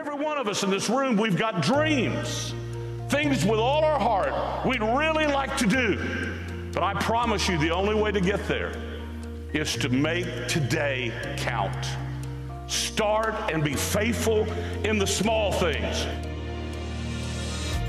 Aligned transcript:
Every 0.00 0.14
one 0.14 0.38
of 0.38 0.48
us 0.48 0.62
in 0.62 0.70
this 0.70 0.88
room, 0.88 1.18
we've 1.18 1.36
got 1.36 1.60
dreams, 1.60 2.54
things 3.10 3.44
with 3.44 3.60
all 3.60 3.84
our 3.84 3.98
heart 4.00 4.64
we'd 4.64 4.80
really 4.80 5.26
like 5.26 5.58
to 5.58 5.66
do. 5.66 6.32
But 6.72 6.82
I 6.82 6.94
promise 6.94 7.46
you, 7.50 7.58
the 7.58 7.68
only 7.68 7.94
way 7.94 8.10
to 8.10 8.20
get 8.22 8.48
there 8.48 8.72
is 9.52 9.76
to 9.76 9.90
make 9.90 10.48
today 10.48 11.12
count. 11.36 11.86
Start 12.66 13.34
and 13.52 13.62
be 13.62 13.74
faithful 13.74 14.50
in 14.84 14.96
the 14.96 15.06
small 15.06 15.52
things. 15.52 16.06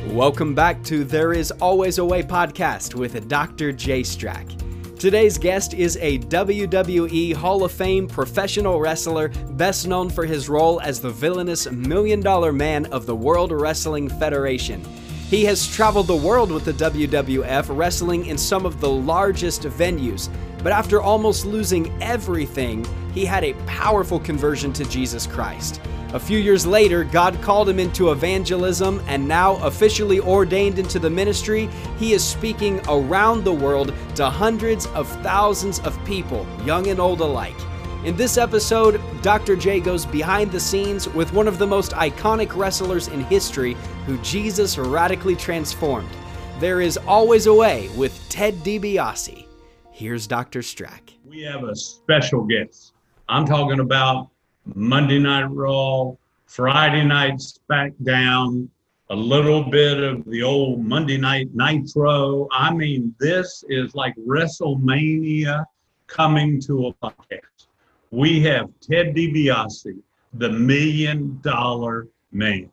Welcome 0.07 0.54
back 0.54 0.84
to 0.84 1.05
There 1.05 1.32
Is 1.32 1.50
Always 1.62 1.98
a 1.98 2.04
Way 2.04 2.23
podcast 2.23 2.93
with 2.93 3.30
Dr. 3.30 3.71
J. 3.71 4.02
Strack. 4.02 4.61
Today's 5.02 5.39
guest 5.39 5.73
is 5.73 5.97
a 5.99 6.20
WWE 6.20 7.33
Hall 7.33 7.63
of 7.63 7.71
Fame 7.71 8.07
professional 8.07 8.79
wrestler, 8.79 9.29
best 9.54 9.88
known 9.88 10.11
for 10.11 10.27
his 10.27 10.47
role 10.47 10.79
as 10.81 11.01
the 11.01 11.09
villainous 11.09 11.68
Million 11.71 12.19
Dollar 12.21 12.54
Man 12.54 12.86
of 12.86 13.07
the 13.07 13.15
World 13.15 13.51
Wrestling 13.51 14.07
Federation. 14.07 14.86
He 15.28 15.43
has 15.45 15.68
traveled 15.68 16.06
the 16.06 16.15
world 16.15 16.51
with 16.51 16.65
the 16.65 16.73
WWF, 16.73 17.75
wrestling 17.75 18.28
in 18.28 18.37
some 18.37 18.64
of 18.64 18.79
the 18.79 18.92
largest 18.92 19.64
venues. 19.64 20.29
But 20.61 20.71
after 20.71 21.01
almost 21.01 21.47
losing 21.47 21.92
everything, 22.00 22.86
he 23.11 23.25
had 23.25 23.43
a 23.43 23.56
powerful 23.65 24.20
conversion 24.20 24.71
to 24.73 24.86
Jesus 24.86 25.25
Christ. 25.25 25.81
A 26.14 26.20
few 26.20 26.38
years 26.38 26.65
later, 26.65 27.06
God 27.06 27.42
called 27.42 27.70
him 27.70 27.79
into 27.79 28.11
evangelism, 28.11 29.01
and 29.07 29.25
now 29.25 29.56
officially 29.64 30.20
ordained 30.20 30.78
into 30.78 31.00
the 31.00 31.10
ministry, 31.10 31.70
he 31.97 32.11
is 32.11 32.22
speaking 32.22 32.81
around 32.89 33.45
the 33.45 33.53
world 33.53 33.94
to 34.16 34.30
hundreds 34.30 34.88
of 34.88 35.08
thousands 35.23 35.80
of 35.80 36.03
people, 36.03 36.45
young 36.66 36.88
and 36.88 37.00
old 37.00 37.22
alike. 37.22 37.56
In 38.03 38.17
this 38.17 38.38
episode, 38.38 39.00
Dr. 39.22 39.56
J 39.56 39.80
goes 39.80 40.06
behind 40.06 40.52
the 40.52 40.59
scenes 40.59 41.08
with 41.08 41.31
one 41.31 41.47
of 41.47 41.59
the 41.59 41.67
most 41.67 41.94
iconic 41.94 42.58
wrestlers 42.58 43.08
in 43.08 43.22
history 43.22 43.78
who 44.06 44.17
Jesus 44.17 44.78
radically 44.78 45.38
transformed. 45.38 46.09
There 46.59 46.82
is 46.82 46.98
always 46.98 47.45
a 47.48 47.54
way 47.54 47.89
with 47.95 48.28
Ted 48.28 48.56
DiBiase. 48.66 49.45
Here's 49.92 50.28
Dr. 50.28 50.59
Strack. 50.59 51.14
We 51.26 51.42
have 51.44 51.64
a 51.64 51.73
special 51.73 52.44
guest. 52.44 52.92
I'm 53.30 53.45
talking 53.45 53.80
about 53.80 54.30
Monday 54.66 55.20
Night 55.20 55.50
Raw, 55.52 56.14
Friday 56.45 57.04
Night 57.04 57.36
SmackDown, 57.36 58.67
a 59.09 59.16
little 59.16 59.64
bit 59.70 60.02
of 60.02 60.23
the 60.26 60.44
old 60.44 60.86
Monday 60.86 61.17
Night 61.17 61.50
Nitro. 61.54 62.48
I 62.52 62.73
mean, 62.73 63.14
this 63.20 63.64
is 63.70 63.94
like 63.95 64.16
WrestleMania 64.16 65.66
coming 66.08 66.62
to 66.62 66.88
a 66.88 66.94
podcast 66.94 67.42
we 68.12 68.42
have 68.42 68.70
Ted 68.82 69.16
DiBiase, 69.16 69.98
the 70.34 70.50
million 70.50 71.39
dollar 71.42 72.08
man. 72.32 72.70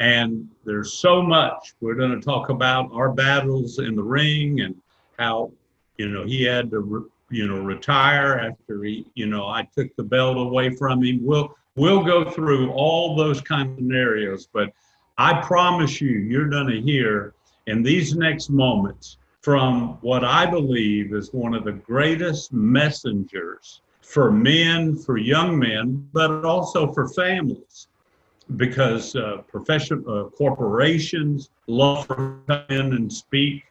And 0.00 0.48
there's 0.64 0.92
so 0.92 1.22
much. 1.22 1.74
We're 1.80 1.94
going 1.94 2.10
to 2.10 2.20
talk 2.20 2.48
about 2.48 2.90
our 2.92 3.12
battles 3.12 3.78
in 3.78 3.94
the 3.94 4.02
ring 4.02 4.60
and 4.60 4.74
how, 5.18 5.52
you 5.96 6.08
know, 6.08 6.24
he 6.24 6.42
had 6.42 6.70
to, 6.72 7.10
you 7.34 7.48
know, 7.48 7.58
retire 7.58 8.38
after 8.38 8.84
he, 8.84 9.06
you 9.14 9.26
know, 9.26 9.46
I 9.46 9.68
took 9.76 9.94
the 9.96 10.02
belt 10.02 10.36
away 10.36 10.74
from 10.76 11.02
him. 11.02 11.18
We'll, 11.22 11.54
we'll 11.76 12.04
go 12.04 12.30
through 12.30 12.70
all 12.72 13.16
those 13.16 13.40
kind 13.40 13.70
of 13.70 13.76
scenarios, 13.76 14.48
but 14.52 14.72
I 15.18 15.40
promise 15.42 16.00
you, 16.00 16.10
you're 16.10 16.48
to 16.48 16.80
hear 16.80 17.34
in 17.66 17.82
these 17.82 18.14
next 18.14 18.50
moments 18.50 19.18
from 19.42 19.98
what 20.00 20.24
I 20.24 20.46
believe 20.46 21.12
is 21.12 21.32
one 21.32 21.54
of 21.54 21.64
the 21.64 21.72
greatest 21.72 22.52
messengers 22.52 23.80
for 24.00 24.30
men, 24.30 24.96
for 24.96 25.16
young 25.16 25.58
men, 25.58 26.08
but 26.12 26.44
also 26.44 26.92
for 26.92 27.08
families, 27.08 27.88
because 28.56 29.16
uh, 29.16 29.38
profession, 29.48 30.04
uh, 30.08 30.24
corporations 30.36 31.50
love 31.66 32.06
to 32.08 32.14
come 32.46 32.64
in 32.70 32.92
and 32.94 33.12
speak. 33.12 33.64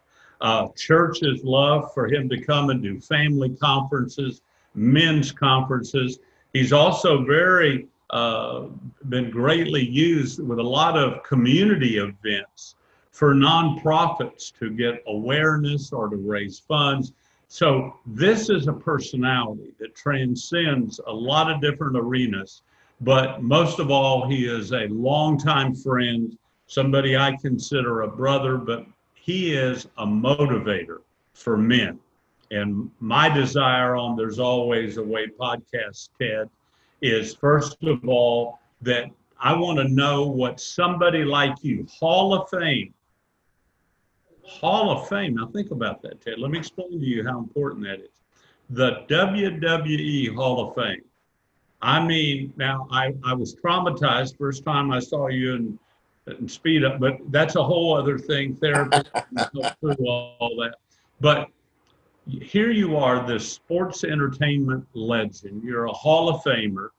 Uh, 0.44 0.68
churches 0.76 1.42
love 1.46 1.94
for 1.94 2.06
him 2.08 2.28
to 2.28 2.40
come 2.40 2.70
and 2.70 2.84
do 2.84 3.00
family 3.00 3.50
conferences, 3.50 4.42
men's 4.76 5.32
conferences. 5.32 6.20
He's 6.52 6.74
also 6.74 7.24
very 7.24 7.88
uh, 8.10 8.66
been 9.08 9.32
greatly 9.32 9.84
used 9.84 10.44
with 10.46 10.60
a 10.60 10.64
lot 10.64 10.98
of 10.98 11.24
community 11.24 11.98
events 11.98 12.76
for 13.12 13.34
nonprofits 13.34 14.52
to 14.60 14.70
get 14.72 15.02
awareness 15.08 15.94
or 15.94 16.10
to 16.10 16.18
raise 16.18 16.60
funds. 16.60 17.14
So 17.48 18.00
this 18.06 18.50
is 18.50 18.68
a 18.68 18.74
personality 18.74 19.74
that 19.80 19.96
transcends 19.96 21.00
a 21.08 21.14
lot 21.14 21.50
of 21.50 21.62
different 21.62 21.96
arenas, 21.96 22.64
but 23.00 23.42
most 23.42 23.80
of 23.80 23.92
all, 23.92 24.28
he 24.28 24.46
is 24.46 24.74
a 24.74 24.88
longtime 24.90 25.74
friend, 25.74 26.38
somebody 26.68 27.16
I 27.16 27.38
consider 27.38 28.02
a 28.02 28.08
brother, 28.10 28.58
but 28.58 28.86
he 29.24 29.56
is 29.56 29.88
a 29.98 30.06
motivator 30.06 30.98
for 31.34 31.56
men. 31.56 31.98
And 32.52 32.92
my 33.00 33.30
desire 33.30 33.96
on 33.96 34.18
There's 34.18 34.38
Always 34.38 34.98
a 34.98 35.04
Way 35.04 35.28
podcast, 35.28 36.10
Ted, 36.20 36.50
is 37.02 37.34
first 37.34 37.78
of 37.84 38.06
all 38.06 38.60
that 38.82 39.06
I 39.40 39.54
want 39.56 39.80
to 39.80 39.88
know 39.88 40.28
what 40.28 40.60
somebody 40.60 41.24
like 41.24 41.56
you, 41.62 41.88
Hall 41.90 42.34
of 42.34 42.50
Fame, 42.50 42.94
Hall 44.46 44.92
of 44.92 45.08
Fame. 45.08 45.36
Now 45.36 45.48
think 45.48 45.72
about 45.72 46.02
that, 46.02 46.20
Ted. 46.20 46.38
Let 46.38 46.52
me 46.52 46.60
explain 46.60 46.92
to 46.92 47.06
you 47.06 47.26
how 47.26 47.40
important 47.40 47.86
that 47.86 48.02
is. 48.02 48.10
The 48.72 49.06
WWE 49.10 50.36
Hall 50.36 50.68
of 50.68 50.76
Fame. 50.76 51.04
I 51.82 52.06
mean, 52.06 52.54
now 52.58 52.88
I, 52.92 53.14
I 53.24 53.34
was 53.34 53.56
traumatized 53.56 54.38
first 54.38 54.66
time 54.66 54.92
I 54.92 55.00
saw 55.00 55.28
you 55.28 55.56
in, 55.56 55.80
in 56.28 56.48
speed 56.48 56.84
up, 56.84 57.00
but 57.00 57.18
that's 57.32 57.56
a 57.56 57.64
whole 57.64 57.98
other 57.98 58.18
thing. 58.18 58.56
Therapy 58.56 58.98
through 59.80 60.08
all 60.08 60.56
that. 60.62 60.76
But 61.20 61.50
here 62.28 62.72
you 62.72 62.96
are, 62.98 63.26
this 63.28 63.52
sports 63.52 64.04
entertainment 64.04 64.86
legend. 64.94 65.64
You're 65.64 65.86
a 65.86 65.92
Hall 65.92 66.30
of 66.30 66.44
Famer, 66.44 66.90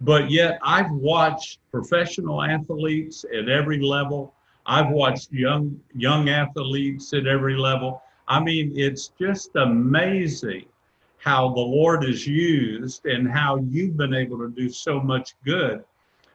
but 0.00 0.30
yet 0.30 0.58
I've 0.62 0.90
watched 0.90 1.58
professional 1.70 2.42
athletes 2.42 3.24
at 3.36 3.48
every 3.48 3.80
level 3.80 4.34
I've 4.68 4.90
watched 4.90 5.32
young 5.32 5.80
young 5.94 6.28
athletes 6.28 7.14
at 7.14 7.26
every 7.26 7.56
level. 7.56 8.02
I 8.28 8.38
mean, 8.38 8.72
it's 8.76 9.12
just 9.18 9.56
amazing 9.56 10.66
how 11.16 11.48
the 11.48 11.60
Lord 11.60 12.04
is 12.04 12.26
used 12.26 13.06
and 13.06 13.26
how 13.26 13.56
you've 13.56 13.96
been 13.96 14.12
able 14.12 14.38
to 14.38 14.50
do 14.50 14.68
so 14.68 15.00
much 15.00 15.34
good, 15.44 15.82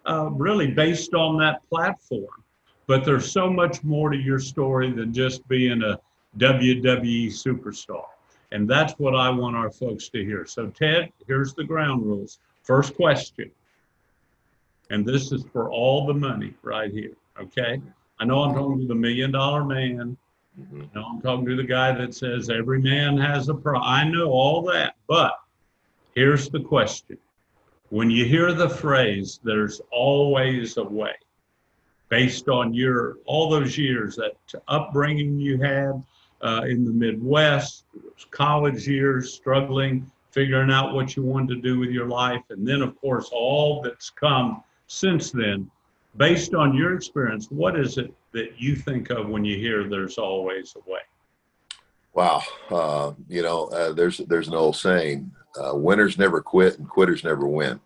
uh, 0.05 0.29
really 0.31 0.67
based 0.71 1.13
on 1.13 1.37
that 1.39 1.67
platform. 1.69 2.43
But 2.87 3.05
there's 3.05 3.31
so 3.31 3.49
much 3.49 3.83
more 3.83 4.09
to 4.09 4.17
your 4.17 4.39
story 4.39 4.91
than 4.91 5.13
just 5.13 5.47
being 5.47 5.81
a 5.83 5.99
WWE 6.37 7.27
superstar. 7.27 8.05
And 8.51 8.69
that's 8.69 8.93
what 8.93 9.15
I 9.15 9.29
want 9.29 9.55
our 9.55 9.71
folks 9.71 10.09
to 10.09 10.23
hear. 10.23 10.45
So, 10.45 10.67
Ted, 10.67 11.11
here's 11.27 11.53
the 11.53 11.63
ground 11.63 12.05
rules. 12.05 12.39
First 12.61 12.95
question, 12.95 13.49
and 14.89 15.05
this 15.05 15.31
is 15.31 15.43
for 15.51 15.71
all 15.71 16.05
the 16.05 16.13
money 16.13 16.53
right 16.61 16.91
here, 16.91 17.13
okay? 17.39 17.81
I 18.19 18.25
know 18.25 18.43
I'm 18.43 18.53
talking 18.53 18.79
to 18.81 18.87
the 18.87 18.95
million 18.95 19.31
dollar 19.31 19.65
man. 19.65 20.15
Mm-hmm. 20.59 20.81
I 20.81 20.99
know 20.99 21.05
I'm 21.05 21.21
talking 21.21 21.45
to 21.47 21.55
the 21.55 21.63
guy 21.63 21.93
that 21.93 22.13
says 22.13 22.49
every 22.49 22.79
man 22.79 23.17
has 23.17 23.49
a 23.49 23.55
pro. 23.55 23.79
I 23.79 24.07
know 24.07 24.29
all 24.29 24.61
that, 24.63 24.95
but 25.07 25.33
here's 26.13 26.47
the 26.49 26.59
question. 26.59 27.17
When 27.93 28.09
you 28.09 28.25
hear 28.25 28.53
the 28.53 28.69
phrase, 28.69 29.39
there's 29.43 29.79
always 29.91 30.77
a 30.77 30.83
way, 30.83 31.13
based 32.09 32.49
on 32.49 32.73
your 32.73 33.17
all 33.25 33.51
those 33.51 33.77
years, 33.77 34.15
that 34.15 34.33
upbringing 34.67 35.39
you 35.39 35.61
had 35.61 36.03
uh, 36.41 36.63
in 36.67 36.85
the 36.85 36.91
Midwest, 36.91 37.85
college 38.31 38.87
years, 38.87 39.31
struggling, 39.31 40.11
figuring 40.31 40.71
out 40.71 40.95
what 40.95 41.15
you 41.15 41.21
wanted 41.21 41.49
to 41.49 41.61
do 41.61 41.77
with 41.77 41.91
your 41.91 42.07
life, 42.07 42.41
and 42.49 42.67
then, 42.67 42.81
of 42.81 42.99
course, 42.99 43.29
all 43.31 43.83
that's 43.83 44.09
come 44.09 44.63
since 44.87 45.29
then 45.29 45.69
based 46.17 46.55
on 46.55 46.75
your 46.75 46.95
experience, 46.95 47.51
what 47.51 47.79
is 47.79 47.99
it 47.99 48.11
that 48.31 48.59
you 48.59 48.75
think 48.75 49.11
of 49.11 49.29
when 49.29 49.45
you 49.45 49.59
hear 49.59 49.87
"There's 49.87 50.17
always 50.17 50.75
a 50.75 50.89
way"? 50.89 51.01
Wow, 52.13 52.41
uh, 52.69 53.13
you 53.27 53.41
know, 53.41 53.65
uh, 53.67 53.91
there's 53.93 54.19
there's 54.19 54.47
an 54.47 54.53
old 54.53 54.75
saying: 54.75 55.31
uh, 55.59 55.75
"Winners 55.75 56.17
never 56.17 56.41
quit, 56.41 56.77
and 56.77 56.87
quitters 56.87 57.23
never 57.23 57.47
win." 57.47 57.79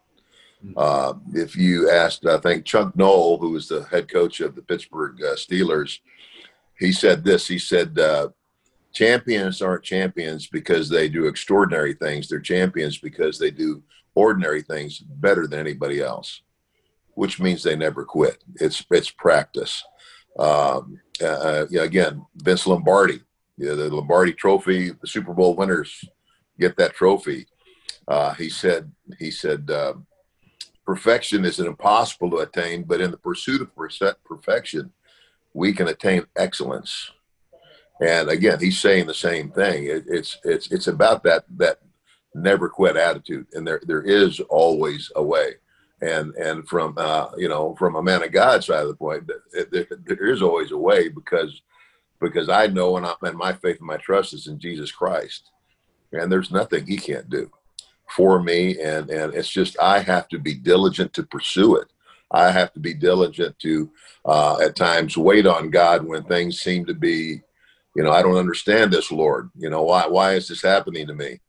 Hmm. 0.62 0.74
Uh, 0.76 1.14
if 1.34 1.56
you 1.56 1.90
asked, 1.90 2.26
I 2.26 2.38
think 2.38 2.66
Chuck 2.66 2.96
Noll, 2.96 3.38
who 3.38 3.52
was 3.52 3.68
the 3.70 3.84
head 3.84 4.10
coach 4.10 4.42
of 4.42 4.56
the 4.56 4.62
Pittsburgh 4.62 5.22
uh, 5.24 5.36
Steelers, 5.36 6.00
he 6.78 6.92
said 6.92 7.24
this. 7.24 7.48
He 7.48 7.58
said, 7.58 7.98
uh, 7.98 8.30
"Champions 8.94 9.62
aren't 9.62 9.84
champions 9.84 10.48
because 10.48 10.90
they 10.90 11.08
do 11.08 11.28
extraordinary 11.28 11.94
things. 11.94 12.28
They're 12.28 12.40
champions 12.40 12.98
because 12.98 13.40
they 13.40 13.52
do 13.52 13.82
ordinary 14.14 14.62
things 14.62 15.00
better 15.00 15.48
than 15.48 15.60
anybody 15.60 16.02
else." 16.02 16.42
which 17.18 17.40
means 17.40 17.64
they 17.64 17.76
never 17.76 18.06
quit. 18.06 18.44
It's 18.62 18.86
it's 18.92 19.10
practice. 19.10 19.84
Um, 20.38 21.02
yeah, 21.20 21.82
again, 21.82 22.24
Vince 22.36 22.68
Lombardi, 22.68 23.22
yeah, 23.58 23.74
the 23.74 23.90
Lombardi 23.90 24.34
Trophy, 24.34 24.92
the 24.92 25.08
Super 25.08 25.34
Bowl 25.34 25.56
winners 25.56 26.04
get 26.60 26.78
that 26.78 26.94
trophy. 26.94 27.48
Uh, 28.08 28.34
he 28.34 28.50
said 28.50 28.92
he 29.20 29.32
said 29.32 29.70
uh, 29.70 29.94
perfection 30.86 31.44
is 31.44 31.60
impossible 31.60 32.30
to 32.32 32.38
attain, 32.38 32.84
but 32.84 33.02
in 33.02 33.12
the 33.12 33.18
pursuit 33.18 33.62
of 33.62 33.72
perfection, 34.24 34.92
we 35.54 35.74
can 35.74 35.88
attain 35.88 36.26
excellence. 36.36 37.12
And 38.02 38.30
again, 38.30 38.60
he's 38.60 38.80
saying 38.80 39.08
the 39.08 39.14
same 39.14 39.52
thing. 39.52 39.86
It, 39.86 40.06
it's 40.08 40.38
it's 40.44 40.72
it's 40.72 40.88
about 40.88 41.24
that 41.24 41.46
that 41.58 41.80
never 42.36 42.70
quit 42.70 42.96
attitude, 42.96 43.48
and 43.54 43.66
there 43.66 43.82
there 43.86 44.04
is 44.04 44.40
always 44.40 45.12
a 45.16 45.24
way. 45.24 45.56
And 46.02 46.36
and 46.36 46.68
from 46.70 46.94
uh, 46.98 47.30
you 47.38 47.50
know 47.50 47.76
from 47.76 47.96
a 47.96 48.04
man 48.04 48.22
of 48.22 48.32
God 48.32 48.64
side 48.64 48.84
of 48.84 48.90
the 48.90 48.96
point, 48.96 49.30
there, 49.72 49.88
there 50.06 50.28
is 50.32 50.44
always 50.44 50.72
a 50.72 50.78
way 50.78 51.10
because 51.10 51.60
because 52.20 52.50
I 52.50 52.68
know 52.68 52.98
and, 52.98 53.06
I, 53.06 53.14
and 53.22 53.38
my 53.38 53.54
faith 53.54 53.78
and 53.78 53.88
my 53.88 53.98
trust 53.98 54.34
is 54.34 54.48
in 54.48 54.60
Jesus 54.60 54.92
Christ, 54.92 55.52
and 56.12 56.32
there's 56.32 56.52
nothing 56.52 56.86
He 56.86 56.98
can't 56.98 57.30
do 57.30 57.52
for 58.10 58.42
me. 58.42 58.80
And 58.80 59.10
and 59.10 59.34
it's 59.34 59.50
just 59.50 59.78
I 59.80 60.00
have 60.00 60.28
to 60.30 60.40
be 60.40 60.54
diligent 60.54 61.14
to 61.14 61.24
pursue 61.24 61.76
it. 61.78 61.88
I 62.32 62.52
have 62.52 62.74
to 62.74 62.80
be 62.80 62.94
diligent 62.94 63.58
to 63.60 63.90
uh, 64.26 64.60
at 64.62 64.76
times 64.76 65.18
wait 65.18 65.48
on 65.48 65.70
God 65.70 66.06
when 66.06 66.24
things 66.24 66.60
seem 66.60 66.86
to 66.86 66.94
be 66.94 67.42
you 67.98 68.04
know, 68.04 68.12
I 68.12 68.22
don't 68.22 68.38
understand 68.38 68.94
this, 68.94 69.12
Lord. 69.12 69.50
You 69.58 69.72
know, 69.72 69.82
why 69.82 70.06
why 70.06 70.34
is 70.34 70.48
this 70.48 70.62
happening 70.62 71.08
to 71.08 71.16
me? 71.16 71.40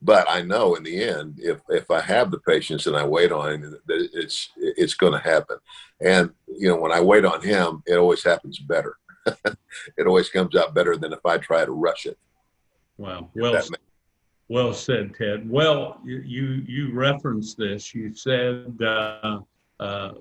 But 0.00 0.26
I 0.26 0.40
know 0.40 0.74
in 0.74 0.82
the 0.82 1.04
end, 1.04 1.38
if 1.38 1.60
if 1.68 1.90
I 1.90 2.00
have 2.00 2.30
the 2.30 2.38
patience 2.38 2.86
and 2.86 2.96
I 2.96 3.04
wait 3.04 3.30
on 3.30 3.52
him, 3.52 3.78
that 3.86 4.08
it's 4.14 4.48
it's 4.56 4.94
going 4.94 5.12
to 5.12 5.18
happen. 5.18 5.58
And 6.00 6.30
you 6.46 6.68
know, 6.68 6.76
when 6.76 6.92
I 6.92 7.02
wait 7.02 7.26
on 7.26 7.42
him, 7.42 7.82
it 7.86 7.96
always 7.96 8.24
happens 8.24 8.58
better. 8.58 8.96
it 9.96 10.06
always 10.06 10.30
comes 10.30 10.56
out 10.56 10.74
better 10.74 10.96
than 10.96 11.12
if 11.12 11.24
I 11.24 11.38
try 11.38 11.64
to 11.64 11.72
rush 11.72 12.06
it. 12.06 12.18
Wow. 12.96 13.30
Well, 13.34 13.62
well 14.48 14.74
said, 14.74 15.14
Ted. 15.14 15.48
Well, 15.48 16.00
you 16.04 16.18
you, 16.18 16.64
you 16.66 16.92
referenced 16.92 17.56
this. 17.58 17.94
You 17.94 18.14
said 18.14 18.76
uh, 18.82 19.40
uh, 19.78 20.12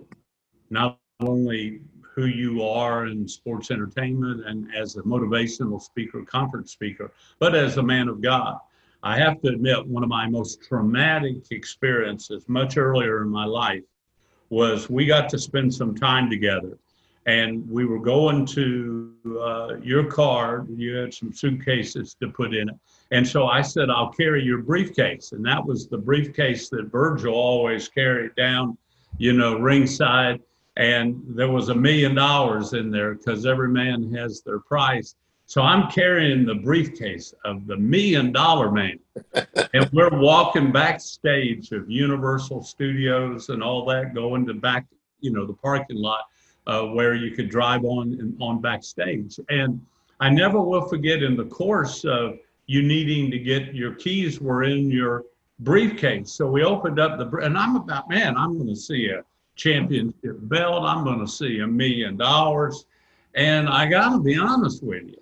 not 0.69 0.99
only 1.19 1.81
who 2.01 2.25
you 2.25 2.63
are 2.63 3.05
in 3.05 3.27
sports 3.27 3.69
entertainment 3.71 4.45
and 4.47 4.73
as 4.75 4.97
a 4.97 5.01
motivational 5.03 5.81
speaker, 5.81 6.23
conference 6.23 6.71
speaker, 6.71 7.11
but 7.39 7.55
as 7.55 7.77
a 7.77 7.83
man 7.83 8.07
of 8.07 8.21
God. 8.21 8.57
I 9.03 9.17
have 9.19 9.39
to 9.41 9.49
admit, 9.49 9.85
one 9.85 10.01
of 10.01 10.09
my 10.09 10.27
most 10.27 10.63
traumatic 10.63 11.51
experiences 11.51 12.43
much 12.47 12.77
earlier 12.77 13.21
in 13.21 13.29
my 13.29 13.45
life 13.45 13.83
was 14.49 14.89
we 14.89 15.05
got 15.05 15.29
to 15.29 15.37
spend 15.37 15.73
some 15.73 15.93
time 15.93 16.29
together. 16.29 16.77
And 17.27 17.69
we 17.69 17.85
were 17.85 17.99
going 17.99 18.45
to 18.47 19.13
uh, 19.39 19.75
your 19.81 20.05
car. 20.05 20.65
You 20.69 20.95
had 20.95 21.13
some 21.13 21.33
suitcases 21.33 22.15
to 22.21 22.29
put 22.29 22.55
in 22.55 22.69
it. 22.69 22.75
And 23.11 23.27
so 23.27 23.47
I 23.47 23.61
said, 23.61 23.89
I'll 23.89 24.11
carry 24.11 24.43
your 24.43 24.63
briefcase. 24.63 25.33
And 25.33 25.45
that 25.45 25.63
was 25.63 25.87
the 25.87 25.97
briefcase 25.97 26.69
that 26.69 26.91
Virgil 26.91 27.33
always 27.33 27.89
carried 27.89 28.33
down, 28.35 28.77
you 29.17 29.33
know, 29.33 29.59
ringside 29.59 30.41
and 30.77 31.23
there 31.27 31.49
was 31.49 31.69
a 31.69 31.75
million 31.75 32.13
dollars 32.13 32.73
in 32.73 32.91
there 32.91 33.15
because 33.15 33.47
every 33.47 33.67
man 33.67 34.13
has 34.13 34.41
their 34.41 34.59
price. 34.59 35.15
So 35.47 35.63
I'm 35.63 35.89
carrying 35.89 36.45
the 36.45 36.55
briefcase 36.55 37.33
of 37.45 37.65
the 37.65 37.77
million 37.77 38.31
dollar 38.31 38.71
man. 38.71 38.99
and 39.73 39.89
we're 39.91 40.19
walking 40.19 40.71
backstage 40.71 41.71
of 41.71 41.89
Universal 41.89 42.63
Studios 42.63 43.49
and 43.49 43.63
all 43.63 43.85
that, 43.85 44.13
going 44.13 44.45
to 44.45 44.53
back, 44.53 44.85
you 45.19 45.31
know, 45.31 45.47
the 45.47 45.53
parking 45.53 45.97
lot 45.97 46.25
uh, 46.67 46.83
where 46.83 47.15
you 47.15 47.31
could 47.31 47.49
drive 47.49 47.83
on 47.85 48.37
on 48.39 48.61
backstage. 48.61 49.39
And 49.49 49.83
I 50.19 50.29
never 50.29 50.61
will 50.61 50.87
forget 50.87 51.23
in 51.23 51.35
the 51.35 51.45
course 51.45 52.05
of 52.05 52.37
you 52.67 52.83
needing 52.83 53.31
to 53.31 53.39
get 53.39 53.73
your 53.73 53.95
keys 53.95 54.39
were 54.39 54.63
in 54.63 54.91
your 54.91 55.23
briefcase. 55.59 56.31
So 56.31 56.45
we 56.45 56.63
opened 56.63 56.99
up 56.99 57.17
the 57.17 57.37
and 57.37 57.57
I'm 57.57 57.75
about, 57.75 58.09
man, 58.09 58.37
I'm 58.37 58.57
going 58.57 58.69
to 58.69 58.75
see 58.75 59.09
a 59.09 59.23
championship 59.55 60.37
belt. 60.43 60.83
I'm 60.83 61.03
going 61.03 61.19
to 61.19 61.27
see 61.27 61.59
a 61.59 61.67
million 61.67 62.17
dollars. 62.17 62.85
And 63.33 63.69
I 63.69 63.87
got 63.87 64.09
to 64.09 64.19
be 64.19 64.37
honest 64.37 64.83
with 64.83 65.07
you, 65.07 65.21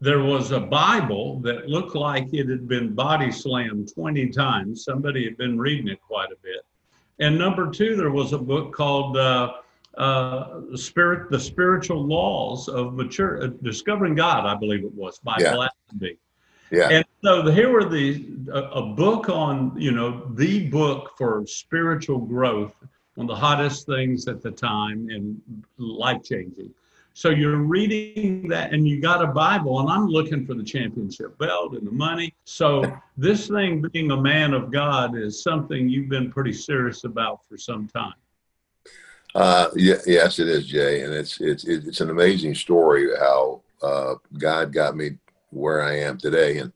there 0.00 0.22
was 0.22 0.50
a 0.50 0.60
Bible 0.60 1.40
that 1.40 1.68
looked 1.68 1.94
like 1.94 2.28
it 2.32 2.48
had 2.48 2.68
been 2.68 2.94
body 2.94 3.32
slammed 3.32 3.92
20 3.94 4.28
times. 4.30 4.84
Somebody 4.84 5.24
had 5.24 5.36
been 5.36 5.58
reading 5.58 5.88
it 5.88 6.00
quite 6.02 6.30
a 6.30 6.36
bit. 6.42 6.66
And 7.20 7.38
number 7.38 7.70
two, 7.70 7.96
there 7.96 8.10
was 8.10 8.32
a 8.32 8.38
book 8.38 8.74
called 8.74 9.16
uh, 9.16 9.54
uh, 9.96 10.60
the 10.70 10.78
Spirit, 10.78 11.30
the 11.30 11.38
Spiritual 11.38 12.04
Laws 12.04 12.68
of 12.68 12.94
Mature, 12.94 13.44
uh, 13.44 13.46
Discovering 13.62 14.14
God, 14.14 14.46
I 14.46 14.54
believe 14.54 14.84
it 14.84 14.94
was 14.94 15.18
by 15.18 15.36
yeah. 15.38 15.54
Yeah. 16.70 16.88
And 16.88 17.04
so 17.22 17.42
the, 17.42 17.52
here 17.52 17.70
were 17.70 17.88
the 17.88 18.26
a, 18.52 18.62
a 18.80 18.82
book 18.94 19.28
on 19.28 19.72
you 19.76 19.92
know 19.92 20.26
the 20.34 20.68
book 20.68 21.12
for 21.16 21.44
spiritual 21.46 22.18
growth 22.18 22.74
one 23.14 23.30
of 23.30 23.36
the 23.36 23.40
hottest 23.40 23.86
things 23.86 24.26
at 24.26 24.42
the 24.42 24.50
time 24.50 25.08
and 25.08 25.40
life 25.78 26.22
changing. 26.24 26.70
So 27.16 27.30
you're 27.30 27.58
reading 27.58 28.48
that 28.48 28.72
and 28.72 28.88
you 28.88 29.00
got 29.00 29.22
a 29.22 29.28
Bible, 29.28 29.78
and 29.78 29.88
I'm 29.88 30.08
looking 30.08 30.44
for 30.44 30.54
the 30.54 30.64
championship 30.64 31.38
belt 31.38 31.74
and 31.74 31.86
the 31.86 31.92
money. 31.92 32.34
So 32.44 32.92
this 33.16 33.46
thing 33.46 33.86
being 33.92 34.10
a 34.10 34.20
man 34.20 34.52
of 34.52 34.72
God 34.72 35.16
is 35.16 35.42
something 35.42 35.88
you've 35.88 36.08
been 36.08 36.32
pretty 36.32 36.52
serious 36.52 37.04
about 37.04 37.46
for 37.48 37.56
some 37.56 37.86
time. 37.86 38.14
Uh, 39.34 39.68
yeah, 39.74 39.96
yes, 40.06 40.38
it 40.38 40.48
is, 40.48 40.66
Jay, 40.66 41.02
and 41.02 41.12
it's 41.12 41.40
it's 41.40 41.64
it's 41.64 42.00
an 42.00 42.10
amazing 42.10 42.54
story 42.54 43.08
how 43.18 43.62
uh, 43.82 44.14
God 44.38 44.72
got 44.72 44.96
me 44.96 45.18
where 45.50 45.82
I 45.82 45.98
am 45.98 46.18
today, 46.18 46.58
and 46.58 46.72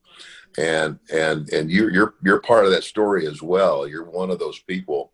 and 0.59 0.99
and 1.13 1.49
and 1.53 1.71
you 1.71 1.89
you're 1.91 2.15
you're 2.25 2.41
part 2.41 2.65
of 2.65 2.73
that 2.73 2.83
story 2.83 3.27
as 3.27 3.41
well. 3.41 3.87
You're 3.87 4.11
one 4.11 4.31
of 4.31 4.41
those 4.41 4.59
people 4.59 5.13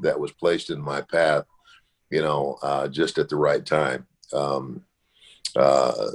that 0.00 0.18
was 0.18 0.32
placed 0.32 0.70
in 0.70 0.80
my 0.80 1.00
path, 1.00 1.44
you 2.10 2.22
know, 2.22 2.58
uh, 2.62 2.88
just 2.88 3.18
at 3.18 3.28
the 3.28 3.36
right 3.36 3.64
time. 3.64 4.06
Um, 4.32 4.82
uh, 5.54 6.08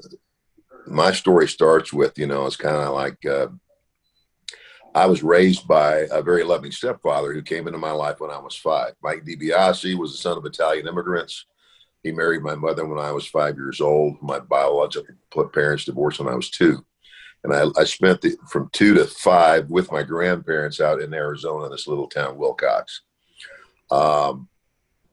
my 0.87 1.11
story 1.11 1.47
starts 1.47 1.91
with, 1.93 2.17
you 2.17 2.27
know, 2.27 2.45
it's 2.45 2.55
kind 2.55 2.75
of 2.75 2.93
like 2.93 3.25
uh, 3.25 3.47
I 4.95 5.07
was 5.07 5.23
raised 5.23 5.67
by 5.67 6.07
a 6.09 6.21
very 6.21 6.45
loving 6.45 6.71
stepfather 6.71 7.33
who 7.33 7.41
came 7.41 7.67
into 7.67 7.77
my 7.77 7.91
life 7.91 8.21
when 8.21 8.31
I 8.31 8.39
was 8.39 8.55
five. 8.55 8.93
Mike 9.03 9.25
DiBiase 9.25 9.93
was 9.97 10.13
the 10.13 10.17
son 10.17 10.37
of 10.37 10.45
Italian 10.45 10.87
immigrants. 10.87 11.45
He 12.01 12.13
married 12.13 12.43
my 12.43 12.55
mother 12.55 12.85
when 12.85 12.97
I 12.97 13.11
was 13.11 13.27
five 13.27 13.57
years 13.57 13.81
old. 13.81 14.15
My 14.21 14.39
biological 14.39 15.49
parents 15.53 15.83
divorced 15.83 16.19
when 16.19 16.29
I 16.31 16.35
was 16.35 16.49
two. 16.49 16.85
And 17.43 17.53
I, 17.53 17.65
I 17.77 17.83
spent 17.83 18.21
the, 18.21 18.37
from 18.47 18.69
two 18.71 18.93
to 18.93 19.05
five 19.05 19.69
with 19.69 19.91
my 19.91 20.01
grandparents 20.01 20.79
out 20.79 21.01
in 21.01 21.13
Arizona, 21.13 21.67
this 21.67 21.87
little 21.87 22.07
town, 22.07 22.37
Willcox. 22.37 23.01
Um, 23.91 24.47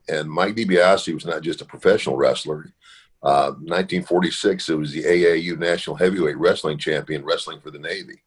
and 0.08 0.30
Mike 0.30 0.54
DiBiase 0.54 1.12
was 1.12 1.26
not 1.26 1.42
just 1.42 1.60
a 1.60 1.64
professional 1.64 2.16
wrestler. 2.16 2.72
Uh, 3.20 3.50
1946, 3.58 4.68
it 4.68 4.78
was 4.78 4.92
the 4.92 5.02
AAU 5.02 5.58
National 5.58 5.96
Heavyweight 5.96 6.38
Wrestling 6.38 6.78
Champion, 6.78 7.24
wrestling 7.24 7.60
for 7.60 7.72
the 7.72 7.80
Navy. 7.80 8.22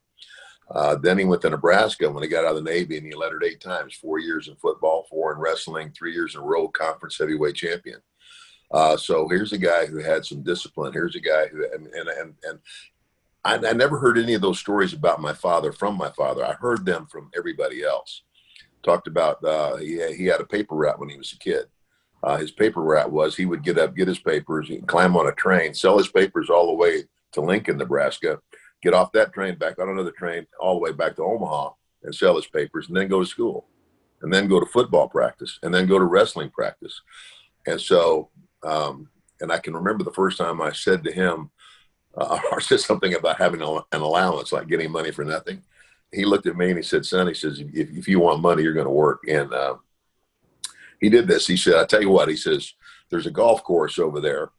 Uh, 0.70 0.96
then 0.96 1.16
he 1.16 1.24
went 1.24 1.40
to 1.42 1.50
Nebraska 1.50 2.10
when 2.10 2.22
he 2.22 2.28
got 2.28 2.44
out 2.44 2.56
of 2.56 2.64
the 2.64 2.70
Navy, 2.70 2.96
and 2.96 3.06
he 3.06 3.14
lettered 3.14 3.44
eight 3.44 3.60
times: 3.60 3.94
four 3.94 4.18
years 4.18 4.48
in 4.48 4.56
football, 4.56 5.06
four 5.08 5.32
in 5.32 5.38
wrestling, 5.38 5.92
three 5.92 6.12
years 6.12 6.34
in 6.34 6.40
row 6.40 6.68
conference 6.68 7.18
heavyweight 7.18 7.54
champion. 7.54 8.00
Uh, 8.72 8.96
so 8.96 9.28
here's 9.28 9.52
a 9.52 9.58
guy 9.58 9.86
who 9.86 9.98
had 9.98 10.24
some 10.24 10.42
discipline. 10.42 10.92
Here's 10.92 11.14
a 11.14 11.20
guy 11.20 11.46
who, 11.46 11.64
and 11.72 11.86
and 11.86 12.08
and, 12.08 12.34
and 12.42 12.58
I, 13.44 13.70
I, 13.70 13.72
never 13.74 13.98
heard 13.98 14.18
any 14.18 14.34
of 14.34 14.42
those 14.42 14.58
stories 14.58 14.92
about 14.92 15.20
my 15.20 15.32
father 15.32 15.70
from 15.70 15.96
my 15.96 16.10
father. 16.10 16.44
I 16.44 16.54
heard 16.54 16.84
them 16.84 17.06
from 17.06 17.30
everybody 17.36 17.84
else 17.84 18.22
talked 18.82 19.06
about 19.06 19.42
uh, 19.44 19.76
he, 19.76 20.00
he 20.14 20.26
had 20.26 20.40
a 20.40 20.46
paper 20.46 20.74
route 20.74 20.98
when 20.98 21.08
he 21.08 21.16
was 21.16 21.32
a 21.32 21.38
kid. 21.38 21.66
Uh, 22.22 22.36
his 22.36 22.50
paper 22.50 22.80
route 22.80 23.12
was 23.12 23.36
he 23.36 23.44
would 23.44 23.62
get 23.62 23.78
up, 23.78 23.94
get 23.94 24.08
his 24.08 24.18
papers, 24.18 24.70
climb 24.86 25.16
on 25.16 25.28
a 25.28 25.32
train, 25.32 25.74
sell 25.74 25.98
his 25.98 26.08
papers 26.08 26.50
all 26.50 26.66
the 26.66 26.72
way 26.72 27.04
to 27.32 27.40
Lincoln, 27.40 27.76
Nebraska, 27.76 28.40
get 28.82 28.94
off 28.94 29.12
that 29.12 29.32
train 29.32 29.56
back 29.56 29.78
on 29.78 29.88
another 29.88 30.10
train 30.10 30.46
all 30.60 30.74
the 30.74 30.80
way 30.80 30.92
back 30.92 31.16
to 31.16 31.22
Omaha 31.22 31.70
and 32.02 32.14
sell 32.14 32.36
his 32.36 32.46
papers, 32.46 32.88
and 32.88 32.96
then 32.96 33.08
go 33.08 33.20
to 33.20 33.26
school, 33.26 33.66
and 34.22 34.32
then 34.32 34.48
go 34.48 34.60
to 34.60 34.66
football 34.66 35.08
practice, 35.08 35.58
and 35.62 35.74
then 35.74 35.86
go 35.86 35.98
to 35.98 36.04
wrestling 36.04 36.50
practice. 36.50 37.00
And 37.66 37.80
so, 37.80 38.30
um, 38.62 39.08
and 39.40 39.50
I 39.50 39.58
can 39.58 39.74
remember 39.74 40.04
the 40.04 40.12
first 40.12 40.38
time 40.38 40.60
I 40.60 40.72
said 40.72 41.02
to 41.04 41.12
him, 41.12 41.50
uh, 42.16 42.38
or 42.52 42.60
said 42.60 42.80
something 42.80 43.14
about 43.14 43.38
having 43.38 43.62
an 43.62 43.82
allowance, 43.92 44.52
like 44.52 44.68
getting 44.68 44.92
money 44.92 45.10
for 45.10 45.24
nothing 45.24 45.62
he 46.12 46.24
looked 46.24 46.46
at 46.46 46.56
me 46.56 46.68
and 46.68 46.76
he 46.76 46.82
said, 46.82 47.04
"Son," 47.04 47.26
he 47.26 47.34
says, 47.34 47.60
"if, 47.72 47.90
if 47.90 48.08
you 48.08 48.20
want 48.20 48.40
money, 48.40 48.62
you're 48.62 48.72
going 48.72 48.86
to 48.86 48.90
work." 48.90 49.22
And 49.28 49.52
uh, 49.52 49.76
he 51.00 51.08
did 51.08 51.26
this. 51.26 51.46
He 51.46 51.56
said, 51.56 51.74
"I 51.74 51.84
tell 51.84 52.00
you 52.00 52.10
what," 52.10 52.28
he 52.28 52.36
says, 52.36 52.74
"There's 53.10 53.26
a 53.26 53.30
golf 53.30 53.62
course 53.62 53.98
over 53.98 54.20
there, 54.20 54.50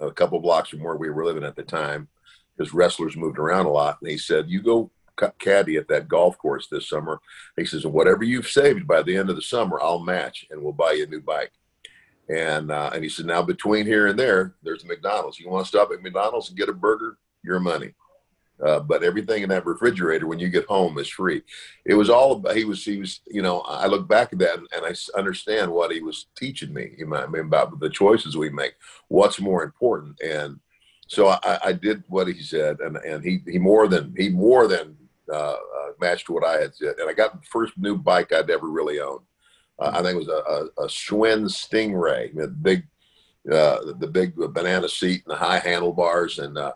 a 0.00 0.10
couple 0.10 0.40
blocks 0.40 0.70
from 0.70 0.82
where 0.82 0.96
we 0.96 1.10
were 1.10 1.24
living 1.24 1.44
at 1.44 1.56
the 1.56 1.62
time, 1.62 2.08
because 2.56 2.74
wrestlers 2.74 3.16
moved 3.16 3.38
around 3.38 3.66
a 3.66 3.70
lot." 3.70 3.98
And 4.00 4.10
he 4.10 4.18
said, 4.18 4.48
"You 4.48 4.62
go 4.62 4.90
caddy 5.38 5.76
at 5.76 5.88
that 5.88 6.08
golf 6.08 6.36
course 6.38 6.68
this 6.70 6.88
summer." 6.88 7.20
He 7.56 7.64
says, 7.64 7.84
"And 7.84 7.94
whatever 7.94 8.24
you've 8.24 8.48
saved 8.48 8.86
by 8.86 9.02
the 9.02 9.16
end 9.16 9.30
of 9.30 9.36
the 9.36 9.42
summer, 9.42 9.80
I'll 9.80 10.00
match, 10.00 10.46
and 10.50 10.62
we'll 10.62 10.72
buy 10.72 10.92
you 10.92 11.04
a 11.04 11.08
new 11.08 11.20
bike." 11.20 11.52
And 12.28 12.70
uh, 12.70 12.90
and 12.94 13.02
he 13.02 13.10
said, 13.10 13.26
"Now 13.26 13.42
between 13.42 13.86
here 13.86 14.06
and 14.06 14.18
there, 14.18 14.54
there's 14.62 14.84
a 14.84 14.86
McDonald's. 14.86 15.38
You 15.38 15.48
want 15.48 15.66
to 15.66 15.68
stop 15.68 15.90
at 15.92 16.02
McDonald's 16.02 16.48
and 16.48 16.58
get 16.58 16.68
a 16.68 16.72
burger? 16.72 17.18
Your 17.42 17.60
money." 17.60 17.94
Uh, 18.64 18.78
but 18.78 19.02
everything 19.02 19.42
in 19.42 19.48
that 19.48 19.66
refrigerator 19.66 20.28
when 20.28 20.38
you 20.38 20.48
get 20.48 20.64
home 20.66 20.96
is 20.98 21.08
free. 21.08 21.42
It 21.84 21.94
was 21.94 22.08
all 22.08 22.32
about, 22.32 22.56
he 22.56 22.64
was, 22.64 22.84
he 22.84 22.98
was, 22.98 23.20
you 23.26 23.42
know, 23.42 23.60
I 23.62 23.86
look 23.86 24.06
back 24.06 24.32
at 24.32 24.38
that 24.38 24.58
and, 24.58 24.68
and 24.76 24.86
I 24.86 25.18
understand 25.18 25.72
what 25.72 25.90
he 25.90 26.00
was 26.00 26.26
teaching 26.36 26.72
me, 26.72 26.94
you 26.96 27.06
know, 27.06 27.26
mean, 27.26 27.46
about 27.46 27.80
the 27.80 27.90
choices 27.90 28.36
we 28.36 28.50
make, 28.50 28.74
what's 29.08 29.40
more 29.40 29.64
important. 29.64 30.20
And 30.20 30.60
so 31.14 31.28
I, 31.28 31.58
I 31.64 31.72
did 31.72 32.02
what 32.08 32.26
he 32.26 32.42
said 32.42 32.80
and, 32.80 32.96
and 32.98 33.24
he, 33.24 33.40
he 33.46 33.58
more 33.58 33.88
than, 33.88 34.14
he 34.16 34.28
more 34.28 34.66
than 34.66 34.96
uh, 35.32 35.52
uh, 35.52 35.56
matched 36.00 36.28
what 36.28 36.44
I 36.44 36.60
had 36.60 36.74
said. 36.74 36.96
And 36.98 37.08
I 37.08 37.12
got 37.12 37.40
the 37.40 37.46
first 37.46 37.76
new 37.78 37.96
bike 37.96 38.32
I'd 38.32 38.50
ever 38.50 38.68
really 38.68 39.00
owned. 39.00 39.24
Uh, 39.78 39.90
I 39.94 40.02
think 40.02 40.14
it 40.14 40.18
was 40.18 40.28
a, 40.28 40.32
a, 40.32 40.84
a 40.84 40.88
Schwinn 40.88 41.44
Stingray, 41.44 42.34
the 42.34 42.48
big, 42.48 42.84
uh, 43.50 43.92
the 43.98 44.06
big 44.06 44.34
banana 44.36 44.88
seat 44.88 45.22
and 45.26 45.32
the 45.32 45.38
high 45.38 45.58
handlebars. 45.58 46.38
And, 46.38 46.58
uh, 46.58 46.72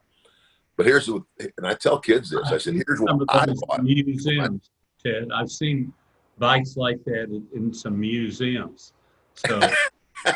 but 0.76 0.86
here's 0.86 1.06
the, 1.06 1.22
and 1.56 1.66
I 1.66 1.74
tell 1.74 1.98
kids 1.98 2.30
this. 2.30 2.46
I 2.46 2.58
said, 2.58 2.74
here's 2.74 3.00
what 3.00 3.12
I 3.28 3.46
bought. 3.46 3.82
Museums, 3.82 4.70
Ted. 5.04 5.28
I've 5.34 5.50
seen 5.50 5.92
bikes 6.38 6.76
like 6.76 7.02
that 7.04 7.24
in, 7.24 7.46
in 7.54 7.74
some 7.74 7.98
museums. 7.98 8.92
So. 9.34 9.60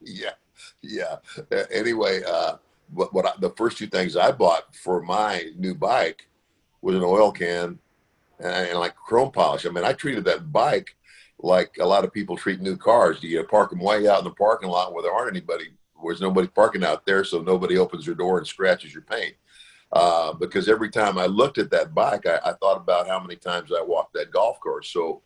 yeah, 0.00 0.30
yeah. 0.86 1.16
Anyway, 1.70 2.22
uh, 2.26 2.56
what, 2.92 3.12
what 3.12 3.26
I, 3.26 3.32
the 3.40 3.50
first 3.50 3.78
two 3.78 3.86
things 3.86 4.16
I 4.16 4.32
bought 4.32 4.74
for 4.74 5.02
my 5.02 5.50
new 5.56 5.74
bike 5.74 6.28
was 6.82 6.94
an 6.94 7.02
oil 7.02 7.32
can 7.32 7.78
and, 8.38 8.68
and, 8.68 8.78
like 8.78 8.94
chrome 8.94 9.30
polish. 9.30 9.66
I 9.66 9.70
mean, 9.70 9.84
I 9.84 9.92
treated 9.92 10.24
that 10.24 10.52
bike 10.52 10.96
like 11.38 11.76
a 11.80 11.86
lot 11.86 12.04
of 12.04 12.12
people 12.12 12.36
treat 12.36 12.60
new 12.60 12.76
cars. 12.76 13.22
You 13.22 13.42
park 13.44 13.70
them 13.70 13.80
way 13.80 14.06
out 14.06 14.18
in 14.18 14.24
the 14.24 14.30
parking 14.30 14.68
lot 14.68 14.92
where 14.92 15.02
there 15.02 15.12
aren't 15.12 15.34
anybody 15.34 15.70
there's 16.02 16.20
nobody 16.20 16.48
parking 16.48 16.84
out 16.84 17.06
there, 17.06 17.24
so 17.24 17.40
nobody 17.40 17.78
opens 17.78 18.06
your 18.06 18.14
door 18.14 18.38
and 18.38 18.46
scratches 18.46 18.92
your 18.92 19.02
paint. 19.02 19.34
Uh, 19.92 20.32
because 20.32 20.68
every 20.68 20.90
time 20.90 21.18
I 21.18 21.26
looked 21.26 21.58
at 21.58 21.70
that 21.70 21.94
bike, 21.94 22.26
I, 22.26 22.38
I, 22.44 22.52
thought 22.54 22.78
about 22.78 23.06
how 23.06 23.20
many 23.20 23.36
times 23.36 23.70
I 23.70 23.80
walked 23.80 24.14
that 24.14 24.32
golf 24.32 24.58
course. 24.58 24.88
So, 24.88 25.22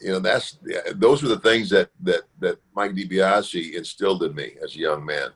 you 0.00 0.12
know, 0.12 0.18
that's 0.18 0.58
those 0.94 1.22
are 1.22 1.28
the 1.28 1.40
things 1.40 1.70
that 1.70 1.90
that 2.02 2.22
that 2.40 2.58
Mike 2.74 2.92
DiBiase 2.92 3.74
instilled 3.74 4.22
in 4.22 4.34
me 4.34 4.52
as 4.62 4.74
a 4.74 4.80
young 4.80 5.04
man. 5.04 5.30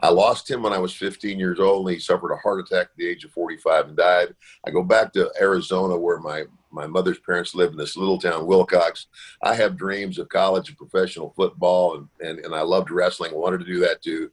I 0.00 0.10
lost 0.10 0.50
him 0.50 0.62
when 0.62 0.74
I 0.74 0.78
was 0.78 0.92
15 0.92 1.38
years 1.38 1.58
old. 1.58 1.86
And 1.86 1.94
he 1.94 2.00
suffered 2.00 2.32
a 2.32 2.36
heart 2.36 2.60
attack 2.60 2.88
at 2.88 2.96
the 2.96 3.06
age 3.06 3.24
of 3.24 3.32
45 3.32 3.88
and 3.88 3.96
died. 3.96 4.34
I 4.66 4.70
go 4.70 4.82
back 4.82 5.12
to 5.14 5.32
Arizona 5.40 5.96
where 5.96 6.18
my 6.18 6.44
my 6.70 6.86
mother's 6.86 7.18
parents 7.18 7.54
lived 7.54 7.72
in 7.72 7.78
this 7.78 7.96
little 7.96 8.18
town, 8.18 8.46
Willcox. 8.46 9.06
I 9.42 9.54
have 9.54 9.78
dreams 9.78 10.18
of 10.18 10.28
college 10.28 10.68
and 10.68 10.76
professional 10.76 11.32
football, 11.34 11.96
and, 11.96 12.08
and, 12.20 12.44
and 12.44 12.54
I 12.54 12.60
loved 12.60 12.90
wrestling. 12.90 13.32
I 13.32 13.36
wanted 13.36 13.60
to 13.60 13.64
do 13.64 13.80
that 13.80 14.02
too. 14.02 14.30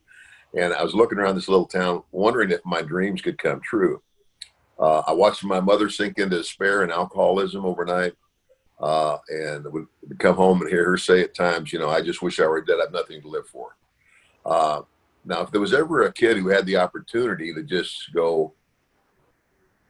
And 0.53 0.73
I 0.73 0.83
was 0.83 0.93
looking 0.93 1.19
around 1.19 1.35
this 1.35 1.47
little 1.47 1.65
town, 1.65 2.03
wondering 2.11 2.51
if 2.51 2.59
my 2.65 2.81
dreams 2.81 3.21
could 3.21 3.37
come 3.37 3.61
true. 3.61 4.01
Uh, 4.77 5.03
I 5.07 5.13
watched 5.13 5.45
my 5.45 5.61
mother 5.61 5.89
sink 5.89 6.17
into 6.19 6.37
despair 6.37 6.81
and 6.83 6.91
alcoholism 6.91 7.65
overnight. 7.65 8.13
Uh, 8.83 9.17
and 9.29 9.65
would 9.71 9.87
come 10.19 10.35
home 10.35 10.61
and 10.61 10.69
hear 10.69 10.83
her 10.83 10.97
say 10.97 11.21
at 11.21 11.33
times, 11.33 11.71
you 11.71 11.79
know, 11.79 11.89
I 11.89 12.01
just 12.01 12.21
wish 12.21 12.39
I 12.39 12.47
were 12.47 12.61
dead. 12.61 12.79
I 12.79 12.83
have 12.83 12.91
nothing 12.91 13.21
to 13.21 13.27
live 13.29 13.47
for. 13.47 13.77
Uh, 14.45 14.81
now, 15.23 15.41
if 15.41 15.51
there 15.51 15.61
was 15.61 15.73
ever 15.73 16.03
a 16.03 16.11
kid 16.11 16.35
who 16.35 16.49
had 16.49 16.65
the 16.65 16.75
opportunity 16.75 17.53
to 17.53 17.63
just 17.63 18.13
go, 18.13 18.53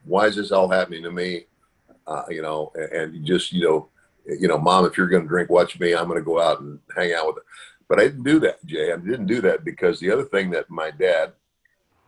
why 0.05 0.27
is 0.27 0.35
this 0.35 0.51
all 0.51 0.69
happening 0.69 1.01
to 1.03 1.11
me? 1.11 1.45
uh, 2.07 2.23
you 2.29 2.41
know, 2.41 2.71
and, 2.75 3.15
you 3.15 3.21
just, 3.21 3.51
you 3.51 3.63
know, 3.63 3.89
you 4.25 4.47
know, 4.47 4.57
mom, 4.57 4.85
if 4.85 4.97
you're 4.97 5.07
going 5.07 5.23
to 5.23 5.29
drink, 5.29 5.49
watch 5.49 5.79
me. 5.79 5.93
I'm 5.93 6.07
going 6.07 6.19
to 6.19 6.25
go 6.25 6.41
out 6.41 6.61
and 6.61 6.79
hang 6.95 7.13
out 7.13 7.27
with 7.27 7.35
her. 7.37 7.43
But 7.89 7.99
I 7.99 8.03
didn't 8.03 8.23
do 8.23 8.39
that, 8.39 8.65
Jay. 8.65 8.91
I 8.91 8.97
didn't 8.97 9.25
do 9.25 9.41
that 9.41 9.65
because 9.65 9.99
the 9.99 10.11
other 10.11 10.23
thing 10.23 10.49
that 10.51 10.69
my 10.69 10.91
dad 10.91 11.33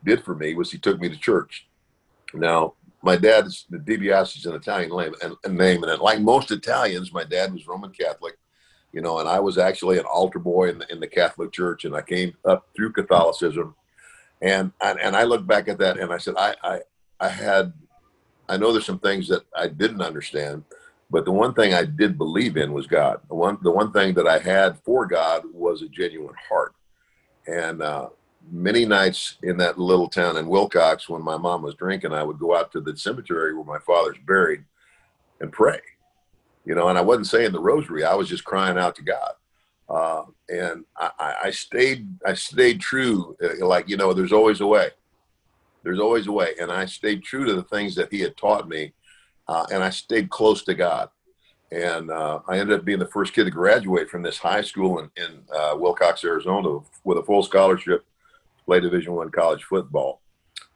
did 0.04 0.24
for 0.24 0.36
me 0.36 0.56
was 0.56 0.72
he 0.72 0.78
took 0.78 1.00
me 1.00 1.10
to 1.10 1.18
church. 1.18 1.68
Now, 2.34 2.74
my 3.06 3.16
dad's 3.16 3.66
the 3.70 3.78
DiBiase 3.78 4.38
is 4.38 4.46
an 4.46 4.56
Italian 4.56 4.96
name, 4.96 5.14
and, 5.22 5.36
and 5.44 5.58
name, 5.58 5.84
and 5.84 6.02
like 6.02 6.20
most 6.20 6.52
Italians, 6.52 7.14
my 7.14 7.24
dad 7.24 7.54
was 7.54 7.68
Roman 7.68 7.92
Catholic, 7.92 8.38
you 8.92 9.02
know, 9.02 9.20
and 9.20 9.30
I 9.30 9.40
was 9.40 9.58
actually 9.58 9.98
an 10.00 10.06
altar 10.06 10.40
boy 10.40 10.70
in 10.70 10.80
the, 10.80 10.92
in 10.92 11.00
the 11.00 11.08
Catholic 11.08 11.52
Church, 11.52 11.86
and 11.86 11.96
I 11.96 12.02
came 12.02 12.34
up 12.46 12.68
through 12.76 12.94
Catholicism, 12.94 13.76
and 14.42 14.72
and, 14.82 15.00
and 15.00 15.16
I 15.16 15.24
look 15.24 15.46
back 15.48 15.68
at 15.68 15.78
that 15.78 15.98
and 15.98 16.12
I 16.12 16.18
said 16.18 16.36
I 16.38 16.56
I, 16.64 16.80
I 17.20 17.30
had 17.30 17.74
I 18.48 18.58
know 18.58 18.72
there's 18.72 18.86
some 18.86 19.00
things 19.00 19.28
that 19.30 19.44
I 19.56 19.68
didn't 19.68 20.02
understand, 20.02 20.64
but 21.10 21.26
the 21.26 21.32
one 21.32 21.54
thing 21.54 21.74
I 21.74 21.86
did 21.86 22.18
believe 22.18 22.58
in 22.58 22.74
was 22.74 22.88
God. 22.88 23.22
The 23.28 23.36
one, 23.36 23.58
the 23.62 23.72
one 23.72 23.92
thing 23.92 24.14
that 24.16 24.28
I 24.28 24.40
had 24.40 24.80
for 24.84 25.06
God 25.06 25.44
was 25.52 25.82
a 25.82 25.88
genuine 25.88 26.36
heart. 26.50 26.74
And 27.48 27.82
uh, 27.82 28.10
many 28.52 28.86
nights 28.86 29.38
in 29.44 29.58
that 29.58 29.78
little 29.78 30.08
town 30.08 30.38
in 30.38 30.48
Willcox 30.48 31.10
when 31.10 31.22
my 31.22 31.38
mom 31.38 31.62
was 31.62 31.76
drinking, 31.76 32.14
I 32.14 32.24
would 32.24 32.40
go 32.40 32.56
out 32.56 32.72
to 32.74 32.82
the 32.82 32.96
cemetery 32.98 33.54
where 33.54 33.66
my 33.66 33.80
father's 33.80 34.18
buried 34.26 34.64
and 35.40 35.52
pray. 35.52 35.80
You 36.66 36.76
know, 36.76 36.90
and 36.90 36.98
I 36.98 37.02
wasn't 37.02 37.28
saying 37.28 37.52
the 37.52 37.60
rosary; 37.60 38.04
I 38.04 38.16
was 38.16 38.28
just 38.28 38.44
crying 38.44 38.78
out 38.78 38.96
to 38.96 39.04
God. 39.04 39.32
Uh, 39.88 40.24
and 40.50 40.84
I, 40.98 41.36
I 41.44 41.52
stayed, 41.52 42.08
I 42.26 42.34
stayed 42.34 42.82
true. 42.82 43.38
Uh, 43.44 43.66
like 43.66 43.88
you 43.88 43.98
know, 43.98 44.14
there's 44.14 44.34
always 44.34 44.62
a 44.62 44.68
way 44.68 44.90
there's 45.86 46.00
always 46.00 46.28
a 46.28 46.32
way. 46.32 46.56
And 46.60 46.72
I 46.72 46.86
stayed 46.86 47.24
true 47.24 47.46
to 47.46 47.54
the 47.54 47.64
things 47.64 47.96
that 47.96 48.12
he 48.12 48.20
had 48.20 48.36
taught 48.36 48.68
me. 48.68 48.92
Uh, 49.48 49.66
and 49.72 49.84
I 49.84 49.92
stayed 49.92 50.30
close 50.32 50.64
to 50.64 50.74
God. 50.74 51.10
And 51.72 52.10
uh, 52.10 52.40
I 52.48 52.58
ended 52.58 52.80
up 52.80 52.86
being 52.86 53.00
the 53.00 53.06
first 53.08 53.34
kid 53.34 53.46
to 53.46 53.52
graduate 53.52 54.10
from 54.10 54.24
this 54.24 54.40
high 54.40 54.62
school 54.62 55.00
in, 55.00 55.12
in 55.16 55.44
uh, 55.54 55.76
Willcox, 55.76 56.26
Arizona, 56.26 56.80
with 57.04 57.20
a 57.20 57.24
full 57.24 57.44
scholarship 57.44 58.04
play 58.66 58.80
Division 58.80 59.14
One 59.14 59.32
college 59.32 59.64
football. 59.64 60.22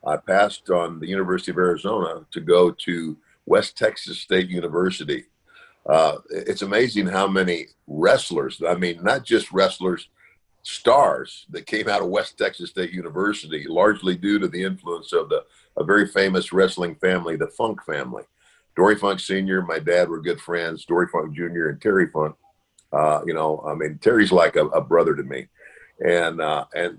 I 0.06 0.18
passed 0.18 0.70
on 0.70 1.00
the 1.00 1.08
University 1.08 1.52
of 1.52 1.58
Arizona 1.58 2.26
to 2.32 2.40
go 2.40 2.72
to 2.72 3.18
West 3.46 3.78
Texas 3.78 4.20
State 4.20 4.50
University. 4.50 5.26
Uh, 5.86 6.18
it's 6.30 6.62
amazing 6.62 7.08
how 7.08 7.28
many 7.28 7.68
wrestlers, 7.88 8.62
I 8.68 8.76
mean, 8.76 9.04
not 9.04 9.26
just 9.26 9.52
wrestlers, 9.52 10.10
stars 10.62 11.48
that 11.50 11.66
came 11.66 11.90
out 11.90 12.02
of 12.02 12.10
West 12.10 12.38
Texas 12.38 12.70
State 12.70 12.92
University, 12.92 13.66
largely 13.68 14.16
due 14.16 14.40
to 14.40 14.48
the 14.48 14.64
influence 14.64 15.14
of 15.14 15.30
the 15.30 15.44
a 15.78 15.84
very 15.84 16.08
famous 16.08 16.52
wrestling 16.52 16.96
family, 16.96 17.36
the 17.36 17.48
Funk 17.48 17.84
family. 17.86 18.24
Dory 18.76 18.96
Funk 18.96 19.20
Sr., 19.20 19.62
my 19.62 19.80
dad 19.80 20.10
were 20.10 20.22
good 20.22 20.40
friends. 20.40 20.86
Dory 20.86 21.08
Funk 21.08 21.34
Jr. 21.34 21.70
and 21.70 21.82
Terry 21.82 22.08
Funk. 22.08 22.36
Uh, 22.92 23.22
you 23.26 23.34
know, 23.34 23.64
I 23.66 23.76
mean, 23.76 23.98
Terry's 24.02 24.32
like 24.32 24.56
a, 24.56 24.66
a 24.68 24.82
brother 24.82 25.16
to 25.16 25.24
me, 25.24 25.48
and 26.06 26.42
uh, 26.42 26.66
and 26.74 26.98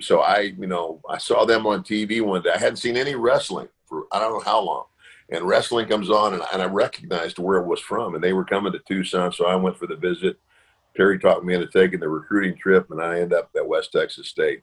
so 0.00 0.20
I, 0.20 0.52
you 0.58 0.66
know, 0.66 1.00
I 1.08 1.18
saw 1.18 1.44
them 1.44 1.66
on 1.66 1.82
TV 1.82 2.22
one 2.22 2.42
day. 2.42 2.50
I 2.54 2.58
hadn't 2.58 2.76
seen 2.76 2.96
any 2.96 3.14
wrestling 3.14 3.68
for 3.86 4.06
I 4.12 4.18
don't 4.18 4.32
know 4.32 4.50
how 4.50 4.60
long, 4.60 4.84
and 5.30 5.44
wrestling 5.44 5.88
comes 5.88 6.10
on, 6.10 6.34
and, 6.34 6.42
and 6.52 6.62
I 6.62 6.66
recognized 6.66 7.38
where 7.38 7.58
it 7.58 7.66
was 7.66 7.80
from, 7.80 8.14
and 8.14 8.22
they 8.22 8.32
were 8.32 8.44
coming 8.44 8.72
to 8.72 8.80
Tucson, 8.80 9.32
so 9.32 9.46
I 9.46 9.56
went 9.56 9.78
for 9.78 9.86
the 9.86 9.96
visit. 9.96 10.38
Terry 10.96 11.18
talked 11.18 11.44
me 11.44 11.54
into 11.54 11.68
taking 11.68 12.00
the 12.00 12.08
recruiting 12.08 12.56
trip, 12.56 12.90
and 12.90 13.00
I 13.00 13.20
end 13.20 13.32
up 13.32 13.50
at 13.56 13.66
West 13.66 13.92
Texas 13.92 14.28
State. 14.28 14.62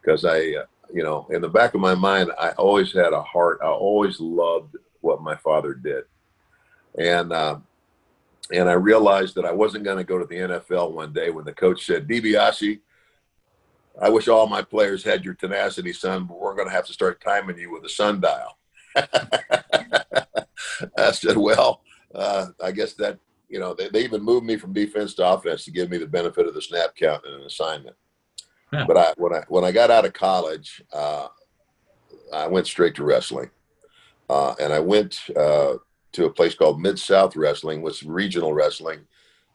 Because 0.00 0.24
I, 0.24 0.38
uh, 0.38 0.64
you 0.92 1.02
know, 1.02 1.26
in 1.30 1.40
the 1.40 1.48
back 1.48 1.74
of 1.74 1.80
my 1.80 1.94
mind, 1.94 2.30
I 2.40 2.50
always 2.50 2.92
had 2.92 3.12
a 3.12 3.22
heart. 3.22 3.58
I 3.62 3.68
always 3.68 4.20
loved 4.20 4.76
what 5.00 5.22
my 5.22 5.36
father 5.36 5.74
did, 5.74 6.04
and 6.98 7.32
uh, 7.32 7.58
and 8.52 8.68
I 8.68 8.74
realized 8.74 9.34
that 9.34 9.44
I 9.44 9.52
wasn't 9.52 9.84
going 9.84 9.98
to 9.98 10.04
go 10.04 10.18
to 10.18 10.24
the 10.24 10.36
NFL 10.36 10.92
one 10.92 11.12
day 11.12 11.30
when 11.30 11.44
the 11.44 11.52
coach 11.52 11.84
said, 11.84 12.08
"DiBiase, 12.08 12.80
I 14.00 14.08
wish 14.08 14.28
all 14.28 14.46
my 14.46 14.62
players 14.62 15.02
had 15.02 15.24
your 15.24 15.34
tenacity, 15.34 15.92
son, 15.92 16.24
but 16.24 16.38
we're 16.38 16.54
going 16.54 16.68
to 16.68 16.74
have 16.74 16.86
to 16.86 16.92
start 16.92 17.20
timing 17.20 17.58
you 17.58 17.72
with 17.72 17.84
a 17.84 17.88
sundial." 17.88 18.58
I 20.96 21.12
said, 21.12 21.36
"Well." 21.36 21.82
Uh, 22.14 22.46
I 22.64 22.72
guess 22.72 22.94
that 22.94 23.18
you 23.48 23.58
know, 23.58 23.74
they, 23.74 23.88
they 23.88 24.04
even 24.04 24.22
moved 24.22 24.46
me 24.46 24.56
from 24.56 24.72
defense 24.72 25.14
to 25.14 25.26
offense 25.26 25.64
to 25.64 25.70
give 25.70 25.90
me 25.90 25.98
the 25.98 26.06
benefit 26.06 26.46
of 26.46 26.54
the 26.54 26.62
snap 26.62 26.94
count 26.94 27.24
and 27.24 27.34
an 27.34 27.42
assignment. 27.42 27.96
Yeah. 28.72 28.84
But 28.86 28.96
I 28.96 29.12
when 29.16 29.32
I 29.32 29.42
when 29.48 29.64
I 29.64 29.72
got 29.72 29.90
out 29.90 30.04
of 30.04 30.12
college, 30.12 30.82
uh, 30.92 31.28
I 32.32 32.46
went 32.46 32.66
straight 32.66 32.94
to 32.96 33.04
wrestling, 33.04 33.50
uh, 34.28 34.54
and 34.60 34.72
I 34.72 34.80
went 34.80 35.20
uh, 35.34 35.74
to 36.12 36.26
a 36.26 36.30
place 36.30 36.54
called 36.54 36.80
Mid 36.80 36.98
South 36.98 37.34
Wrestling, 37.34 37.80
was 37.80 38.02
regional 38.02 38.52
wrestling. 38.52 39.00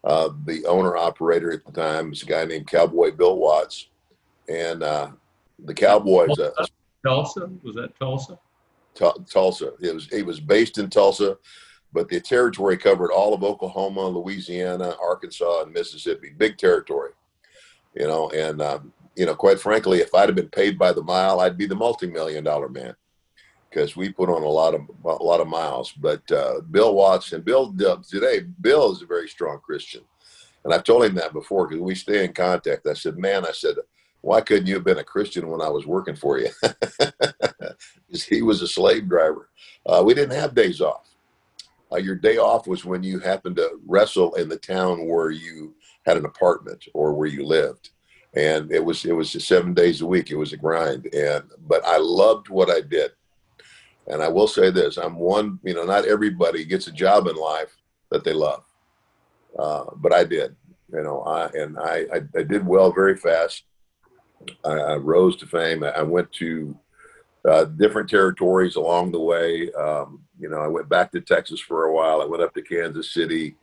Uh, 0.03 0.29
the 0.45 0.65
owner 0.65 0.97
operator 0.97 1.51
at 1.51 1.65
the 1.65 1.71
time 1.71 2.09
was 2.09 2.23
a 2.23 2.25
guy 2.25 2.43
named 2.43 2.67
Cowboy 2.67 3.11
Bill 3.11 3.37
Watts, 3.37 3.87
and 4.49 4.83
uh, 4.83 5.11
the 5.65 5.73
Cowboys. 5.73 6.37
Uh, 6.39 6.51
Tulsa 7.05 7.49
was 7.63 7.75
that 7.75 7.97
Tulsa? 7.99 8.37
Tulsa. 8.95 9.73
It 9.81 9.93
was. 9.93 10.07
He 10.07 10.23
was 10.23 10.39
based 10.39 10.77
in 10.77 10.89
Tulsa 10.89 11.37
but 11.93 12.09
the 12.09 12.19
territory 12.19 12.75
covered 12.75 13.11
all 13.11 13.33
of 13.33 13.43
Oklahoma, 13.43 14.07
Louisiana, 14.07 14.95
Arkansas, 15.01 15.61
and 15.61 15.71
Mississippi. 15.71 16.33
Big 16.35 16.57
territory, 16.57 17.11
you 17.95 18.07
know. 18.07 18.29
And 18.31 18.61
um, 18.61 18.91
you 19.15 19.27
know, 19.27 19.35
quite 19.35 19.59
frankly, 19.59 19.99
if 19.99 20.13
I'd 20.13 20.27
have 20.27 20.35
been 20.35 20.49
paid 20.49 20.77
by 20.77 20.91
the 20.91 21.03
mile, 21.03 21.39
I'd 21.39 21.57
be 21.57 21.67
the 21.67 21.75
multi-million 21.75 22.43
dollar 22.43 22.67
man 22.67 22.95
because 23.69 23.95
we 23.95 24.11
put 24.11 24.29
on 24.29 24.41
a 24.41 24.47
lot 24.47 24.73
of 24.73 24.81
a 25.05 25.23
lot 25.23 25.39
of 25.39 25.47
miles. 25.47 25.91
But 25.91 26.29
uh, 26.31 26.61
Bill 26.71 26.95
Watts 26.95 27.31
and 27.31 27.45
Bill 27.45 27.71
today, 28.09 28.41
Bill 28.61 28.91
is 28.91 29.03
a 29.03 29.05
very 29.07 29.27
strong 29.29 29.59
Christian, 29.63 30.01
and 30.65 30.73
I've 30.73 30.83
told 30.83 31.03
him 31.03 31.15
that 31.15 31.31
before 31.31 31.67
because 31.67 31.81
we 31.81 31.95
stay 31.95 32.25
in 32.25 32.33
contact. 32.33 32.87
I 32.87 32.93
said, 32.93 33.19
man, 33.19 33.45
I 33.45 33.51
said, 33.51 33.75
why 34.23 34.39
couldn't 34.39 34.67
you 34.67 34.75
have 34.75 34.85
been 34.85 34.99
a 34.99 35.03
Christian 35.03 35.49
when 35.49 35.61
I 35.61 35.67
was 35.67 35.85
working 35.85 36.15
for 36.15 36.39
you? 36.39 36.47
he 38.07 38.41
was 38.41 38.61
a 38.61 38.67
slave 38.67 39.09
driver. 39.09 39.49
Uh, 39.85 40.01
we 40.03 40.13
didn't 40.13 40.39
have 40.39 40.55
days 40.55 40.79
off. 40.79 41.09
Uh, 41.91 41.97
your 41.97 42.15
day 42.15 42.37
off 42.37 42.65
was 42.65 42.85
when 42.85 43.03
you 43.03 43.19
happened 43.19 43.57
to 43.57 43.79
wrestle 43.85 44.33
in 44.35 44.47
the 44.47 44.57
town 44.57 45.05
where 45.07 45.29
you 45.29 45.75
had 46.05 46.15
an 46.15 46.23
apartment 46.23 46.85
or 46.93 47.13
where 47.13 47.27
you 47.27 47.45
lived, 47.45 47.89
and 48.33 48.71
it 48.71 48.83
was 48.83 49.03
it 49.03 49.11
was 49.11 49.31
seven 49.45 49.73
days 49.73 49.99
a 49.99 50.05
week. 50.05 50.31
It 50.31 50.37
was 50.37 50.53
a 50.53 50.57
grind, 50.57 51.13
and 51.13 51.43
but 51.67 51.85
I 51.85 51.97
loved 51.97 52.47
what 52.47 52.69
I 52.69 52.79
did. 52.79 53.11
And 54.07 54.23
I 54.23 54.29
will 54.29 54.47
say 54.47 54.71
this: 54.71 54.95
I'm 54.95 55.17
one. 55.17 55.59
You 55.63 55.73
know, 55.73 55.83
not 55.83 56.05
everybody 56.05 56.63
gets 56.63 56.87
a 56.87 56.93
job 56.93 57.27
in 57.27 57.35
life 57.35 57.75
that 58.09 58.23
they 58.23 58.33
love, 58.33 58.63
uh, 59.59 59.83
but 59.97 60.13
I 60.13 60.23
did. 60.23 60.55
You 60.93 61.03
know, 61.03 61.23
I 61.23 61.47
and 61.47 61.77
I, 61.77 62.05
I, 62.13 62.39
I 62.39 62.43
did 62.43 62.65
well 62.65 62.93
very 62.93 63.17
fast. 63.17 63.63
I, 64.63 64.71
I 64.71 64.95
rose 64.95 65.35
to 65.37 65.45
fame. 65.45 65.83
I 65.83 66.01
went 66.01 66.31
to 66.33 66.77
uh, 67.47 67.65
different 67.65 68.09
territories 68.09 68.75
along 68.75 69.11
the 69.11 69.19
way. 69.19 69.71
Um, 69.73 70.21
you 70.39 70.49
know, 70.49 70.59
I 70.59 70.67
went 70.67 70.89
back 70.89 71.11
to 71.11 71.21
Texas 71.21 71.59
for 71.59 71.85
a 71.85 71.93
while. 71.93 72.21
I 72.21 72.25
went 72.25 72.43
up 72.43 72.53
to 72.53 72.61
Kansas 72.61 73.13
City. 73.13 73.55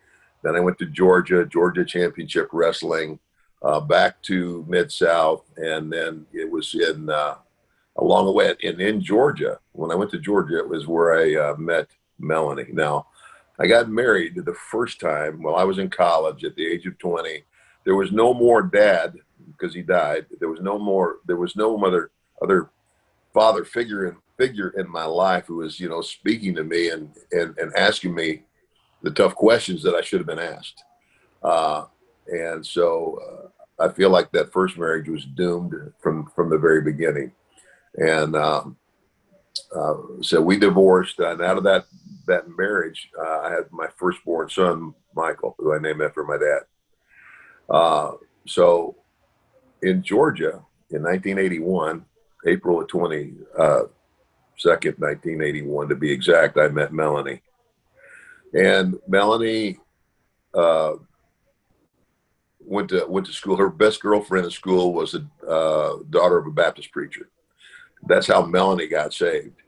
Then 0.43 0.57
I 0.57 0.61
went 0.61 0.79
to 0.79 0.87
Georgia, 0.87 1.45
Georgia 1.47 1.85
Championship 1.85 2.49
Wrestling, 2.53 3.19
uh, 3.63 3.81
back 3.81 4.23
to 4.23 4.65
Mid 4.69 4.91
South, 4.91 5.45
and 5.57 5.93
then 5.93 6.27
it 6.33 6.51
was 6.51 6.75
in 6.75 7.11
uh, 7.11 7.37
along 7.97 8.27
the 8.27 8.33
way. 8.33 8.55
And 8.63 8.81
in 8.81 9.01
Georgia, 9.01 9.59
when 9.73 9.91
I 9.91 9.95
went 9.95 10.11
to 10.13 10.19
Georgia, 10.19 10.59
it 10.59 10.69
was 10.69 10.87
where 10.87 11.19
I 11.19 11.51
uh, 11.51 11.57
met 11.57 11.89
Melanie. 12.19 12.69
Now, 12.73 13.07
I 13.59 13.67
got 13.67 13.91
married 13.91 14.37
the 14.37 14.55
first 14.55 15.01
time 15.01 15.43
while 15.43 15.57
I 15.57 15.65
was 15.65 15.79
in 15.79 15.91
college 15.91 16.45
at 16.45 16.57
the 16.57 16.67
age 16.67 16.87
of 16.87 16.99
20. 16.99 17.45
There 17.85 17.97
was 17.97 18.13
no 18.13 18.35
more 18.35 18.63
dad 18.63 19.15
because 19.47 19.75
he 19.75 19.83
died. 19.83 20.27
There 20.39 20.49
was 20.49 20.61
no 20.61 20.79
more. 20.79 21.19
There 21.27 21.37
was 21.37 21.57
no 21.57 21.83
other 21.85 22.11
other 22.43 22.71
father 23.33 23.65
figure 23.65 24.07
in 24.07 24.17
figure 24.37 24.71
in 24.79 24.89
my 24.89 25.05
life 25.05 25.47
who 25.47 25.57
was 25.57 25.79
you 25.79 25.89
know 25.89 26.01
speaking 26.01 26.55
to 26.55 26.65
me 26.65 26.91
and 26.91 27.11
and, 27.33 27.57
and 27.59 27.75
asking 27.77 28.15
me 28.15 28.43
the 29.03 29.11
tough 29.11 29.35
questions 29.35 29.83
that 29.83 29.95
I 29.95 30.03
should 30.03 30.21
have 30.21 30.27
been 30.27 30.39
asked. 30.39 30.85
Uh, 31.43 31.85
and 32.27 32.65
so 32.65 33.19
uh, 33.81 33.85
I 33.85 33.93
feel 33.93 34.11
like 34.11 34.31
that 34.33 34.53
first 34.53 34.77
marriage 34.77 35.09
was 35.09 35.25
doomed 35.25 35.75
from 36.01 36.31
from 36.35 36.51
the 36.51 36.59
very 36.59 36.83
beginning. 36.83 37.33
And 37.97 38.37
um, 38.37 38.77
uh, 39.75 39.95
so 40.21 40.41
we 40.41 40.59
divorced, 40.59 41.19
and 41.19 41.41
out 41.41 41.57
of 41.57 41.65
that 41.65 41.87
that 42.27 42.45
marriage, 42.57 43.11
uh, 43.19 43.41
I 43.41 43.51
had 43.51 43.73
my 43.73 43.89
firstborn 43.97 44.49
son, 44.49 44.95
Michael, 45.15 45.55
who 45.59 45.75
I 45.75 45.79
named 45.79 46.03
after 46.03 46.23
my 46.23 46.37
dad. 46.37 46.61
Uh, 47.71 48.12
so 48.47 48.97
in 49.83 50.03
Georgia 50.03 50.62
in 50.91 51.03
1981, 51.03 52.05
April 52.47 52.81
of 52.81 52.89
20, 52.89 53.35
uh, 53.59 53.83
2nd, 54.59 54.99
1981 54.99 55.89
to 55.89 55.95
be 55.95 56.11
exact, 56.11 56.59
I 56.59 56.69
met 56.69 56.93
Melanie. 56.93 57.43
And 58.53 58.99
Melanie 59.07 59.79
uh, 60.55 60.95
went 62.59 62.89
to 62.89 63.07
went 63.07 63.27
to 63.27 63.33
school. 63.33 63.57
Her 63.57 63.69
best 63.69 64.03
girlfriend 64.03 64.47
in 64.47 64.50
school 64.50 64.93
was 64.93 65.15
a 65.15 65.25
uh, 65.49 65.99
daughter 66.11 66.39
of 66.39 66.47
a 66.47 66.50
Baptist 66.50 66.91
preacher. 66.91 67.29
That's 68.09 68.27
how 68.27 68.45
Melanie 68.45 68.89
got 68.89 69.15
saved 69.15 69.61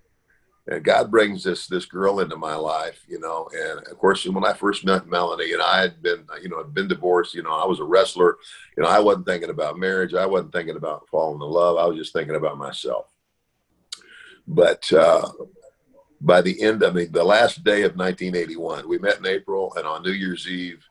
and 0.69 0.85
God 0.85 1.11
brings 1.11 1.42
this 1.42 1.66
this 1.66 1.87
girl 1.87 2.21
into 2.21 2.37
my 2.37 2.54
life, 2.54 3.04
you 3.09 3.19
know. 3.19 3.49
And 3.52 3.81
of 3.88 3.99
course, 3.99 4.25
when 4.26 4.45
I 4.45 4.52
first 4.52 4.85
met 4.85 5.09
Melanie, 5.09 5.52
and 5.52 5.62
I 5.62 5.81
had 5.81 6.00
been, 6.02 6.25
you 6.40 6.49
know, 6.49 6.61
I'd 6.61 6.73
been 6.73 6.88
divorced. 6.88 7.35
You 7.35 7.42
know, 7.42 7.52
I 7.52 7.66
was 7.66 7.81
a 7.81 7.85
wrestler. 7.85 8.37
You 8.76 8.85
know, 8.85 8.88
I 8.88 9.00
wasn't 9.00 9.26
thinking 9.26 9.50
about 9.50 9.78
marriage. 9.78 10.14
I 10.14 10.26
wasn't 10.26 10.52
thinking 10.52 10.76
about 10.76 11.09
falling 11.09 11.42
in 11.42 11.49
love. 11.49 11.78
I 11.78 11.87
was 11.87 11.99
just 11.99 12.12
thinking 12.12 12.37
about 12.37 12.59
myself. 12.59 13.07
But 14.47 14.90
uh, 14.92 15.28
by 16.21 16.42
the 16.42 16.61
end, 16.62 16.85
I 16.85 16.90
mean, 16.90 17.11
the 17.11 17.25
last 17.25 17.64
day 17.64 17.83
of 17.83 17.97
1981, 17.97 18.88
we 18.88 18.99
met 18.99 19.19
in 19.19 19.26
April, 19.26 19.75
and 19.75 19.87
on 19.87 20.02
New 20.02 20.12
Year's 20.12 20.47
Eve 20.47 20.85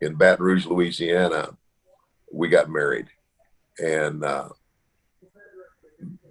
in 0.00 0.14
Baton 0.14 0.44
Rouge, 0.44 0.66
Louisiana, 0.66 1.56
we 2.32 2.48
got 2.48 2.70
married, 2.70 3.08
and. 3.78 4.24
Uh, 4.24 4.50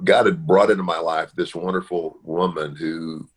God 0.05 0.27
had 0.27 0.45
brought 0.45 0.69
into 0.69 0.83
my 0.83 0.99
life 0.99 1.31
this 1.35 1.55
wonderful 1.55 2.19
woman 2.23 2.75
who, 2.75 3.27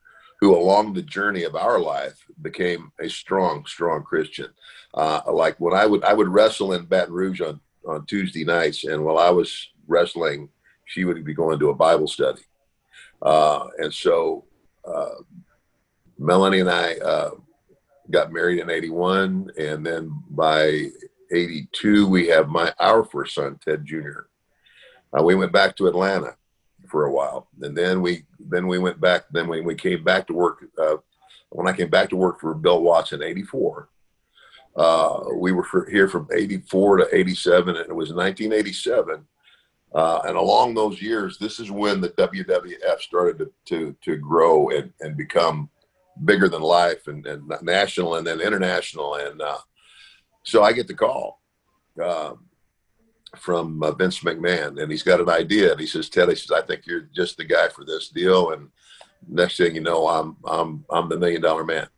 who 0.40 0.54
along 0.54 0.92
the 0.92 1.02
journey 1.02 1.44
of 1.44 1.56
our 1.56 1.80
life 1.80 2.24
became 2.42 2.92
a 3.00 3.08
strong, 3.08 3.64
strong 3.66 4.02
Christian. 4.02 4.48
Uh, 4.94 5.20
like 5.32 5.58
when 5.58 5.74
I 5.74 5.86
would, 5.86 6.04
I 6.04 6.12
would 6.12 6.28
wrestle 6.28 6.74
in 6.74 6.84
Baton 6.84 7.14
Rouge 7.14 7.40
on, 7.40 7.60
on 7.86 8.06
Tuesday 8.06 8.44
nights, 8.44 8.84
and 8.84 9.04
while 9.04 9.18
I 9.18 9.30
was 9.30 9.68
wrestling, 9.86 10.48
she 10.84 11.04
would 11.04 11.24
be 11.24 11.34
going 11.34 11.58
to 11.58 11.70
a 11.70 11.74
Bible 11.74 12.06
study. 12.06 12.42
Uh, 13.20 13.68
and 13.78 13.92
so, 13.92 14.44
uh, 14.86 15.16
Melanie 16.18 16.60
and 16.60 16.70
I 16.70 16.94
uh, 16.96 17.30
got 18.10 18.32
married 18.32 18.58
in 18.60 18.70
81, 18.70 19.50
and 19.58 19.84
then 19.84 20.22
by 20.30 20.86
82, 21.32 22.08
we 22.08 22.28
have 22.28 22.48
my 22.48 22.72
our 22.78 23.04
first 23.04 23.34
son, 23.34 23.58
Ted 23.64 23.84
Jr. 23.84 24.26
Uh, 25.16 25.22
we 25.22 25.34
went 25.34 25.52
back 25.52 25.76
to 25.76 25.86
Atlanta 25.86 26.36
for 26.88 27.06
a 27.06 27.12
while, 27.12 27.48
and 27.60 27.76
then 27.76 28.00
we 28.02 28.24
then 28.38 28.66
we 28.66 28.78
went 28.78 29.00
back. 29.00 29.24
Then 29.30 29.48
when 29.48 29.64
we 29.64 29.74
came 29.74 30.04
back 30.04 30.26
to 30.26 30.34
work, 30.34 30.64
uh, 30.78 30.96
when 31.50 31.68
I 31.68 31.76
came 31.76 31.90
back 31.90 32.08
to 32.10 32.16
work 32.16 32.40
for 32.40 32.54
Bill 32.54 32.82
Watts 32.82 33.12
in 33.12 33.22
'84, 33.22 33.88
uh, 34.76 35.20
we 35.36 35.52
were 35.52 35.64
for, 35.64 35.88
here 35.90 36.08
from 36.08 36.28
'84 36.32 36.98
to 36.98 37.08
'87, 37.12 37.76
and 37.76 37.88
it 37.88 37.94
was 37.94 38.12
1987. 38.12 39.24
Uh, 39.94 40.20
and 40.26 40.36
along 40.36 40.74
those 40.74 41.00
years, 41.00 41.38
this 41.38 41.58
is 41.58 41.70
when 41.70 42.00
the 42.00 42.10
WWF 42.10 43.00
started 43.00 43.38
to 43.38 43.52
to, 43.66 43.96
to 44.02 44.16
grow 44.16 44.68
and, 44.70 44.92
and 45.00 45.16
become 45.16 45.70
bigger 46.24 46.48
than 46.48 46.62
life 46.62 47.06
and, 47.06 47.26
and 47.26 47.50
national 47.62 48.16
and 48.16 48.26
then 48.26 48.40
international. 48.40 49.14
And 49.14 49.40
uh, 49.40 49.58
so 50.42 50.62
I 50.62 50.72
get 50.72 50.88
the 50.88 50.94
call. 50.94 51.40
Um, 52.02 52.47
from 53.36 53.82
uh, 53.82 53.92
Vince 53.92 54.20
McMahon, 54.20 54.80
and 54.80 54.90
he's 54.90 55.02
got 55.02 55.20
an 55.20 55.28
idea. 55.28 55.72
And 55.72 55.80
he 55.80 55.86
says, 55.86 56.08
"Ted, 56.08 56.28
he 56.28 56.34
says, 56.34 56.50
I 56.50 56.62
think 56.62 56.86
you're 56.86 57.08
just 57.14 57.36
the 57.36 57.44
guy 57.44 57.68
for 57.68 57.84
this 57.84 58.08
deal." 58.08 58.52
And 58.52 58.68
next 59.26 59.56
thing 59.56 59.74
you 59.74 59.80
know, 59.80 60.08
I'm 60.08 60.36
I'm 60.44 60.84
I'm 60.90 61.08
the 61.08 61.18
million 61.18 61.42
dollar 61.42 61.64
man. 61.64 61.88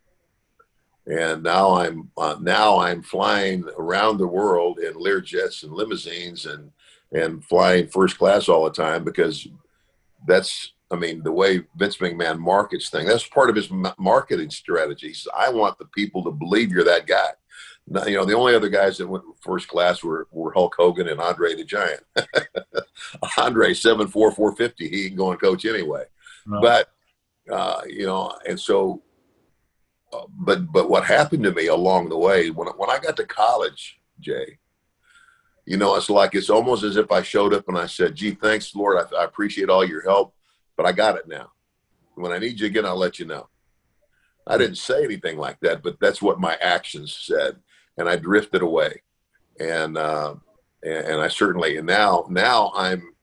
And 1.07 1.43
now 1.43 1.75
I'm 1.75 2.11
uh, 2.16 2.37
now 2.40 2.79
I'm 2.79 3.03
flying 3.03 3.64
around 3.79 4.19
the 4.19 4.27
world 4.27 4.79
in 4.79 4.95
Lear 4.95 5.21
jets 5.21 5.62
and 5.62 5.73
limousines 5.73 6.47
and 6.47 6.71
and 7.12 7.45
flying 7.45 7.88
first 7.88 8.19
class 8.19 8.49
all 8.49 8.64
the 8.64 8.71
time 8.71 9.05
because 9.05 9.47
that's 10.27 10.73
I 10.90 10.97
mean 10.97 11.23
the 11.23 11.33
way 11.33 11.62
Vince 11.77 11.97
McMahon 11.97 12.38
markets 12.38 12.90
things. 12.90 13.09
That's 13.09 13.27
part 13.27 13.51
of 13.51 13.57
his 13.57 13.71
marketing 13.99 14.51
strategies. 14.51 15.27
I 15.37 15.51
want 15.51 15.79
the 15.79 15.87
people 15.87 16.23
to 16.25 16.31
believe 16.31 16.71
you're 16.71 16.85
that 16.85 17.07
guy 17.07 17.31
you 18.07 18.16
know, 18.16 18.24
the 18.24 18.37
only 18.37 18.55
other 18.55 18.68
guys 18.68 18.98
that 18.98 19.09
went 19.09 19.24
first 19.40 19.66
class 19.66 20.03
were, 20.03 20.29
were 20.31 20.53
Hulk 20.53 20.74
Hogan 20.79 21.09
and 21.09 21.20
Andre 21.20 21.57
the 21.57 21.64
Giant. 21.64 22.03
Andre, 23.37 23.74
seven 23.74 24.07
four 24.07 24.31
four 24.31 24.55
fifty. 24.55 24.88
He 24.88 25.09
can 25.09 25.16
go 25.16 25.33
and 25.33 25.40
coach 25.40 25.64
anyway. 25.64 26.05
But, 26.61 26.88
uh, 27.50 27.83
you 27.88 28.07
know, 28.07 28.38
and 28.48 28.59
so, 28.59 29.03
uh, 30.12 30.22
but, 30.29 30.70
but 30.72 30.88
what 30.88 31.05
happened 31.05 31.42
to 31.44 31.53
me 31.53 31.66
along 31.66 32.09
the 32.09 32.18
way, 32.18 32.50
when, 32.50 32.68
when 32.68 32.90
I 32.90 32.98
got 32.98 33.16
to 33.16 33.26
college, 33.26 34.00
Jay, 34.20 34.59
you 35.66 35.76
know, 35.76 35.96
it's 35.96 36.11
like, 36.11 36.35
it's 36.35 36.50
almost 36.50 36.85
as 36.85 36.96
if 36.96 37.11
I 37.11 37.22
showed 37.22 37.55
up 37.55 37.68
and 37.68 37.76
I 37.76 37.87
said, 37.87 38.14
gee, 38.14 38.33
thanks, 38.33 38.74
Lord. 38.74 38.98
I, 38.98 39.16
I 39.16 39.24
appreciate 39.24 39.68
all 39.68 39.85
your 39.85 40.03
help, 40.03 40.35
but 40.76 40.87
I 40.87 40.92
got 40.92 41.16
it 41.16 41.26
now. 41.29 41.50
When 42.14 42.33
I 42.33 42.38
need 42.38 42.61
you 42.61 42.66
again, 42.66 42.87
I'll 42.87 42.96
let 42.96 43.18
you 43.18 43.26
know. 43.26 43.48
I 44.46 44.59
didn't 44.59 44.79
say 44.79 45.05
anything 45.05 45.38
like 45.38 45.59
that, 45.61 45.83
but 45.83 45.98
that's 46.00 46.22
what 46.22 46.40
my 46.40 46.57
actions 46.57 47.14
said 47.14 47.61
and 47.98 48.09
I 48.09 48.16
drifted 48.16 48.62
away. 48.62 49.03
And, 49.59 49.98
uh, 49.98 50.35
and, 50.83 51.20
I 51.20 51.29
certainly, 51.29 51.76
and 51.76 51.87
now, 51.87 52.26
now 52.31 52.72
I'm 52.74 53.14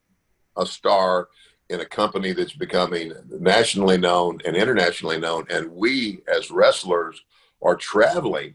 a 0.55 0.65
star 0.65 1.29
in 1.69 1.81
a 1.81 1.85
company 1.85 2.31
that's 2.31 2.53
becoming 2.53 3.11
nationally 3.29 3.97
known 3.97 4.39
and 4.45 4.55
internationally 4.55 5.19
known. 5.19 5.45
And 5.49 5.71
we 5.71 6.21
as 6.27 6.51
wrestlers 6.51 7.21
are 7.61 7.75
traveling 7.75 8.53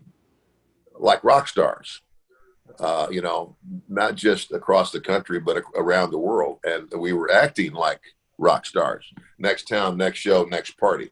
like 0.98 1.24
rock 1.24 1.48
stars, 1.48 2.00
uh, 2.78 3.08
you 3.10 3.20
know, 3.20 3.56
not 3.88 4.14
just 4.14 4.52
across 4.52 4.92
the 4.92 5.00
country, 5.00 5.40
but 5.40 5.62
around 5.74 6.10
the 6.10 6.18
world. 6.18 6.58
And 6.64 6.88
we 6.96 7.12
were 7.12 7.30
acting 7.30 7.72
like 7.72 8.00
rock 8.38 8.64
stars. 8.66 9.04
Next 9.38 9.68
town, 9.68 9.96
next 9.96 10.20
show, 10.20 10.44
next 10.44 10.78
party, 10.78 11.10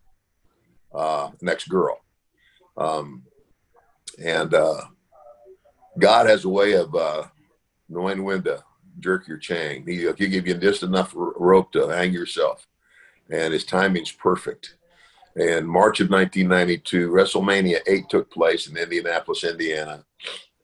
uh, 0.94 1.30
next 1.42 1.68
girl. 1.68 1.98
Um, 2.76 3.24
and 4.24 4.54
uh, 4.54 4.82
God 5.98 6.26
has 6.26 6.44
a 6.44 6.48
way 6.48 6.72
of 6.74 6.94
uh, 6.94 7.24
knowing 7.88 8.22
when 8.24 8.42
to 8.44 8.62
jerk 8.98 9.26
your 9.26 9.38
chain. 9.38 9.84
He, 9.86 9.96
he'll 9.96 10.12
give 10.12 10.46
you 10.46 10.54
just 10.54 10.82
enough 10.82 11.12
rope 11.14 11.72
to 11.72 11.88
hang 11.88 12.12
yourself, 12.12 12.66
and 13.30 13.52
his 13.52 13.64
timing's 13.64 14.12
perfect. 14.12 14.76
And 15.36 15.66
March 15.66 16.00
of 16.00 16.10
1992, 16.10 17.08
WrestleMania 17.10 17.78
8 17.86 18.08
took 18.08 18.30
place 18.30 18.68
in 18.68 18.76
Indianapolis, 18.76 19.44
Indiana. 19.44 20.04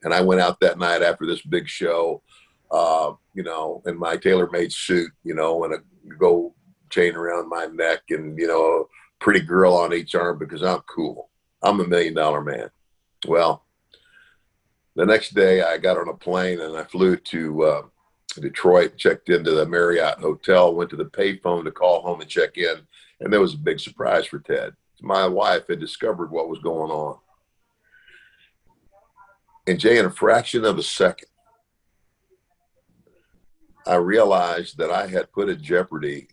And 0.02 0.12
I 0.12 0.20
went 0.20 0.40
out 0.40 0.60
that 0.60 0.78
night 0.78 1.02
after 1.02 1.24
this 1.26 1.42
big 1.42 1.68
show. 1.68 2.22
uh, 2.70 3.12
you 3.34 3.42
know, 3.42 3.82
in 3.86 3.98
my 3.98 4.16
tailor-made 4.16 4.72
suit, 4.72 5.10
you 5.24 5.34
know, 5.34 5.64
and 5.64 5.74
a 5.74 5.78
gold 6.18 6.52
chain 6.90 7.14
around 7.14 7.48
my 7.48 7.66
neck, 7.66 8.00
and 8.10 8.38
you 8.38 8.46
know, 8.46 8.82
a 8.82 9.24
pretty 9.24 9.40
girl 9.40 9.74
on 9.74 9.92
each 9.94 10.14
arm 10.14 10.38
because 10.38 10.62
I'm 10.62 10.80
cool. 10.80 11.30
I'm 11.62 11.80
a 11.80 11.86
million 11.86 12.14
dollar 12.14 12.42
man. 12.42 12.70
Well, 13.26 13.64
the 14.94 15.06
next 15.06 15.34
day 15.34 15.62
I 15.62 15.78
got 15.78 15.98
on 15.98 16.08
a 16.08 16.14
plane 16.14 16.60
and 16.60 16.76
I 16.76 16.84
flew 16.84 17.16
to 17.16 17.62
uh, 17.62 17.82
Detroit, 18.40 18.96
checked 18.96 19.28
into 19.28 19.52
the 19.52 19.66
Marriott 19.66 20.18
Hotel, 20.18 20.74
went 20.74 20.90
to 20.90 20.96
the 20.96 21.04
payphone 21.04 21.64
to 21.64 21.70
call 21.70 22.02
home 22.02 22.20
and 22.20 22.30
check 22.30 22.56
in, 22.56 22.76
and 23.20 23.32
there 23.32 23.40
was 23.40 23.54
a 23.54 23.58
big 23.58 23.80
surprise 23.80 24.26
for 24.26 24.38
Ted. 24.38 24.74
My 25.00 25.26
wife 25.26 25.68
had 25.68 25.80
discovered 25.80 26.30
what 26.30 26.48
was 26.48 26.58
going 26.60 26.90
on. 26.90 27.18
And 29.66 29.80
Jay, 29.80 29.98
in 29.98 30.06
a 30.06 30.10
fraction 30.10 30.64
of 30.64 30.78
a 30.78 30.82
second, 30.82 31.28
I 33.86 33.96
realized 33.96 34.78
that 34.78 34.90
I 34.90 35.06
had 35.06 35.32
put 35.32 35.48
in 35.48 35.62
jeopardy 35.62 36.28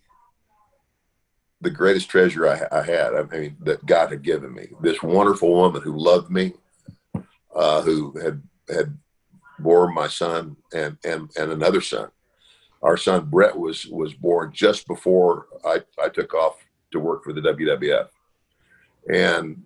the 1.62 1.70
greatest 1.70 2.10
treasure 2.10 2.48
I, 2.48 2.68
I, 2.72 2.84
had. 2.84 3.16
I 3.16 3.24
mean, 3.24 3.58
that 3.62 3.86
God 3.86 4.12
had 4.12 4.22
given 4.22 4.54
me. 4.54 4.68
This 4.82 5.02
wonderful 5.02 5.52
woman 5.54 5.82
who 5.82 5.98
loved 5.98 6.30
me, 6.30 6.54
uh, 7.56 7.82
who 7.82 8.18
had 8.20 8.42
had 8.70 8.98
bore 9.60 9.92
my 9.92 10.08
son 10.08 10.56
and 10.74 10.98
and 11.04 11.30
and 11.38 11.52
another 11.52 11.82
son. 11.82 12.10
Our 12.82 12.98
son 12.98 13.26
Brett 13.26 13.58
was 13.58 13.86
was 13.88 14.14
born 14.14 14.52
just 14.54 14.88
before 14.88 15.48
I, 15.66 15.82
I 16.02 16.10
took 16.10 16.34
off 16.34 16.58
to 16.92 17.00
work 17.00 17.24
for 17.24 17.34
the 17.34 17.42
WWF, 17.42 18.08
and 19.12 19.64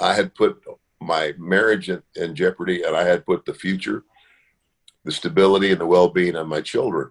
I 0.00 0.14
had 0.14 0.34
put 0.34 0.62
my 1.00 1.34
marriage 1.38 1.88
in, 1.88 2.02
in 2.16 2.34
jeopardy, 2.34 2.82
and 2.82 2.96
I 2.96 3.04
had 3.04 3.24
put 3.24 3.44
the 3.44 3.54
future, 3.54 4.04
the 5.04 5.12
stability, 5.12 5.70
and 5.70 5.80
the 5.80 5.86
well 5.86 6.08
being 6.08 6.36
of 6.36 6.48
my 6.48 6.60
children 6.60 7.10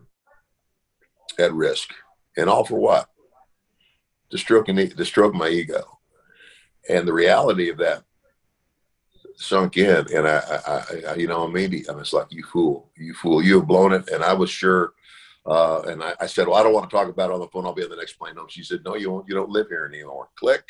at 1.40 1.54
risk, 1.54 1.94
and 2.36 2.50
all 2.50 2.66
for 2.66 2.80
what? 2.80 3.10
To 4.32 4.38
stroke, 4.38 4.66
to 4.66 5.06
stroke 5.06 5.34
my 5.34 5.48
ego, 5.48 6.00
and 6.90 7.08
the 7.08 7.14
reality 7.14 7.70
of 7.70 7.78
that 7.78 8.04
sunk 9.38 9.78
in, 9.78 10.06
and 10.14 10.28
I, 10.28 10.62
I, 10.68 11.12
I 11.12 11.16
you 11.16 11.28
know, 11.28 11.48
maybe 11.48 11.88
I'm 11.88 12.00
just 12.00 12.14
like, 12.14 12.28
"You 12.32 12.44
fool, 12.44 12.90
you 12.98 13.14
fool, 13.14 13.42
you 13.42 13.60
have 13.60 13.68
blown 13.68 13.94
it." 13.94 14.10
And 14.10 14.24
I 14.24 14.34
was 14.34 14.50
sure, 14.50 14.94
uh, 15.46 15.82
and 15.84 16.04
I, 16.04 16.14
I, 16.20 16.26
said, 16.26 16.48
"Well, 16.48 16.58
I 16.58 16.64
don't 16.64 16.74
want 16.74 16.90
to 16.90 16.96
talk 16.96 17.08
about 17.08 17.30
it 17.30 17.34
on 17.34 17.40
the 17.40 17.48
phone. 17.48 17.66
I'll 17.66 17.74
be 17.74 17.84
on 17.84 17.90
the 17.90 17.96
next 17.96 18.14
plane 18.14 18.36
home." 18.36 18.48
She 18.50 18.64
said, 18.64 18.82
"No, 18.84 18.96
you 18.96 19.12
won't. 19.12 19.28
You 19.30 19.36
don't 19.36 19.50
live 19.50 19.68
here 19.70 19.90
anymore." 19.92 20.30
Click. 20.36 20.64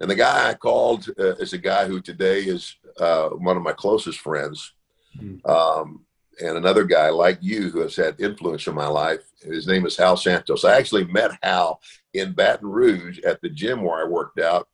And 0.00 0.10
the 0.10 0.14
guy 0.14 0.50
I 0.50 0.54
called 0.54 1.08
uh, 1.18 1.36
is 1.36 1.54
a 1.54 1.58
guy 1.58 1.86
who 1.86 2.00
today 2.00 2.40
is 2.40 2.76
uh, 3.00 3.30
one 3.30 3.56
of 3.56 3.62
my 3.62 3.72
closest 3.72 4.20
friends, 4.20 4.72
mm-hmm. 5.18 5.50
um, 5.50 6.04
and 6.40 6.56
another 6.56 6.84
guy 6.84 7.08
like 7.08 7.38
you 7.40 7.70
who 7.70 7.80
has 7.80 7.96
had 7.96 8.20
influence 8.20 8.66
in 8.66 8.74
my 8.74 8.86
life. 8.86 9.20
His 9.42 9.66
name 9.66 9.86
is 9.86 9.96
Hal 9.96 10.16
Santos. 10.16 10.64
I 10.64 10.76
actually 10.76 11.04
met 11.06 11.38
Hal 11.42 11.80
in 12.14 12.32
Baton 12.32 12.68
Rouge 12.68 13.18
at 13.20 13.40
the 13.40 13.48
gym 13.48 13.82
where 13.82 14.04
I 14.04 14.08
worked 14.08 14.38
out 14.38 14.68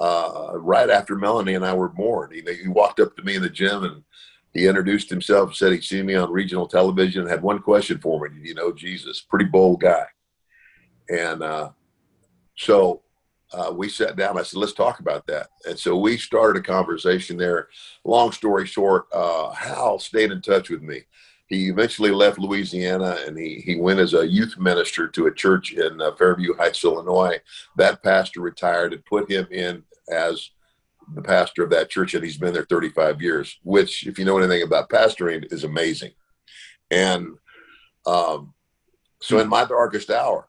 uh, 0.00 0.52
right 0.54 0.90
after 0.90 1.14
Melanie 1.14 1.54
and 1.54 1.64
I 1.64 1.74
were 1.74 1.88
born. 1.88 2.32
He, 2.32 2.42
he 2.54 2.68
walked 2.68 3.00
up 3.00 3.14
to 3.16 3.22
me 3.22 3.36
in 3.36 3.42
the 3.42 3.50
gym 3.50 3.84
and 3.84 4.02
he 4.52 4.66
introduced 4.66 5.10
himself, 5.10 5.54
said 5.54 5.72
he'd 5.72 5.84
seen 5.84 6.06
me 6.06 6.16
on 6.16 6.32
regional 6.32 6.66
television, 6.66 7.22
and 7.22 7.30
had 7.30 7.42
one 7.42 7.60
question 7.60 7.98
for 7.98 8.28
me. 8.28 8.40
You 8.42 8.54
know, 8.54 8.72
Jesus, 8.72 9.20
pretty 9.20 9.44
bold 9.44 9.80
guy. 9.80 10.06
And 11.08 11.42
uh, 11.42 11.70
so 12.56 13.02
uh, 13.52 13.72
we 13.72 13.88
sat 13.88 14.16
down. 14.16 14.38
I 14.38 14.42
said, 14.42 14.58
let's 14.58 14.72
talk 14.72 15.00
about 15.00 15.26
that. 15.26 15.48
And 15.68 15.78
so 15.78 15.96
we 15.96 16.16
started 16.16 16.60
a 16.60 16.66
conversation 16.66 17.36
there. 17.36 17.68
Long 18.04 18.32
story 18.32 18.66
short, 18.66 19.06
uh, 19.12 19.50
Hal 19.50 19.98
stayed 19.98 20.32
in 20.32 20.40
touch 20.40 20.70
with 20.70 20.82
me. 20.82 21.02
He 21.46 21.68
eventually 21.68 22.12
left 22.12 22.38
Louisiana 22.38 23.18
and 23.26 23.36
he, 23.36 23.56
he 23.56 23.74
went 23.74 23.98
as 23.98 24.14
a 24.14 24.26
youth 24.26 24.56
minister 24.56 25.08
to 25.08 25.26
a 25.26 25.34
church 25.34 25.72
in 25.72 26.00
uh, 26.00 26.12
Fairview 26.14 26.54
Heights, 26.56 26.84
Illinois. 26.84 27.38
That 27.76 28.04
pastor 28.04 28.40
retired 28.40 28.92
and 28.92 29.04
put 29.04 29.28
him 29.28 29.48
in 29.50 29.82
as 30.10 30.50
the 31.14 31.22
pastor 31.22 31.64
of 31.64 31.70
that 31.70 31.90
church, 31.90 32.14
and 32.14 32.24
he's 32.24 32.36
been 32.36 32.54
there 32.54 32.66
35 32.68 33.20
years, 33.20 33.58
which, 33.62 34.06
if 34.06 34.18
you 34.18 34.24
know 34.24 34.38
anything 34.38 34.62
about 34.62 34.88
pastoring, 34.88 35.50
is 35.52 35.64
amazing. 35.64 36.12
And 36.90 37.36
um, 38.06 38.54
so, 39.20 39.38
in 39.38 39.48
my 39.48 39.64
darkest 39.64 40.10
hour, 40.10 40.48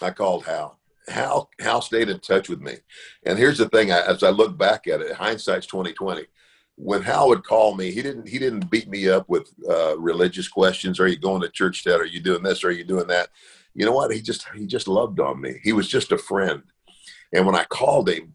I 0.00 0.10
called 0.10 0.44
Hal. 0.44 0.78
Hal 1.08 1.50
Hal 1.60 1.82
stayed 1.82 2.08
in 2.08 2.18
touch 2.20 2.48
with 2.48 2.60
me. 2.60 2.74
And 3.24 3.38
here's 3.38 3.58
the 3.58 3.68
thing: 3.68 3.92
I, 3.92 4.00
as 4.06 4.22
I 4.22 4.30
look 4.30 4.56
back 4.58 4.86
at 4.86 5.00
it, 5.00 5.14
hindsight's 5.14 5.66
2020. 5.66 6.24
When 6.78 7.02
Hal 7.02 7.28
would 7.28 7.44
call 7.44 7.74
me, 7.74 7.90
he 7.90 8.02
didn't 8.02 8.28
he 8.28 8.38
didn't 8.38 8.70
beat 8.70 8.88
me 8.88 9.08
up 9.08 9.28
with 9.28 9.48
uh, 9.68 9.98
religious 9.98 10.48
questions. 10.48 11.00
Are 11.00 11.06
you 11.06 11.18
going 11.18 11.42
to 11.42 11.48
church? 11.48 11.84
That 11.84 12.00
are 12.00 12.06
you 12.06 12.20
doing 12.20 12.42
this? 12.42 12.64
Are 12.64 12.72
you 12.72 12.84
doing 12.84 13.06
that? 13.06 13.28
You 13.74 13.86
know 13.86 13.92
what? 13.92 14.12
He 14.12 14.20
just 14.20 14.46
he 14.54 14.66
just 14.66 14.88
loved 14.88 15.20
on 15.20 15.40
me. 15.40 15.60
He 15.62 15.72
was 15.72 15.88
just 15.88 16.12
a 16.12 16.18
friend. 16.18 16.62
And 17.32 17.46
when 17.46 17.54
I 17.54 17.64
called 17.64 18.08
him, 18.08 18.34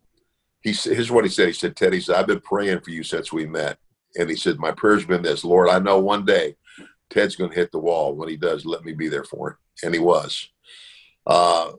he 0.61 0.71
here's 0.71 1.11
what 1.11 1.23
he 1.23 1.29
said. 1.29 1.47
He 1.47 1.53
said, 1.53 1.75
Teddy, 1.75 1.97
he 1.97 2.01
said, 2.01 2.15
I've 2.15 2.27
been 2.27 2.41
praying 2.41 2.81
for 2.81 2.91
you 2.91 3.03
since 3.03 3.31
we 3.31 3.45
met. 3.45 3.77
And 4.17 4.29
he 4.29 4.35
said, 4.35 4.59
my 4.59 4.71
prayer's 4.71 5.05
been 5.05 5.21
this, 5.21 5.43
Lord, 5.43 5.69
I 5.69 5.79
know 5.79 5.99
one 5.99 6.25
day 6.25 6.55
Ted's 7.09 7.35
going 7.35 7.49
to 7.49 7.55
hit 7.55 7.71
the 7.71 7.79
wall. 7.79 8.15
When 8.15 8.29
he 8.29 8.37
does, 8.37 8.65
let 8.65 8.83
me 8.83 8.93
be 8.93 9.07
there 9.07 9.23
for 9.23 9.51
him. 9.51 9.57
And 9.83 9.93
he 9.93 9.99
was. 9.99 10.49
Uh, 11.25 11.73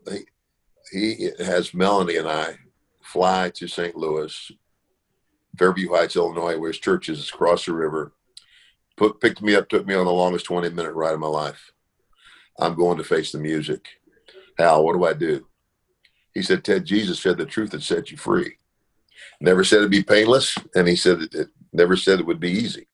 he, 0.91 1.15
he 1.15 1.31
has 1.39 1.75
Melanie 1.75 2.17
and 2.17 2.29
I 2.29 2.57
fly 3.03 3.51
to 3.55 3.69
St. 3.69 3.97
Louis, 3.97 4.51
Fairview 5.59 5.91
Heights, 5.91 6.17
Illinois, 6.17 6.59
where 6.59 6.71
his 6.71 6.79
church 6.79 7.09
is 7.09 7.29
across 7.29 7.67
the 7.67 7.75
river. 7.75 8.13
Put, 8.97 9.21
picked 9.21 9.43
me 9.43 9.55
up, 9.55 9.69
took 9.69 9.87
me 9.87 9.95
on 9.95 10.07
the 10.07 10.13
longest 10.13 10.47
20 10.47 10.71
minute 10.71 10.93
ride 10.93 11.15
of 11.15 11.21
my 11.21 11.27
life. 11.27 11.73
I'm 12.59 12.75
going 12.75 12.99
to 12.99 13.05
face 13.05 13.33
the 13.33 13.39
music. 13.39 13.87
Hal, 14.59 14.85
what 14.85 14.95
do 14.95 15.05
I 15.05 15.15
do? 15.15 15.47
He 16.35 16.43
said, 16.43 16.65
Ted, 16.65 16.85
Jesus 16.85 17.21
said 17.21 17.37
the 17.37 17.47
truth 17.47 17.73
had 17.73 17.83
set 17.83 18.11
you 18.11 18.17
free. 18.17 18.57
Never 19.41 19.65
said 19.65 19.79
it'd 19.79 19.91
be 19.91 20.03
painless, 20.03 20.57
and 20.75 20.89
he 20.89 20.97
said 20.97 21.23
it, 21.23 21.35
it 21.35 21.49
never 21.73 21.97
said 21.97 22.21
it 22.21 22.27
would 22.27 22.41
be 22.41 22.51
easy. 22.51 22.89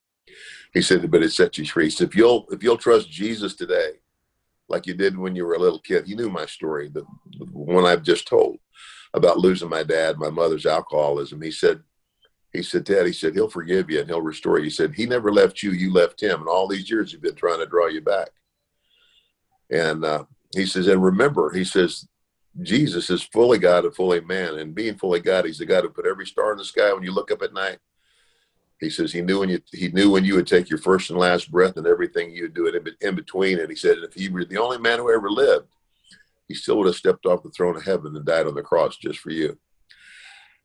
He 0.74 0.82
said, 0.82 1.10
but 1.10 1.22
it 1.22 1.30
set 1.32 1.56
you 1.58 1.64
free. 1.64 1.90
So 1.90 2.04
if 2.04 2.14
you'll 2.14 2.46
if 2.50 2.62
you'll 2.62 2.76
trust 2.76 3.10
Jesus 3.10 3.54
today, 3.54 3.92
like 4.68 4.86
you 4.86 4.94
did 4.94 5.16
when 5.16 5.34
you 5.34 5.46
were 5.46 5.54
a 5.54 5.58
little 5.58 5.78
kid, 5.78 6.06
he 6.06 6.14
knew 6.14 6.28
my 6.28 6.46
story, 6.46 6.88
the, 6.88 7.04
the 7.38 7.46
one 7.46 7.86
I've 7.86 8.02
just 8.02 8.28
told 8.28 8.58
about 9.14 9.38
losing 9.38 9.68
my 9.68 9.82
dad, 9.82 10.18
my 10.18 10.30
mother's 10.30 10.66
alcoholism. 10.66 11.40
He 11.40 11.50
said, 11.50 11.80
he 12.52 12.62
said, 12.62 12.84
Ted, 12.84 13.06
he 13.06 13.12
said, 13.12 13.34
he'll 13.34 13.48
forgive 13.48 13.90
you 13.90 14.00
and 14.00 14.08
he'll 14.08 14.20
restore 14.20 14.58
you. 14.58 14.64
He 14.64 14.70
said, 14.70 14.94
he 14.94 15.06
never 15.06 15.32
left 15.32 15.62
you, 15.62 15.72
you 15.72 15.92
left 15.92 16.22
him. 16.22 16.40
And 16.40 16.48
all 16.48 16.68
these 16.68 16.90
years 16.90 17.12
he's 17.12 17.20
been 17.20 17.34
trying 17.34 17.60
to 17.60 17.66
draw 17.66 17.86
you 17.86 18.02
back. 18.02 18.28
And 19.70 20.04
uh, 20.04 20.24
he 20.54 20.66
says, 20.66 20.86
and 20.86 21.02
remember, 21.02 21.50
he 21.50 21.64
says, 21.64 22.06
Jesus 22.62 23.10
is 23.10 23.22
fully 23.22 23.58
God 23.58 23.84
and 23.84 23.94
fully 23.94 24.20
man. 24.20 24.58
And 24.58 24.74
being 24.74 24.96
fully 24.96 25.20
God, 25.20 25.44
he's 25.44 25.58
the 25.58 25.66
God 25.66 25.84
who 25.84 25.90
put 25.90 26.06
every 26.06 26.26
star 26.26 26.52
in 26.52 26.58
the 26.58 26.64
sky 26.64 26.92
when 26.92 27.02
you 27.02 27.12
look 27.12 27.30
up 27.30 27.42
at 27.42 27.52
night. 27.52 27.78
He 28.80 28.90
says 28.90 29.12
he 29.12 29.22
knew 29.22 29.40
when 29.40 29.48
you 29.48 29.60
he 29.72 29.88
knew 29.88 30.10
when 30.10 30.24
you 30.24 30.36
would 30.36 30.46
take 30.46 30.70
your 30.70 30.78
first 30.78 31.10
and 31.10 31.18
last 31.18 31.50
breath 31.50 31.76
and 31.76 31.86
everything 31.86 32.30
you 32.30 32.42
would 32.42 32.54
do 32.54 32.68
in, 32.68 32.86
in 33.00 33.14
between. 33.14 33.58
And 33.58 33.68
he 33.68 33.76
said 33.76 33.98
if 33.98 34.14
he 34.14 34.28
were 34.28 34.44
the 34.44 34.58
only 34.58 34.78
man 34.78 34.98
who 34.98 35.12
ever 35.12 35.30
lived, 35.30 35.66
he 36.46 36.54
still 36.54 36.78
would 36.78 36.86
have 36.86 36.96
stepped 36.96 37.26
off 37.26 37.42
the 37.42 37.50
throne 37.50 37.76
of 37.76 37.84
heaven 37.84 38.14
and 38.14 38.24
died 38.24 38.46
on 38.46 38.54
the 38.54 38.62
cross 38.62 38.96
just 38.96 39.18
for 39.18 39.30
you. 39.30 39.58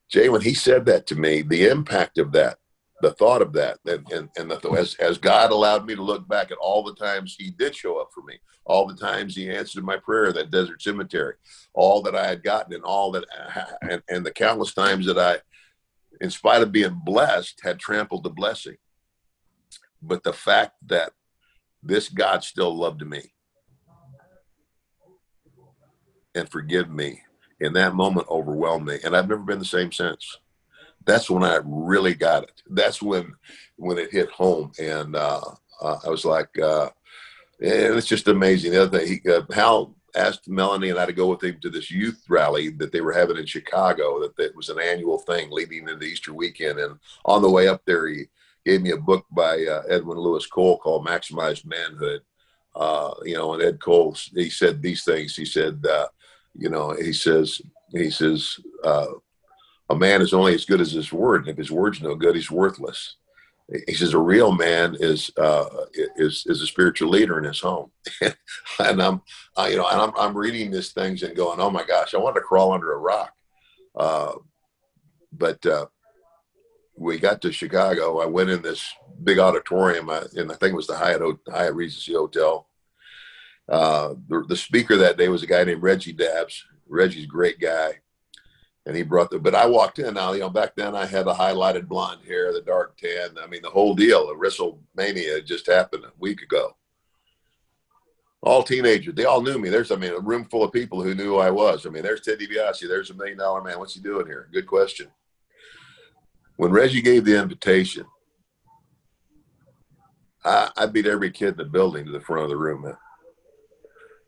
Jay, 0.09 0.29
when 0.29 0.41
he 0.41 0.53
said 0.53 0.85
that 0.85 1.07
to 1.07 1.15
me, 1.15 1.41
the 1.41 1.67
impact 1.67 2.19
of 2.19 2.31
that 2.33 2.59
the 3.03 3.11
thought 3.11 3.41
of 3.41 3.53
that 3.53 3.77
and, 3.85 4.09
and, 4.11 4.29
and 4.37 4.49
the, 4.49 4.69
as, 4.71 4.95
as 4.95 5.17
God 5.17 5.51
allowed 5.51 5.85
me 5.85 5.95
to 5.95 6.01
look 6.01 6.27
back 6.27 6.51
at 6.51 6.57
all 6.57 6.83
the 6.83 6.95
times 6.95 7.35
he 7.37 7.51
did 7.51 7.75
show 7.75 7.97
up 7.99 8.09
for 8.13 8.23
me, 8.23 8.39
all 8.65 8.87
the 8.87 8.95
times 8.95 9.35
he 9.35 9.49
answered 9.49 9.83
my 9.83 9.97
prayer 9.97 10.31
that 10.33 10.51
desert 10.51 10.81
cemetery, 10.81 11.35
all 11.73 12.01
that 12.03 12.15
I 12.15 12.25
had 12.27 12.43
gotten 12.43 12.73
and 12.73 12.83
all 12.83 13.11
that, 13.11 13.25
uh, 13.55 13.65
and, 13.81 14.01
and 14.09 14.25
the 14.25 14.31
countless 14.31 14.73
times 14.73 15.05
that 15.05 15.17
I, 15.17 15.37
in 16.21 16.29
spite 16.29 16.61
of 16.61 16.71
being 16.71 17.01
blessed, 17.03 17.59
had 17.63 17.79
trampled 17.79 18.23
the 18.23 18.29
blessing. 18.29 18.77
But 20.01 20.23
the 20.23 20.33
fact 20.33 20.73
that 20.87 21.11
this 21.81 22.09
God 22.09 22.43
still 22.43 22.75
loved 22.75 23.05
me 23.05 23.33
and 26.35 26.49
forgive 26.49 26.89
me 26.89 27.21
in 27.59 27.73
that 27.73 27.95
moment 27.95 28.27
overwhelmed 28.29 28.87
me. 28.87 28.99
And 29.03 29.15
I've 29.15 29.29
never 29.29 29.41
been 29.41 29.59
the 29.59 29.65
same 29.65 29.91
since 29.91 30.37
that's 31.05 31.29
when 31.29 31.43
I 31.43 31.59
really 31.63 32.13
got 32.13 32.43
it. 32.43 32.61
That's 32.69 33.01
when 33.01 33.33
when 33.77 33.97
it 33.97 34.11
hit 34.11 34.29
home, 34.29 34.71
and 34.79 35.15
uh, 35.15 35.41
uh, 35.81 35.97
I 36.05 36.09
was 36.09 36.25
like, 36.25 36.57
uh, 36.59 36.89
and 37.59 37.95
it's 37.95 38.07
just 38.07 38.27
amazing. 38.27 38.71
The 38.71 38.83
other 38.83 38.99
thing, 38.99 39.21
he, 39.23 39.29
uh, 39.29 39.41
Hal 39.53 39.95
asked 40.15 40.47
Melanie 40.47 40.89
and 40.89 40.99
I 40.99 41.05
to 41.07 41.13
go 41.13 41.27
with 41.27 41.43
him 41.43 41.57
to 41.61 41.69
this 41.69 41.89
youth 41.89 42.23
rally 42.29 42.69
that 42.69 42.91
they 42.91 43.01
were 43.01 43.13
having 43.13 43.37
in 43.37 43.45
Chicago. 43.45 44.19
That, 44.21 44.35
that 44.37 44.55
was 44.55 44.69
an 44.69 44.79
annual 44.79 45.17
thing 45.17 45.49
leading 45.49 45.89
into 45.89 46.03
Easter 46.03 46.33
weekend, 46.33 46.79
and 46.79 46.97
on 47.25 47.41
the 47.41 47.49
way 47.49 47.67
up 47.67 47.81
there, 47.85 48.07
he 48.07 48.25
gave 48.65 48.81
me 48.81 48.91
a 48.91 48.97
book 48.97 49.25
by 49.31 49.63
uh, 49.65 49.83
Edwin 49.89 50.17
Louis 50.17 50.45
Cole 50.47 50.77
called 50.77 51.05
"Maximized 51.05 51.65
Manhood." 51.65 52.21
Uh, 52.75 53.13
you 53.23 53.35
know, 53.35 53.53
and 53.53 53.61
Ed 53.61 53.79
Cole, 53.79 54.15
he 54.33 54.49
said 54.49 54.81
these 54.81 55.03
things. 55.03 55.35
He 55.35 55.45
said, 55.45 55.85
uh, 55.85 56.07
you 56.55 56.69
know, 56.69 56.91
he 56.93 57.13
says, 57.13 57.61
he 57.91 58.09
says, 58.09 58.59
uh, 58.83 59.05
a 59.93 59.99
man 59.99 60.21
is 60.21 60.33
only 60.33 60.53
as 60.53 60.65
good 60.65 60.81
as 60.81 60.91
his 60.91 61.13
word. 61.13 61.41
And 61.41 61.49
if 61.49 61.57
his 61.57 61.71
word's 61.71 62.01
no 62.01 62.15
good, 62.15 62.35
he's 62.35 62.51
worthless. 62.51 63.15
he 63.87 63.93
says 63.93 64.13
a 64.13 64.19
real 64.19 64.51
man 64.51 64.97
is 64.99 65.31
uh, 65.37 65.85
is 66.17 66.43
is 66.47 66.61
a 66.61 66.67
spiritual 66.67 67.09
leader 67.09 67.37
in 67.37 67.45
his 67.45 67.61
home, 67.61 67.91
and 68.79 69.01
I'm 69.01 69.21
uh, 69.57 69.67
you 69.69 69.77
know 69.77 69.87
and 69.87 70.01
I'm 70.01 70.11
I'm 70.17 70.37
reading 70.37 70.69
these 70.69 70.91
things 70.91 71.23
and 71.23 71.35
going, 71.35 71.61
oh 71.61 71.69
my 71.69 71.85
gosh, 71.85 72.13
I 72.13 72.17
want 72.17 72.35
to 72.35 72.41
crawl 72.41 72.73
under 72.73 72.91
a 72.93 72.97
rock, 72.97 73.31
uh, 73.95 74.33
but 75.31 75.65
uh, 75.65 75.85
we 76.97 77.17
got 77.17 77.41
to 77.41 77.53
Chicago. 77.53 78.19
I 78.19 78.25
went 78.25 78.49
in 78.49 78.61
this 78.61 78.83
big 79.23 79.39
auditorium, 79.39 80.09
uh, 80.09 80.25
and 80.35 80.51
I 80.51 80.55
think 80.55 80.73
it 80.73 80.81
was 80.81 80.87
the 80.87 80.97
Hyatt 80.97 81.21
Hyatt 81.47 81.75
Regency 81.75 82.13
Hotel. 82.13 82.67
Uh, 83.69 84.15
the, 84.27 84.43
the 84.49 84.57
speaker 84.57 84.97
that 84.97 85.17
day 85.17 85.29
was 85.29 85.41
a 85.41 85.47
guy 85.47 85.63
named 85.63 85.81
Reggie 85.81 86.11
Dabbs. 86.11 86.65
Reggie's 86.85 87.23
a 87.23 87.27
great 87.27 87.59
guy 87.59 88.01
and 88.85 88.95
he 88.95 89.03
brought 89.03 89.29
the 89.29 89.39
but 89.39 89.55
i 89.55 89.65
walked 89.65 89.99
in 89.99 90.13
now 90.13 90.33
you 90.33 90.39
know 90.39 90.49
back 90.49 90.75
then 90.75 90.95
i 90.95 91.05
had 91.05 91.25
the 91.25 91.33
highlighted 91.33 91.87
blonde 91.87 92.21
hair 92.25 92.51
the 92.53 92.61
dark 92.61 92.97
tan. 92.97 93.29
I 93.41 93.47
mean 93.47 93.61
the 93.61 93.69
whole 93.69 93.95
deal 93.95 94.27
the 94.27 94.35
wrestlemania 94.35 95.45
just 95.45 95.67
happened 95.67 96.03
a 96.05 96.11
week 96.19 96.41
ago. 96.41 96.75
All 98.41 98.63
teenagers 98.63 99.15
they 99.15 99.25
all 99.25 99.41
knew 99.41 99.57
me. 99.57 99.69
There's 99.69 99.91
i 99.91 99.95
mean 99.95 100.13
a 100.13 100.19
room 100.19 100.45
full 100.45 100.63
of 100.63 100.73
people 100.73 101.01
who 101.01 101.15
knew 101.15 101.25
who 101.25 101.37
i 101.37 101.49
was. 101.49 101.85
I 101.85 101.89
mean 101.89 102.03
there's 102.03 102.21
ted 102.21 102.39
DiBiase 102.39 102.87
there's 102.87 103.09
a 103.09 103.15
million 103.15 103.37
dollar 103.37 103.61
man. 103.63 103.79
What's 103.79 103.93
he 103.93 104.01
doing 104.01 104.27
here? 104.27 104.49
Good 104.51 104.67
question. 104.67 105.07
When 106.57 106.71
reggie 106.71 107.01
gave 107.01 107.25
the 107.25 107.41
invitation 107.41 108.05
I, 110.45 110.69
I 110.75 110.85
beat 110.87 111.05
every 111.05 111.31
kid 111.31 111.49
in 111.49 111.57
the 111.57 111.65
building 111.65 112.05
to 112.05 112.11
the 112.11 112.19
front 112.19 112.43
of 112.43 112.49
the 112.49 112.57
room. 112.57 112.83
man. 112.83 112.97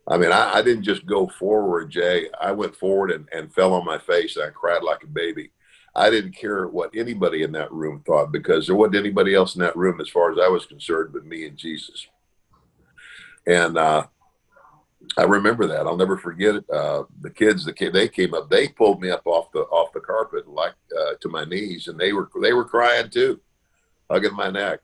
I 0.08 0.18
mean, 0.18 0.30
I, 0.30 0.54
I, 0.54 0.62
didn't 0.62 0.84
just 0.84 1.04
go 1.04 1.26
forward, 1.26 1.90
Jay. 1.90 2.28
I 2.40 2.52
went 2.52 2.76
forward 2.76 3.10
and, 3.10 3.28
and 3.32 3.52
fell 3.52 3.74
on 3.74 3.84
my 3.84 3.98
face 3.98 4.36
and 4.36 4.44
I 4.44 4.50
cried 4.50 4.84
like 4.84 5.02
a 5.02 5.08
baby. 5.08 5.50
I 5.96 6.10
didn't 6.10 6.36
care 6.36 6.68
what 6.68 6.94
anybody 6.94 7.42
in 7.42 7.52
that 7.52 7.72
room 7.72 8.02
thought 8.06 8.30
because 8.30 8.66
there 8.66 8.76
wasn't 8.76 8.96
anybody 8.96 9.34
else 9.34 9.56
in 9.56 9.62
that 9.62 9.76
room, 9.76 10.00
as 10.00 10.08
far 10.08 10.30
as 10.30 10.38
I 10.38 10.48
was 10.48 10.66
concerned, 10.66 11.12
but 11.12 11.24
me 11.24 11.46
and 11.46 11.56
Jesus. 11.56 12.06
And 13.46 13.78
uh, 13.78 14.06
I 15.16 15.22
remember 15.22 15.66
that. 15.66 15.86
I'll 15.86 15.96
never 15.96 16.18
forget 16.18 16.56
it. 16.56 16.70
Uh, 16.70 17.04
the 17.20 17.30
kids, 17.30 17.64
the 17.64 17.72
kid, 17.72 17.94
they 17.94 18.08
came 18.08 18.34
up. 18.34 18.50
They 18.50 18.68
pulled 18.68 19.00
me 19.00 19.10
up 19.10 19.22
off 19.24 19.50
the 19.52 19.60
off 19.60 19.92
the 19.92 20.00
carpet, 20.00 20.46
like 20.46 20.74
uh, 20.98 21.14
to 21.20 21.28
my 21.28 21.44
knees, 21.44 21.88
and 21.88 21.98
they 21.98 22.12
were 22.12 22.28
they 22.42 22.52
were 22.52 22.64
crying 22.64 23.08
too, 23.08 23.40
hugging 24.10 24.34
my 24.34 24.50
neck. 24.50 24.80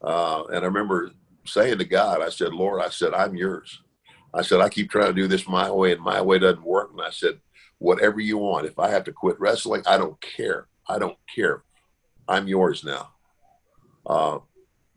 Uh, 0.00 0.44
and 0.52 0.58
I 0.58 0.66
remember 0.66 1.10
saying 1.44 1.78
to 1.78 1.84
God, 1.84 2.22
I 2.22 2.28
said, 2.28 2.52
"Lord, 2.52 2.80
I 2.80 2.90
said, 2.90 3.14
I'm 3.14 3.34
yours." 3.34 3.82
I 4.34 4.42
said, 4.42 4.60
I 4.60 4.68
keep 4.68 4.90
trying 4.90 5.06
to 5.06 5.12
do 5.12 5.26
this 5.26 5.48
my 5.48 5.70
way 5.70 5.92
and 5.92 6.00
my 6.00 6.20
way 6.20 6.38
doesn't 6.38 6.62
work. 6.62 6.90
And 6.92 7.00
I 7.00 7.10
said, 7.10 7.40
whatever 7.78 8.20
you 8.20 8.38
want. 8.38 8.66
If 8.66 8.78
I 8.78 8.90
have 8.90 9.04
to 9.04 9.12
quit 9.12 9.40
wrestling, 9.40 9.82
I 9.86 9.96
don't 9.96 10.20
care. 10.20 10.66
I 10.88 10.98
don't 10.98 11.18
care. 11.34 11.62
I'm 12.28 12.48
yours 12.48 12.84
now. 12.84 13.10
Uh, 14.06 14.38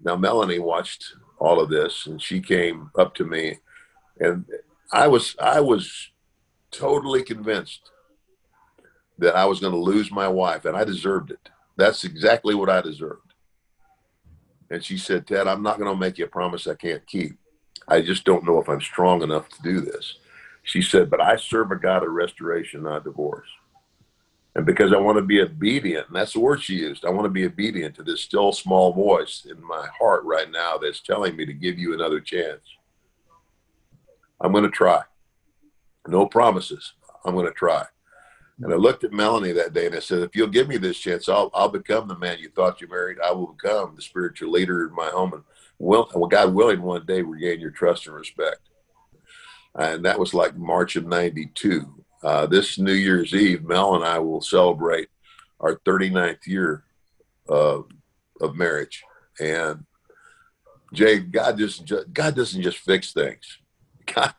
now, 0.04 0.16
Melanie 0.16 0.60
watched 0.60 1.16
all 1.38 1.60
of 1.60 1.70
this 1.70 2.06
and 2.08 2.22
she 2.22 2.40
came 2.40 2.92
up 2.98 3.16
to 3.16 3.26
me 3.26 3.58
and 4.20 4.46
I 4.92 5.08
was, 5.08 5.36
I 5.40 5.60
was 5.62 6.12
totally 6.72 7.24
convinced 7.24 7.92
that 9.18 9.36
I 9.36 9.46
was 9.46 9.60
going 9.60 9.74
to 9.74 9.80
lose 9.80 10.12
my 10.12 10.28
wife 10.28 10.66
and 10.66 10.76
I 10.76 10.84
deserved 10.84 11.32
it. 11.32 11.50
That's 11.78 12.04
exactly 12.04 12.56
what 12.56 12.70
I 12.70 12.82
deserved. 12.82 13.34
And 14.70 14.84
she 14.84 14.98
said, 14.98 15.28
Ted, 15.28 15.48
I'm 15.48 15.64
not 15.64 15.78
going 15.78 15.92
to 15.92 16.00
make 16.00 16.18
you 16.18 16.26
a 16.26 16.30
promise 16.30 16.68
I 16.68 16.76
can't 16.76 17.06
keep. 17.06 17.38
I 17.92 18.02
just 18.02 18.24
don't 18.24 18.46
know 18.46 18.60
if 18.62 18.70
I'm 18.70 18.80
strong 18.80 19.22
enough 19.22 19.50
to 19.50 19.62
do 19.62 19.82
this. 19.82 20.16
She 20.64 20.82
said, 20.82 21.10
But 21.10 21.20
I 21.22 21.36
serve 21.36 21.72
a 21.72 21.76
God 21.76 22.04
of 22.04 22.12
restoration, 22.12 22.84
not 22.84 23.04
divorce. 23.04 23.50
And 24.56 24.66
because 24.66 24.94
I 24.94 24.98
want 24.98 25.18
to 25.18 25.24
be 25.24 25.42
obedient, 25.42 26.08
and 26.08 26.16
that's 26.16 26.34
the 26.34 26.40
word 26.40 26.62
she 26.62 26.76
used, 26.76 27.04
I 27.04 27.10
want 27.10 27.26
to 27.26 27.30
be 27.30 27.46
obedient 27.46 27.96
to 27.96 28.04
this 28.04 28.22
still 28.22 28.54
small 28.54 28.94
voice 28.94 29.46
in 29.50 29.62
my 29.62 29.88
heart 30.00 30.24
right 30.24 30.50
now 30.50 30.78
that's 30.78 31.02
telling 31.02 31.36
me 31.36 31.46
to 31.46 31.54
give 31.54 31.78
you 31.78 31.94
another 31.94 32.22
chance. 32.22 32.62
I'm 34.40 34.54
going 34.54 34.64
to 34.64 34.70
try. 34.70 35.02
No 36.08 36.26
promises. 36.26 36.94
I'm 37.26 37.36
going 37.36 37.46
to 37.46 37.54
try. 37.54 37.86
And 38.62 38.74
I 38.74 38.78
looked 38.78 39.04
at 39.04 39.14
Melanie 39.14 39.54
that 39.54 39.74
day 39.74 39.88
and 39.88 39.96
I 39.96 40.00
said, 40.00 40.20
if 40.20 40.36
you'll 40.36 40.48
give 40.48 40.68
me 40.68 40.78
this 40.78 40.98
chance, 40.98 41.28
I'll, 41.28 41.50
I'll 41.54 41.70
become 41.70 42.08
the 42.08 42.18
man 42.18 42.40
you 42.40 42.50
thought 42.50 42.82
you 42.82 42.88
married. 42.88 43.18
I 43.26 43.32
will 43.32 43.54
become 43.54 43.96
the 43.96 44.02
spiritual 44.02 44.52
leader 44.52 44.88
in 44.88 44.94
my 44.94 45.08
home. 45.08 45.34
And 45.34 45.44
will, 45.82 46.28
God 46.28 46.54
willing, 46.54 46.82
one 46.82 47.06
day 47.06 47.22
regain 47.22 47.60
your 47.60 47.72
trust 47.72 48.08
and 48.08 48.16
respect. 48.16 48.60
And 49.76 50.06
that 50.06 50.20
was 50.20 50.34
like 50.34 50.56
March 50.56 50.96
of 50.96 51.06
92. 51.06 52.04
Uh, 52.24 52.46
this 52.46 52.78
New 52.78 52.94
Year's 52.94 53.34
Eve, 53.34 53.64
Mel 53.64 53.96
and 53.96 54.04
I 54.04 54.20
will 54.20 54.42
celebrate 54.42 55.10
our 55.60 55.78
39th 55.78 56.46
year 56.46 56.84
of, 57.50 57.86
of 58.40 58.56
marriage. 58.56 59.04
And 59.40 59.86
Jay, 60.94 61.20
God 61.20 61.58
doesn't 61.58 61.86
just, 61.86 62.14
God 62.14 62.36
doesn't 62.36 62.62
just 62.62 62.78
fix 62.78 63.14
things. 63.14 63.58
God, 64.14 64.34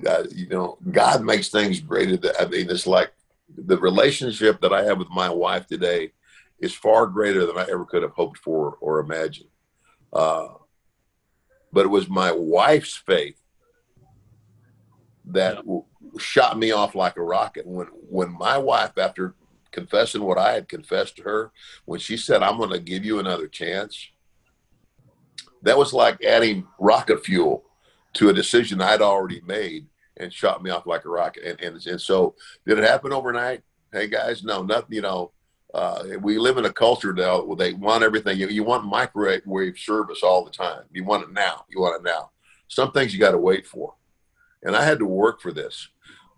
God, 0.00 0.28
you 0.32 0.48
know, 0.48 0.78
God 0.90 1.24
makes 1.24 1.48
things 1.48 1.80
greater. 1.80 2.16
Than, 2.16 2.32
I 2.38 2.44
mean, 2.44 2.70
it's 2.70 2.86
like 2.86 3.12
the 3.56 3.78
relationship 3.78 4.60
that 4.60 4.72
I 4.72 4.84
have 4.84 4.98
with 4.98 5.10
my 5.10 5.30
wife 5.30 5.66
today 5.66 6.12
is 6.60 6.74
far 6.74 7.06
greater 7.06 7.46
than 7.46 7.56
I 7.58 7.66
ever 7.70 7.84
could 7.84 8.02
have 8.02 8.12
hoped 8.12 8.38
for 8.38 8.76
or 8.80 9.00
imagined. 9.00 9.48
Uh, 10.12 10.48
but 11.72 11.84
it 11.84 11.90
was 11.90 12.08
my 12.08 12.32
wife's 12.32 12.96
faith 12.96 13.40
that 15.26 15.62
yeah. 15.66 15.80
shot 16.18 16.58
me 16.58 16.70
off 16.72 16.94
like 16.94 17.16
a 17.16 17.22
rocket. 17.22 17.66
When 17.66 17.86
when 18.08 18.32
my 18.32 18.58
wife, 18.58 18.96
after 18.96 19.34
confessing 19.72 20.22
what 20.22 20.38
I 20.38 20.52
had 20.52 20.68
confessed 20.68 21.16
to 21.16 21.22
her, 21.24 21.52
when 21.84 22.00
she 22.00 22.16
said, 22.16 22.42
"I'm 22.42 22.58
going 22.58 22.70
to 22.70 22.80
give 22.80 23.04
you 23.04 23.18
another 23.18 23.48
chance," 23.48 24.08
that 25.62 25.78
was 25.78 25.92
like 25.92 26.22
adding 26.24 26.66
rocket 26.78 27.24
fuel 27.24 27.64
to 28.14 28.28
a 28.28 28.32
decision 28.32 28.80
I'd 28.80 29.02
already 29.02 29.42
made 29.42 29.86
and 30.16 30.32
shot 30.32 30.62
me 30.62 30.70
off 30.70 30.86
like 30.86 31.04
a 31.04 31.10
rocket. 31.10 31.44
And 31.44 31.60
and, 31.60 31.86
and 31.86 32.00
so, 32.00 32.34
did 32.66 32.78
it 32.78 32.84
happen 32.84 33.12
overnight? 33.12 33.62
Hey 33.92 34.08
guys, 34.08 34.44
no, 34.44 34.62
nothing. 34.62 34.94
You 34.94 35.02
know, 35.02 35.32
uh, 35.74 36.04
we 36.20 36.38
live 36.38 36.58
in 36.58 36.64
a 36.64 36.72
culture 36.72 37.12
now 37.12 37.42
where 37.42 37.56
they 37.56 37.72
want 37.72 38.04
everything. 38.04 38.38
You, 38.38 38.48
you 38.48 38.64
want 38.64 38.84
microwave 38.84 39.78
service 39.78 40.22
all 40.22 40.44
the 40.44 40.50
time. 40.50 40.82
You 40.92 41.04
want 41.04 41.24
it 41.24 41.32
now. 41.32 41.64
You 41.68 41.80
want 41.80 42.00
it 42.00 42.08
now. 42.08 42.30
Some 42.68 42.92
things 42.92 43.12
you 43.12 43.20
got 43.20 43.32
to 43.32 43.38
wait 43.38 43.66
for, 43.66 43.94
and 44.62 44.76
I 44.76 44.84
had 44.84 44.98
to 44.98 45.06
work 45.06 45.40
for 45.40 45.52
this. 45.52 45.88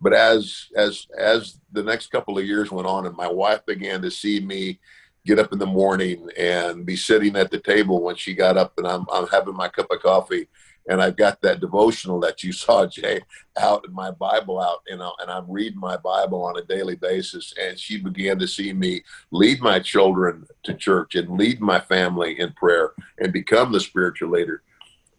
But 0.01 0.13
as 0.13 0.67
as 0.77 1.07
as 1.19 1.61
the 1.73 1.83
next 1.83 2.09
couple 2.09 2.39
of 2.39 2.45
years 2.45 2.71
went 2.71 2.87
on, 2.87 3.07
and 3.07 3.17
my 3.17 3.29
wife 3.29 3.65
began 3.67 4.03
to 4.03 4.11
see 4.11 4.41
me 4.41 4.81
get 5.27 5.39
up 5.39 5.53
in 5.53 5.59
the 5.59 5.67
morning 5.67 6.29
and 6.37 6.87
be 6.87 6.97
sitting 6.97 7.37
at 7.37 7.51
the 7.51 7.59
table 7.59 8.03
when 8.03 8.17
she 8.17 8.35
got 8.35 8.57
up, 8.57 8.75
and 8.79 8.87
I'm 8.87 9.07
I'm 9.13 9.27
having 9.29 9.55
my 9.55 9.69
cup 9.69 9.91
of 9.91 10.01
coffee 10.01 10.49
and 10.89 11.03
I've 11.03 11.17
got 11.17 11.43
that 11.43 11.61
devotional 11.61 12.19
that 12.21 12.43
you 12.43 12.53
saw, 12.53 12.87
Jay, 12.87 13.21
out 13.59 13.85
in 13.87 13.95
my 13.95 14.11
Bible 14.11 14.61
out, 14.61 14.81
you 14.89 14.97
know, 14.97 15.13
and 15.21 15.31
I'm 15.31 15.49
reading 15.51 15.79
my 15.79 15.97
Bible 15.97 16.43
on 16.43 16.59
a 16.59 16.65
daily 16.65 16.97
basis. 16.97 17.53
And 17.61 17.79
she 17.79 17.99
began 17.99 18.39
to 18.39 18.49
see 18.49 18.73
me 18.73 19.03
lead 19.31 19.61
my 19.61 19.79
children 19.79 20.47
to 20.65 20.75
church 20.75 21.15
and 21.15 21.39
lead 21.39 21.61
my 21.61 21.79
family 21.79 22.41
in 22.41 22.53
prayer 22.55 22.93
and 23.19 23.33
become 23.33 23.71
the 23.71 23.81
spiritual 23.81 24.31
leader. 24.31 24.63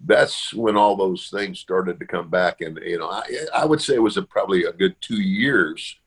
That's 0.05 0.53
when 0.53 0.77
all 0.77 0.95
those 0.95 1.29
things 1.29 1.59
started 1.59 1.99
to 1.99 2.05
come 2.05 2.29
back. 2.29 2.61
And, 2.61 2.79
you 2.83 2.97
know, 2.97 3.09
I, 3.09 3.23
I 3.53 3.65
would 3.65 3.81
say 3.81 3.95
it 3.95 4.01
was 4.01 4.17
a, 4.17 4.23
probably 4.23 4.63
a 4.63 4.71
good 4.71 4.95
two 5.01 5.21
years 5.21 5.97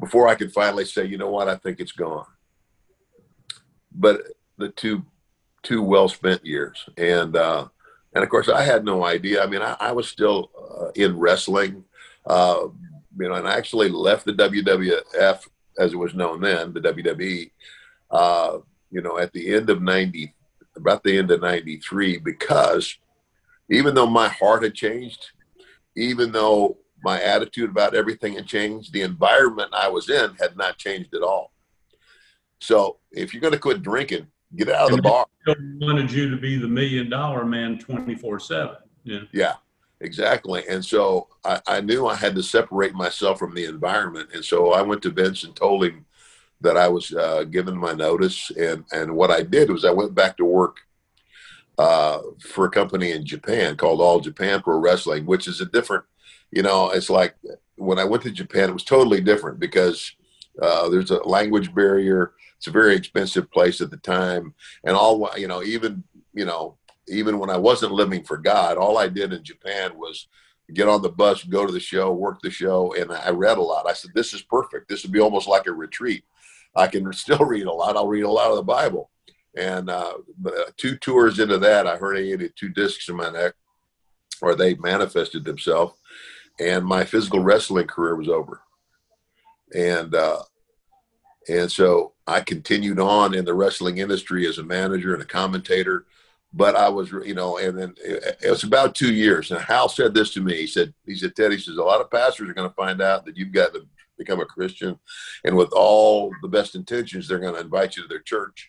before 0.00 0.28
I 0.28 0.34
could 0.34 0.52
finally 0.52 0.84
say, 0.84 1.06
you 1.06 1.16
know 1.16 1.30
what, 1.30 1.48
I 1.48 1.56
think 1.56 1.80
it's 1.80 1.92
gone. 1.92 2.26
But 3.92 4.22
the 4.58 4.68
two, 4.70 5.06
two 5.62 5.82
well 5.82 6.08
spent 6.08 6.44
years. 6.44 6.84
And, 6.98 7.36
uh, 7.36 7.68
and 8.16 8.24
of 8.24 8.30
course, 8.30 8.48
I 8.48 8.62
had 8.62 8.82
no 8.82 9.04
idea. 9.04 9.44
I 9.44 9.46
mean, 9.46 9.60
I, 9.60 9.76
I 9.78 9.92
was 9.92 10.08
still 10.08 10.50
uh, 10.58 10.90
in 10.94 11.18
wrestling, 11.18 11.84
uh, 12.24 12.68
you 13.18 13.28
know, 13.28 13.34
and 13.34 13.46
I 13.46 13.58
actually 13.58 13.90
left 13.90 14.24
the 14.24 14.32
WWF 14.32 15.46
as 15.78 15.92
it 15.92 15.96
was 15.96 16.14
known 16.14 16.40
then, 16.40 16.72
the 16.72 16.80
WWE, 16.80 17.50
uh, 18.10 18.58
you 18.90 19.02
know, 19.02 19.18
at 19.18 19.34
the 19.34 19.54
end 19.54 19.68
of 19.68 19.82
90, 19.82 20.34
about 20.76 21.04
the 21.04 21.18
end 21.18 21.30
of 21.30 21.42
93, 21.42 22.16
because 22.16 22.96
even 23.70 23.94
though 23.94 24.06
my 24.06 24.28
heart 24.28 24.62
had 24.62 24.74
changed, 24.74 25.32
even 25.94 26.32
though 26.32 26.78
my 27.04 27.20
attitude 27.20 27.68
about 27.68 27.94
everything 27.94 28.32
had 28.32 28.46
changed, 28.46 28.94
the 28.94 29.02
environment 29.02 29.74
I 29.74 29.88
was 29.88 30.08
in 30.08 30.34
had 30.40 30.56
not 30.56 30.78
changed 30.78 31.14
at 31.14 31.22
all. 31.22 31.52
So 32.62 32.96
if 33.12 33.34
you're 33.34 33.42
going 33.42 33.52
to 33.52 33.58
quit 33.58 33.82
drinking, 33.82 34.28
Get 34.54 34.68
out 34.68 34.90
of 34.90 34.96
the 34.96 35.02
bar. 35.02 35.26
Wanted 35.80 36.10
you 36.12 36.30
to 36.30 36.36
be 36.36 36.56
the 36.56 36.68
million 36.68 37.10
dollar 37.10 37.44
man 37.44 37.78
24 37.78 38.40
seven. 38.40 38.76
Yeah. 39.02 39.20
Yeah, 39.32 39.54
exactly. 40.00 40.64
And 40.68 40.84
so 40.84 41.28
I, 41.44 41.60
I 41.66 41.80
knew 41.80 42.06
I 42.06 42.14
had 42.14 42.34
to 42.36 42.42
separate 42.42 42.94
myself 42.94 43.38
from 43.38 43.54
the 43.54 43.64
environment. 43.64 44.30
And 44.34 44.44
so 44.44 44.72
I 44.72 44.82
went 44.82 45.02
to 45.02 45.10
Vince 45.10 45.44
and 45.44 45.54
told 45.54 45.84
him 45.84 46.06
that 46.60 46.76
I 46.76 46.88
was 46.88 47.12
uh, 47.12 47.44
given 47.44 47.76
my 47.76 47.92
notice. 47.92 48.50
And, 48.50 48.84
and 48.92 49.14
what 49.14 49.30
I 49.30 49.42
did 49.42 49.70
was 49.70 49.84
I 49.84 49.92
went 49.92 50.14
back 50.14 50.36
to 50.36 50.44
work 50.44 50.78
uh, 51.78 52.20
for 52.40 52.66
a 52.66 52.70
company 52.70 53.12
in 53.12 53.24
Japan 53.24 53.76
called 53.76 54.00
All 54.00 54.20
Japan 54.20 54.62
Pro 54.62 54.78
Wrestling, 54.78 55.26
which 55.26 55.46
is 55.46 55.60
a 55.60 55.66
different, 55.66 56.04
you 56.50 56.62
know, 56.62 56.90
it's 56.90 57.10
like 57.10 57.34
when 57.76 57.98
I 57.98 58.04
went 58.04 58.22
to 58.22 58.30
Japan, 58.30 58.70
it 58.70 58.72
was 58.72 58.84
totally 58.84 59.20
different 59.20 59.60
because 59.60 60.12
Uh, 60.60 60.88
there's 60.88 61.10
a 61.10 61.22
language 61.22 61.74
barrier. 61.74 62.32
It's 62.56 62.66
a 62.66 62.72
very 62.72 62.94
expensive 62.96 63.50
place 63.50 63.80
at 63.80 63.90
the 63.90 63.98
time, 63.98 64.54
and 64.84 64.96
all 64.96 65.30
you 65.36 65.48
know, 65.48 65.62
even 65.62 66.02
you 66.32 66.44
know, 66.44 66.78
even 67.08 67.38
when 67.38 67.50
I 67.50 67.58
wasn't 67.58 67.92
living 67.92 68.24
for 68.24 68.38
God, 68.38 68.78
all 68.78 68.98
I 68.98 69.08
did 69.08 69.32
in 69.32 69.44
Japan 69.44 69.98
was 69.98 70.28
get 70.74 70.88
on 70.88 71.02
the 71.02 71.08
bus, 71.08 71.44
go 71.44 71.66
to 71.66 71.72
the 71.72 71.80
show, 71.80 72.12
work 72.12 72.40
the 72.42 72.50
show, 72.50 72.94
and 72.94 73.12
I 73.12 73.30
read 73.30 73.58
a 73.58 73.62
lot. 73.62 73.88
I 73.88 73.92
said, 73.92 74.12
"This 74.14 74.32
is 74.32 74.42
perfect. 74.42 74.88
This 74.88 75.02
would 75.02 75.12
be 75.12 75.20
almost 75.20 75.48
like 75.48 75.66
a 75.66 75.72
retreat. 75.72 76.24
I 76.74 76.86
can 76.86 77.12
still 77.12 77.38
read 77.38 77.66
a 77.66 77.72
lot. 77.72 77.96
I'll 77.96 78.08
read 78.08 78.24
a 78.24 78.30
lot 78.30 78.50
of 78.50 78.56
the 78.56 78.62
Bible." 78.62 79.10
And 79.56 79.88
uh, 79.88 80.14
two 80.76 80.96
tours 80.98 81.38
into 81.38 81.56
that, 81.58 81.86
I 81.86 81.96
heard 81.96 82.18
I 82.18 82.22
needed 82.22 82.52
two 82.54 82.68
discs 82.68 83.08
in 83.08 83.16
my 83.16 83.30
neck, 83.30 83.54
or 84.42 84.54
they 84.54 84.74
manifested 84.74 85.44
themselves, 85.44 85.94
and 86.60 86.84
my 86.84 87.04
physical 87.04 87.40
wrestling 87.40 87.86
career 87.86 88.16
was 88.16 88.28
over. 88.28 88.60
And 89.74 90.14
uh, 90.14 90.42
and 91.48 91.70
so 91.70 92.12
I 92.26 92.40
continued 92.40 92.98
on 92.98 93.34
in 93.34 93.44
the 93.44 93.54
wrestling 93.54 93.98
industry 93.98 94.46
as 94.46 94.58
a 94.58 94.64
manager 94.64 95.14
and 95.14 95.22
a 95.22 95.26
commentator 95.26 96.06
but 96.56 96.74
I 96.74 96.88
was, 96.88 97.12
you 97.12 97.34
know, 97.34 97.58
and 97.58 97.78
then 97.78 97.94
it, 98.02 98.48
was 98.48 98.64
about 98.64 98.94
two 98.94 99.12
years. 99.12 99.50
And 99.50 99.60
Hal 99.60 99.90
said 99.90 100.14
this 100.14 100.32
to 100.32 100.40
me. 100.40 100.56
He 100.56 100.66
said, 100.66 100.94
he 101.04 101.14
said, 101.14 101.36
Ted, 101.36 101.52
he 101.52 101.58
says, 101.58 101.76
a 101.76 101.82
lot 101.82 102.00
of 102.00 102.10
pastors 102.10 102.48
are 102.48 102.54
going 102.54 102.68
to 102.68 102.74
find 102.74 103.02
out 103.02 103.26
that 103.26 103.36
you've 103.36 103.52
got 103.52 103.74
to 103.74 103.86
become 104.16 104.40
a 104.40 104.46
Christian. 104.46 104.98
And 105.44 105.54
with 105.54 105.70
all 105.72 106.32
the 106.40 106.48
best 106.48 106.74
intentions, 106.74 107.28
they're 107.28 107.38
going 107.38 107.54
to 107.54 107.60
invite 107.60 107.96
you 107.96 108.02
to 108.02 108.08
their 108.08 108.20
church 108.20 108.68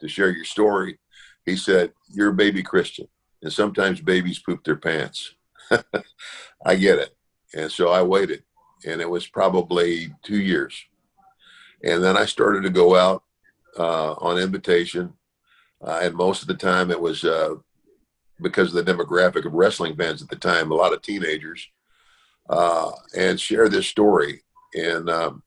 to 0.00 0.08
share 0.08 0.30
your 0.30 0.46
story. 0.46 0.98
He 1.44 1.56
said, 1.56 1.92
you're 2.08 2.30
a 2.30 2.34
baby 2.34 2.62
Christian. 2.62 3.08
And 3.42 3.52
sometimes 3.52 4.00
babies 4.00 4.38
poop 4.38 4.64
their 4.64 4.76
pants. 4.76 5.34
I 6.64 6.76
get 6.76 6.98
it. 6.98 7.14
And 7.54 7.70
so 7.70 7.90
I 7.90 8.02
waited. 8.02 8.42
And 8.86 9.00
it 9.00 9.08
was 9.08 9.26
probably 9.26 10.14
two 10.22 10.40
years. 10.40 10.84
And 11.82 12.02
then 12.02 12.16
I 12.16 12.24
started 12.24 12.62
to 12.64 12.70
go 12.70 12.96
out 12.96 13.22
uh, 13.78 14.12
on 14.14 14.38
invitation 14.38 15.14
uh, 15.84 16.00
and 16.02 16.14
most 16.14 16.42
of 16.42 16.48
the 16.48 16.54
time 16.54 16.90
it 16.90 17.00
was 17.00 17.24
uh, 17.24 17.54
because 18.40 18.74
of 18.74 18.84
the 18.84 18.92
demographic 18.92 19.46
of 19.46 19.52
wrestling 19.52 19.96
fans 19.96 20.22
at 20.22 20.28
the 20.28 20.36
time, 20.36 20.70
a 20.70 20.74
lot 20.74 20.92
of 20.92 21.02
teenagers, 21.02 21.68
uh, 22.48 22.90
and 23.16 23.38
share 23.38 23.68
this 23.68 23.86
story. 23.86 24.42
And 24.74 25.08
um, 25.08 25.42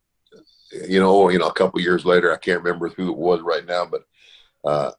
you 0.87 0.99
know, 0.99 1.29
you 1.29 1.37
know, 1.37 1.47
a 1.47 1.53
couple 1.53 1.81
years 1.81 2.05
later, 2.05 2.33
I 2.33 2.37
can't 2.37 2.63
remember 2.63 2.89
who 2.89 3.11
it 3.11 3.17
was 3.17 3.41
right 3.41 3.65
now, 3.65 3.85
but 3.85 4.03
uh, 4.63 4.91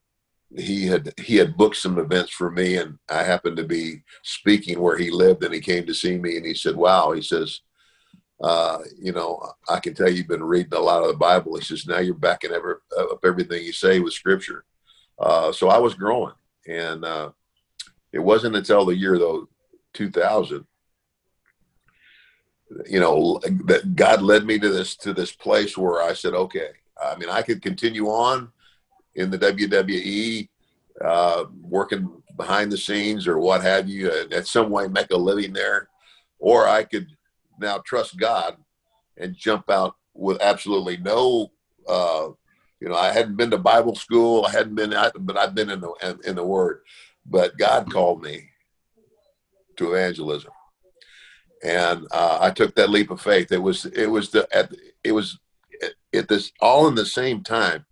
he 0.57 0.87
had 0.87 1.15
he 1.19 1.37
had 1.37 1.57
booked 1.57 1.77
some 1.77 1.99
events 1.99 2.31
for 2.31 2.51
me, 2.51 2.77
and 2.77 2.99
I 3.09 3.23
happened 3.23 3.57
to 3.57 3.65
be 3.65 4.03
speaking 4.23 4.81
where 4.81 4.99
he 4.99 5.11
lived, 5.11 5.45
and 5.45 5.55
he 5.55 5.61
came 5.61 5.87
to 5.87 5.95
see 5.95 6.19
me, 6.19 6.37
and 6.37 6.45
he 6.45 6.55
said, 6.55 6.77
"Wow," 6.77 7.13
he 7.13 7.23
says. 7.23 7.61
Uh, 8.43 8.79
you 8.99 9.13
know, 9.13 9.41
I 9.69 9.79
can 9.79 9.95
tell 9.95 10.11
you've 10.11 10.27
been 10.27 10.43
reading 10.43 10.75
a 10.75 10.81
lot 10.81 11.03
of 11.03 11.09
the 11.09 11.17
Bible. 11.17 11.57
He 11.57 11.65
says, 11.65 11.87
now 11.87 12.01
you're 12.01 12.15
backing 12.15 12.51
ever, 12.51 12.83
up 12.99 13.25
everything 13.25 13.65
you 13.65 13.73
say 13.73 14.01
with 14.01 14.13
scripture. 14.13 14.65
Uh, 15.19 15.53
so 15.53 15.69
I 15.69 15.79
was 15.79 15.95
growing, 15.95 16.35
and 16.67 17.05
uh, 17.05 17.31
it 18.13 18.19
wasn't 18.19 18.57
until 18.57 18.85
the 18.85 18.97
year 18.97 19.19
though 19.19 19.49
2000, 19.95 20.67
you 22.89 22.99
know, 22.99 23.39
that 23.67 23.95
God 23.95 24.23
led 24.23 24.45
me 24.45 24.59
to 24.59 24.69
this 24.71 24.97
to 24.97 25.13
this 25.13 25.31
place 25.33 25.77
where 25.77 26.03
I 26.03 26.15
said, 26.15 26.35
okay, 26.35 26.71
I 27.01 27.17
mean, 27.17 27.29
I 27.29 27.43
could 27.43 27.63
continue 27.63 28.07
on 28.07 28.51
in 29.15 29.31
the 29.31 29.39
WWE, 29.39 30.49
uh, 31.05 31.45
working 31.61 32.23
behind 32.37 32.73
the 32.73 32.79
scenes 32.79 33.29
or 33.29 33.39
what 33.39 33.63
have 33.63 33.89
you, 33.89 34.11
and 34.11 34.33
at 34.33 34.47
some 34.47 34.71
way 34.71 34.89
make 34.89 35.11
a 35.11 35.17
living 35.17 35.53
there, 35.53 35.89
or 36.39 36.67
I 36.67 36.85
could 36.85 37.07
now 37.63 37.79
trust 37.79 38.19
God 38.19 38.57
and 39.17 39.37
jump 39.37 39.71
out 39.71 39.97
with 40.15 40.41
absolutely 40.41 40.99
no 40.99 41.53
uh, 41.89 42.29
you 42.83 42.89
know, 42.89 42.97
I 42.97 43.13
hadn't 43.13 43.37
been 43.37 43.53
to 43.53 43.59
Bible 43.59 43.95
school. 43.95 44.45
I 44.45 44.51
hadn't 44.51 44.75
been, 44.75 44.93
but 45.21 45.37
I've 45.37 45.55
been 45.55 45.71
in 45.71 45.81
the 45.81 46.19
in 46.25 46.35
the 46.35 46.45
Word. 46.45 46.81
But 47.25 47.57
God 47.57 47.93
called 47.93 48.21
me 48.21 48.49
to 49.77 49.95
evangelism, 49.95 50.51
and 51.63 52.09
uh, 52.11 52.39
I 52.41 52.51
took 52.51 52.75
that 52.75 52.91
leap 52.91 53.13
of 53.13 53.21
faith. 53.21 53.53
It 53.53 53.63
was 53.63 53.85
it 53.87 54.11
was 54.11 54.31
the 54.31 54.49
at, 54.53 54.73
it 55.05 55.13
was 55.13 55.39
at 56.13 56.27
this 56.27 56.51
all 56.61 56.89
in 56.89 56.97
the 56.97 57.07
same 57.07 57.45
time. 57.45 57.87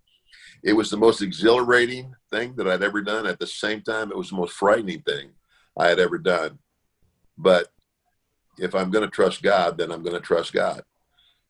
It 0.65 0.73
was 0.73 0.91
the 0.91 0.97
most 0.97 1.23
exhilarating 1.23 2.13
thing 2.33 2.57
that 2.57 2.67
I'd 2.67 2.83
ever 2.83 3.01
done. 3.01 3.29
At 3.29 3.39
the 3.39 3.47
same 3.47 3.83
time, 3.83 4.11
it 4.11 4.17
was 4.17 4.31
the 4.31 4.37
most 4.37 4.55
frightening 4.55 5.03
thing 5.03 5.31
I 5.79 5.87
had 5.87 6.01
ever 6.01 6.19
done. 6.19 6.59
But 7.39 7.69
if 8.61 8.75
I'm 8.75 8.91
going 8.91 9.05
to 9.05 9.11
trust 9.11 9.43
God, 9.43 9.79
then 9.79 9.91
I'm 9.91 10.03
going 10.03 10.17
to 10.17 10.21
trust 10.21 10.53
God 10.53 10.83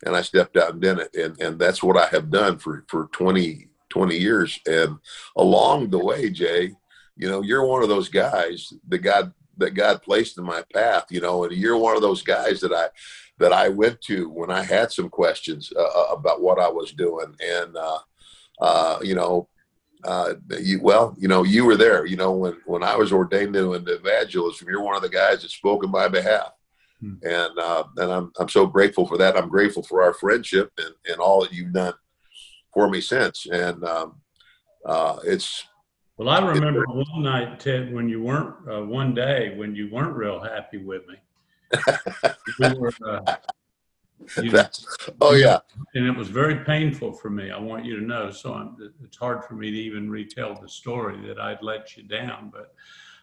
and 0.05 0.17
I 0.17 0.23
stepped 0.23 0.57
out 0.57 0.73
and 0.73 0.81
did 0.81 0.99
it. 0.99 1.15
And, 1.15 1.41
and 1.41 1.59
that's 1.59 1.83
what 1.83 1.97
I 1.97 2.07
have 2.07 2.31
done 2.31 2.59
for, 2.59 2.85
for 2.89 3.09
20, 3.13 3.69
20 3.89 4.17
years. 4.17 4.59
And 4.67 4.99
along 5.37 5.91
the 5.91 5.99
way, 5.99 6.31
Jay, 6.31 6.73
you 7.17 7.29
know, 7.29 7.43
you're 7.43 7.67
one 7.67 7.83
of 7.83 7.89
those 7.89 8.09
guys 8.09 8.73
that 8.89 8.99
God, 8.99 9.33
that 9.59 9.75
God 9.75 10.03
placed 10.03 10.39
in 10.39 10.45
my 10.45 10.63
path, 10.73 11.07
you 11.11 11.21
know, 11.21 11.45
and 11.45 11.53
you're 11.53 11.77
one 11.77 11.97
of 11.97 12.03
those 12.03 12.23
guys 12.23 12.61
that 12.61 12.73
I, 12.73 12.87
that 13.39 13.53
I 13.53 13.69
went 13.69 14.01
to 14.03 14.31
when 14.31 14.51
I 14.51 14.63
had 14.63 14.93
some 14.93 15.09
questions 15.09 15.73
uh, 15.75 15.83
uh 15.83 16.13
about 16.13 16.43
what 16.43 16.59
I 16.59 16.69
was 16.69 16.93
doing. 16.93 17.35
And, 17.43 17.77
uh, 17.77 17.99
uh, 18.61 18.99
you 19.03 19.15
know, 19.15 19.49
uh, 20.05 20.35
you, 20.61 20.81
well, 20.83 21.15
you 21.19 21.29
know, 21.29 21.43
you 21.43 21.67
were 21.67 21.77
there, 21.77 22.07
you 22.07 22.17
know, 22.17 22.33
when, 22.33 22.57
when 22.65 22.83
I 22.83 22.97
was 22.97 23.13
ordained 23.13 23.55
into 23.55 23.73
evangelism, 23.73 24.69
you're 24.69 24.83
one 24.83 24.97
of 24.97 25.03
the 25.03 25.11
guys 25.11 25.43
that 25.43 25.51
spoke 25.51 25.85
on 25.85 25.91
my 25.91 26.09
behalf 26.09 26.53
Hmm. 27.01 27.15
And 27.23 27.59
uh, 27.59 27.85
and 27.97 28.13
I'm 28.13 28.33
I'm 28.39 28.49
so 28.49 28.67
grateful 28.67 29.07
for 29.07 29.17
that. 29.19 29.37
I'm 29.37 29.49
grateful 29.49 29.83
for 29.83 30.03
our 30.03 30.13
friendship 30.13 30.71
and, 30.79 30.95
and 31.07 31.19
all 31.19 31.41
that 31.43 31.53
you've 31.53 31.73
done 31.73 31.95
for 32.75 32.89
me 32.91 33.01
since. 33.01 33.47
And 33.47 33.83
um, 33.85 34.21
uh, 34.85 35.19
it's 35.25 35.65
well, 36.21 36.29
I 36.29 36.47
remember 36.47 36.85
one 36.87 37.23
night, 37.23 37.59
Ted, 37.61 37.95
when 37.95 38.07
you 38.07 38.23
weren't 38.23 38.55
uh, 38.71 38.83
one 38.83 39.15
day 39.15 39.55
when 39.57 39.75
you 39.75 39.91
weren't 39.91 40.15
real 40.15 40.39
happy 40.39 40.77
with 40.77 41.03
me. 41.09 41.15
we 42.59 42.75
were, 42.79 42.93
uh, 43.07 43.37
you 44.43 44.53
oh 45.23 45.33
yeah, 45.33 45.61
and 45.95 46.07
it 46.07 46.15
was 46.15 46.29
very 46.29 46.63
painful 46.65 47.15
for 47.15 47.31
me. 47.31 47.51
I 47.51 47.59
want 47.59 47.87
you 47.87 47.99
to 47.99 48.05
know. 48.05 48.31
So 48.31 48.53
I'm, 48.53 48.77
it's 49.03 49.17
hard 49.17 49.45
for 49.45 49.55
me 49.55 49.71
to 49.71 49.77
even 49.77 50.11
retell 50.11 50.55
the 50.61 50.69
story 50.69 51.27
that 51.27 51.41
I'd 51.41 51.63
let 51.63 51.97
you 51.97 52.03
down, 52.03 52.51
but 52.53 52.75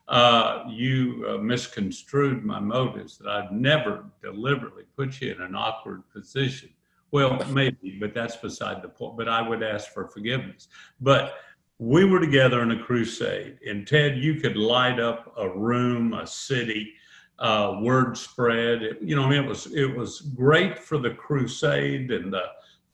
uh, 0.08 0.64
you 0.70 1.26
uh, 1.28 1.38
misconstrued 1.38 2.46
my 2.46 2.60
motives 2.60 3.18
that 3.18 3.28
I'd 3.28 3.52
never 3.52 4.06
deliberately 4.22 4.84
put 4.96 5.20
you 5.20 5.34
in 5.34 5.42
an 5.42 5.56
awkward 5.56 6.04
position. 6.12 6.70
Well, 7.12 7.44
maybe, 7.50 7.98
but 8.00 8.14
that's 8.14 8.36
beside 8.36 8.82
the 8.82 8.90
point. 8.90 9.18
But 9.18 9.30
I 9.30 9.48
would 9.48 9.64
ask 9.64 9.94
for 9.94 10.08
forgiveness. 10.08 10.68
But 11.02 11.36
we 11.80 12.06
were 12.06 12.20
together 12.20 12.62
in 12.64 12.72
a 12.72 12.84
crusade, 12.84 13.60
and 13.68 13.86
Ted, 13.86 14.18
you 14.18 14.36
could 14.36 14.58
light 14.58 15.00
up 15.00 15.34
a 15.38 15.48
room, 15.48 16.14
a 16.14 16.26
city, 16.26 16.94
uh, 17.40 17.78
word 17.82 18.18
spread. 18.18 18.82
It, 18.82 19.02
you 19.02 19.16
know, 19.16 19.24
I 19.24 19.30
mean, 19.30 19.44
it 19.44 19.48
was 19.48 19.68
it 19.68 19.96
was 19.96 20.22
great 20.22 20.80
for 20.80 20.98
the 20.98 21.12
crusade 21.12 22.12
and 22.12 22.34
the 22.34 22.44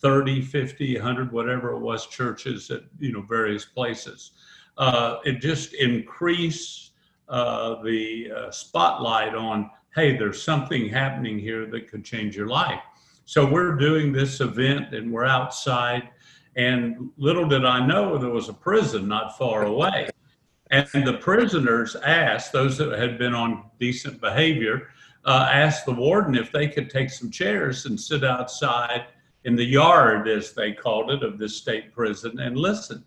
30, 0.01 0.41
50, 0.41 0.95
100, 0.95 1.31
whatever 1.31 1.71
it 1.71 1.79
was, 1.79 2.07
churches 2.07 2.69
at 2.71 2.81
you 2.99 3.13
know 3.13 3.21
various 3.21 3.65
places. 3.65 4.31
Uh, 4.77 5.17
it 5.23 5.39
just 5.39 5.73
increased 5.75 6.92
uh, 7.33 7.81
the 7.81 8.31
uh, 8.31 8.51
spotlight 8.51 9.33
on, 9.33 9.71
hey, 9.95 10.15
there's 10.15 10.43
something 10.43 10.87
happening 10.87 11.39
here 11.39 11.65
that 11.65 11.89
could 11.89 12.05
change 12.05 12.37
your 12.37 12.47
life. 12.47 12.79
So 13.25 13.43
we're 13.43 13.75
doing 13.75 14.13
this 14.13 14.39
event 14.39 14.93
and 14.93 15.11
we're 15.11 15.25
outside. 15.25 16.09
And 16.55 17.09
little 17.17 17.47
did 17.47 17.65
I 17.65 17.83
know 17.87 18.19
there 18.19 18.29
was 18.29 18.49
a 18.49 18.53
prison 18.53 19.07
not 19.07 19.35
far 19.35 19.63
away. 19.63 20.09
And 20.69 20.87
the 21.07 21.17
prisoners 21.17 21.95
asked, 21.95 22.51
those 22.51 22.77
that 22.77 22.99
had 22.99 23.17
been 23.17 23.33
on 23.33 23.63
decent 23.79 24.21
behavior, 24.21 24.89
uh, 25.25 25.49
asked 25.51 25.87
the 25.87 25.91
warden 25.91 26.35
if 26.35 26.51
they 26.51 26.67
could 26.67 26.91
take 26.91 27.09
some 27.09 27.31
chairs 27.31 27.87
and 27.87 27.99
sit 27.99 28.23
outside 28.23 29.05
in 29.43 29.55
the 29.55 29.65
yard, 29.65 30.27
as 30.27 30.53
they 30.53 30.71
called 30.71 31.09
it, 31.09 31.23
of 31.23 31.39
this 31.39 31.57
state 31.57 31.93
prison 31.93 32.39
and 32.39 32.57
listen. 32.57 33.03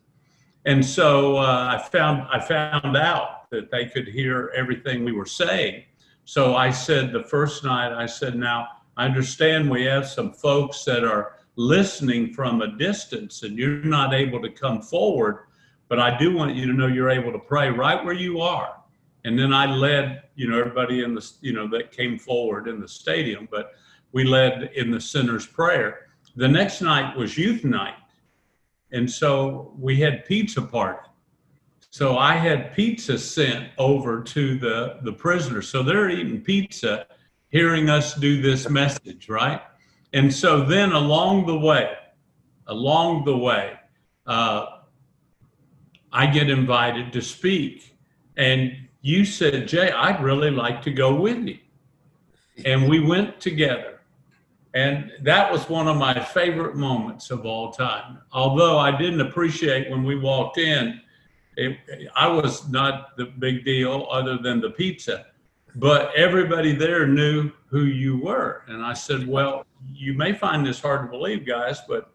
And 0.65 0.85
so 0.85 1.37
uh, 1.37 1.79
I 1.79 1.89
found 1.89 2.27
I 2.33 2.41
found 2.41 2.97
out 2.97 3.36
that 3.51 3.71
they 3.71 3.87
could 3.87 4.09
hear 4.09 4.53
everything 4.55 5.05
we 5.05 5.13
were 5.13 5.27
saying. 5.27 5.85
So 6.25 6.57
I 6.57 6.71
said 6.71 7.13
the 7.13 7.23
first 7.23 7.65
night, 7.65 7.93
I 7.93 8.07
said, 8.07 8.35
now 8.37 8.69
I 8.97 9.05
understand 9.05 9.71
we 9.71 9.85
have 9.85 10.09
some 10.09 10.33
folks 10.33 10.85
that 10.85 11.05
are 11.05 11.35
listening 11.57 12.33
from 12.33 12.63
a 12.63 12.77
distance 12.77 13.43
and 13.43 13.57
you're 13.59 13.83
not 13.85 14.13
able 14.13 14.41
to 14.43 14.51
come 14.51 14.83
forward, 14.83 15.47
but 15.89 15.99
I 15.99 16.17
do 16.19 16.35
want 16.35 16.55
you 16.55 16.67
to 16.67 16.73
know 16.73 16.87
you're 16.87 17.11
able 17.11 17.33
to 17.33 17.39
pray 17.39 17.71
right 17.71 18.05
where 18.05 18.15
you 18.15 18.41
are. 18.41 18.77
And 19.25 19.39
then 19.39 19.53
I 19.53 19.67
led, 19.67 20.23
you 20.35 20.49
know, 20.49 20.59
everybody 20.59 21.03
in 21.03 21.15
the, 21.15 21.33
you 21.41 21.53
know, 21.53 21.69
that 21.69 21.91
came 21.93 22.19
forward 22.19 22.69
in 22.69 22.81
the 22.81 22.89
stadium, 22.89 23.49
but 23.51 23.73
we 24.13 24.25
led 24.25 24.71
in 24.75 24.91
the 24.91 25.01
sinner's 25.01 25.47
prayer. 25.47 26.07
The 26.37 26.49
next 26.49 26.81
night 26.81 27.17
was 27.17 27.37
youth 27.37 27.65
night. 27.65 27.97
And 28.93 29.11
so 29.11 29.75
we 29.79 30.01
had 30.01 30.25
pizza 30.27 30.63
party. 30.63 31.06
So 31.91 32.19
I 32.19 32.35
had 32.35 32.75
pizza 32.75 33.19
sent 33.19 33.71
over 33.79 34.23
to 34.23 34.59
the, 34.59 34.99
the 35.03 35.13
prisoners. 35.13 35.69
So 35.69 35.83
they're 35.83 36.11
eating 36.11 36.41
pizza, 36.41 37.07
hearing 37.49 37.89
us 37.89 38.15
do 38.15 38.43
this 38.43 38.69
message, 38.69 39.29
right? 39.29 39.63
And 40.13 40.33
so 40.33 40.65
then 40.65 40.93
along 40.93 41.47
the 41.47 41.59
way, 41.59 41.93
along 42.67 43.25
the 43.25 43.37
way, 43.37 43.75
uh, 44.27 44.67
I 46.13 46.27
get 46.27 46.51
invited 46.51 47.13
to 47.13 47.23
speak. 47.23 47.97
And 48.37 48.73
you 49.03 49.25
said, 49.25 49.69
Jay, 49.69 49.91
I'd 49.91 50.23
really 50.23 50.51
like 50.51 50.83
to 50.83 50.91
go 50.91 51.15
with 51.15 51.47
you. 51.47 51.59
And 52.65 52.89
we 52.89 53.01
went 53.01 53.41
together. 53.41 54.01
And 54.75 55.13
that 55.23 55.51
was 55.51 55.69
one 55.69 55.89
of 55.89 55.97
my 55.97 56.19
favorite 56.19 56.77
moments 56.77 57.31
of 57.31 57.47
all 57.47 57.73
time. 57.73 58.19
Although 58.33 58.79
I 58.79 58.97
didn't 58.97 59.23
appreciate 59.23 59.91
when 59.91 60.05
we 60.05 60.17
walked 60.17 60.59
in, 60.59 61.01
it, 61.57 61.79
I 62.15 62.29
was 62.29 62.69
not 62.69 63.17
the 63.17 63.27
big 63.27 63.65
deal 63.65 64.07
other 64.11 64.39
than 64.39 64.61
the 64.61 64.71
pizza. 64.71 65.27
But 65.77 66.15
everybody 66.17 66.73
there 66.75 67.07
knew 67.07 67.51
who 67.67 67.85
you 67.85 68.19
were. 68.19 68.63
And 68.69 68.85
I 68.85 68.95
said, 68.95 69.27
Well, 69.27 69.67
you 69.93 70.15
may 70.15 70.33
find 70.33 70.67
this 70.67 70.81
hard 70.81 71.03
to 71.03 71.11
believe, 71.11 71.47
guys, 71.47 71.81
but 71.87 72.13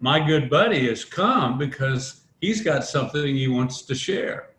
my 0.00 0.24
good 0.24 0.48
buddy 0.48 0.88
has 0.88 1.04
come 1.04 1.58
because 1.58 2.22
he's 2.40 2.62
got 2.62 2.84
something 2.84 3.34
he 3.34 3.48
wants 3.48 3.82
to 3.82 3.94
share. 3.94 4.50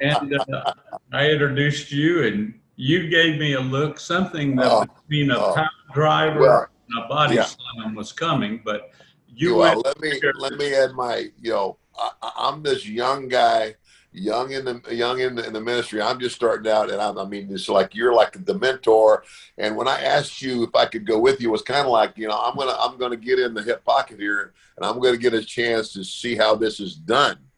And 0.00 0.38
uh, 0.52 0.72
I 1.12 1.30
introduced 1.30 1.92
you, 1.92 2.24
and 2.24 2.58
you 2.76 3.08
gave 3.08 3.38
me 3.38 3.54
a 3.54 3.60
look, 3.60 3.98
something 3.98 4.56
that 4.56 4.70
oh, 4.70 4.86
between 5.08 5.30
a 5.30 5.38
oh, 5.38 5.66
driver 5.92 6.40
well, 6.40 6.66
and 6.88 7.04
a 7.04 7.08
body 7.08 7.36
yeah. 7.36 7.44
slam 7.44 7.94
was 7.94 8.12
coming. 8.12 8.62
But 8.64 8.90
you 9.34 9.56
well, 9.56 9.82
let 9.84 10.00
me 10.00 10.20
let 10.38 10.52
me 10.54 10.74
add 10.74 10.92
my 10.92 11.30
you 11.40 11.50
know 11.50 11.78
I, 11.98 12.30
I'm 12.36 12.62
this 12.62 12.86
young 12.86 13.28
guy 13.28 13.76
young 14.16 14.52
in 14.52 14.64
the 14.64 14.80
young 14.90 15.20
in 15.20 15.36
the, 15.36 15.46
in 15.46 15.52
the 15.52 15.60
ministry. 15.60 16.00
I'm 16.00 16.18
just 16.18 16.34
starting 16.34 16.70
out, 16.70 16.90
and 16.90 17.00
I'm, 17.00 17.18
I 17.18 17.24
mean, 17.24 17.48
it's 17.50 17.68
like 17.68 17.94
you're 17.94 18.14
like 18.14 18.44
the 18.44 18.58
mentor. 18.58 19.24
And 19.58 19.76
when 19.76 19.88
I 19.88 20.00
asked 20.00 20.42
you 20.42 20.64
if 20.64 20.74
I 20.74 20.86
could 20.86 21.06
go 21.06 21.18
with 21.18 21.40
you, 21.40 21.48
it 21.48 21.52
was 21.52 21.62
kind 21.62 21.86
of 21.86 21.92
like 21.92 22.16
you 22.16 22.28
know 22.28 22.38
I'm 22.38 22.56
gonna 22.56 22.76
I'm 22.78 22.98
gonna 22.98 23.16
get 23.16 23.38
in 23.38 23.54
the 23.54 23.62
hip 23.62 23.84
pocket 23.84 24.18
here, 24.18 24.54
and 24.76 24.86
I'm 24.86 25.00
gonna 25.00 25.16
get 25.16 25.34
a 25.34 25.44
chance 25.44 25.92
to 25.92 26.04
see 26.04 26.34
how 26.34 26.54
this 26.54 26.80
is 26.80 26.96
done. 26.96 27.38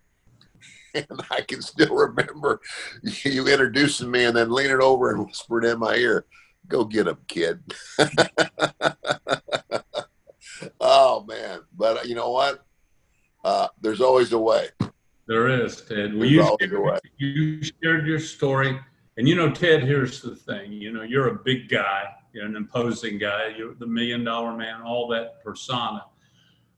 And 0.95 1.07
I 1.31 1.43
can 1.43 1.61
still 1.61 1.95
remember 1.95 2.63
you 3.23 3.47
introducing 3.47 4.11
me 4.11 4.25
and 4.25 4.35
then 4.35 4.51
leaning 4.51 4.81
over 4.81 5.11
and 5.11 5.27
whispering 5.27 5.71
in 5.71 5.79
my 5.79 5.95
ear, 5.95 6.25
"Go 6.67 6.87
get 6.87 7.07
him, 7.07 7.19
kid." 7.29 7.61
oh 10.81 11.25
man, 11.25 11.61
but 11.77 11.99
uh, 11.99 12.03
you 12.05 12.15
know 12.15 12.31
what? 12.31 12.65
Uh, 13.49 13.67
there's 13.81 14.03
always 14.03 14.33
a 14.33 14.39
way. 14.39 14.69
There 15.27 15.49
is, 15.49 15.81
Ted. 15.81 16.15
Well, 16.15 16.27
you 16.27 16.45
shared, 16.61 17.01
you 17.17 17.63
shared 17.63 18.07
your 18.07 18.21
story. 18.21 18.79
And 19.17 19.27
you 19.27 19.37
know, 19.37 19.51
Ted, 19.51 19.85
here's 19.85 20.21
the 20.21 20.37
thing. 20.37 20.71
You 20.73 20.93
know, 20.93 21.01
you're 21.01 21.29
a 21.29 21.35
big 21.35 21.71
guy, 21.71 22.05
you're 22.35 22.45
an 22.45 22.57
imposing 22.57 23.17
guy, 23.17 23.55
you're 23.57 23.75
the 23.75 23.87
million 23.87 24.23
dollar 24.23 24.55
man, 24.55 24.83
all 24.83 25.09
that 25.09 25.43
persona. 25.43 26.05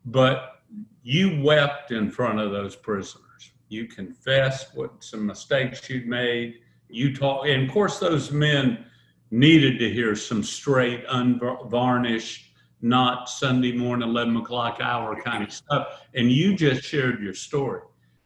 But 0.04 0.60
you 1.02 1.42
wept 1.42 1.90
in 1.90 2.08
front 2.08 2.38
of 2.38 2.52
those 2.52 2.76
prisoners. 2.76 3.50
You 3.68 3.88
confessed 3.88 4.76
what 4.76 5.02
some 5.02 5.26
mistakes 5.26 5.90
you'd 5.90 6.06
made. 6.06 6.60
You 6.88 7.16
talk, 7.16 7.46
and 7.48 7.64
of 7.64 7.74
course, 7.74 7.98
those 7.98 8.30
men 8.30 8.84
needed 9.32 9.80
to 9.80 9.92
hear 9.92 10.14
some 10.14 10.44
straight, 10.44 11.02
unvarnished, 11.08 12.49
not 12.82 13.28
Sunday 13.28 13.72
morning, 13.72 14.08
11 14.08 14.36
o'clock 14.36 14.78
hour 14.80 15.20
kind 15.20 15.44
of 15.44 15.52
stuff. 15.52 16.02
And 16.14 16.30
you 16.30 16.54
just 16.54 16.82
shared 16.82 17.22
your 17.22 17.34
story. 17.34 17.82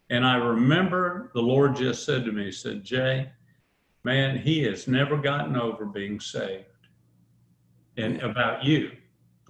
And 0.09 0.25
I 0.25 0.35
remember 0.35 1.31
the 1.33 1.41
Lord 1.41 1.75
just 1.75 2.05
said 2.05 2.25
to 2.25 2.31
me, 2.31 2.45
He 2.45 2.51
said, 2.51 2.83
Jay, 2.83 3.29
man, 4.03 4.37
he 4.37 4.63
has 4.63 4.87
never 4.87 5.17
gotten 5.17 5.55
over 5.55 5.85
being 5.85 6.19
saved 6.19 6.65
and 7.97 8.21
about 8.21 8.63
you. 8.63 8.91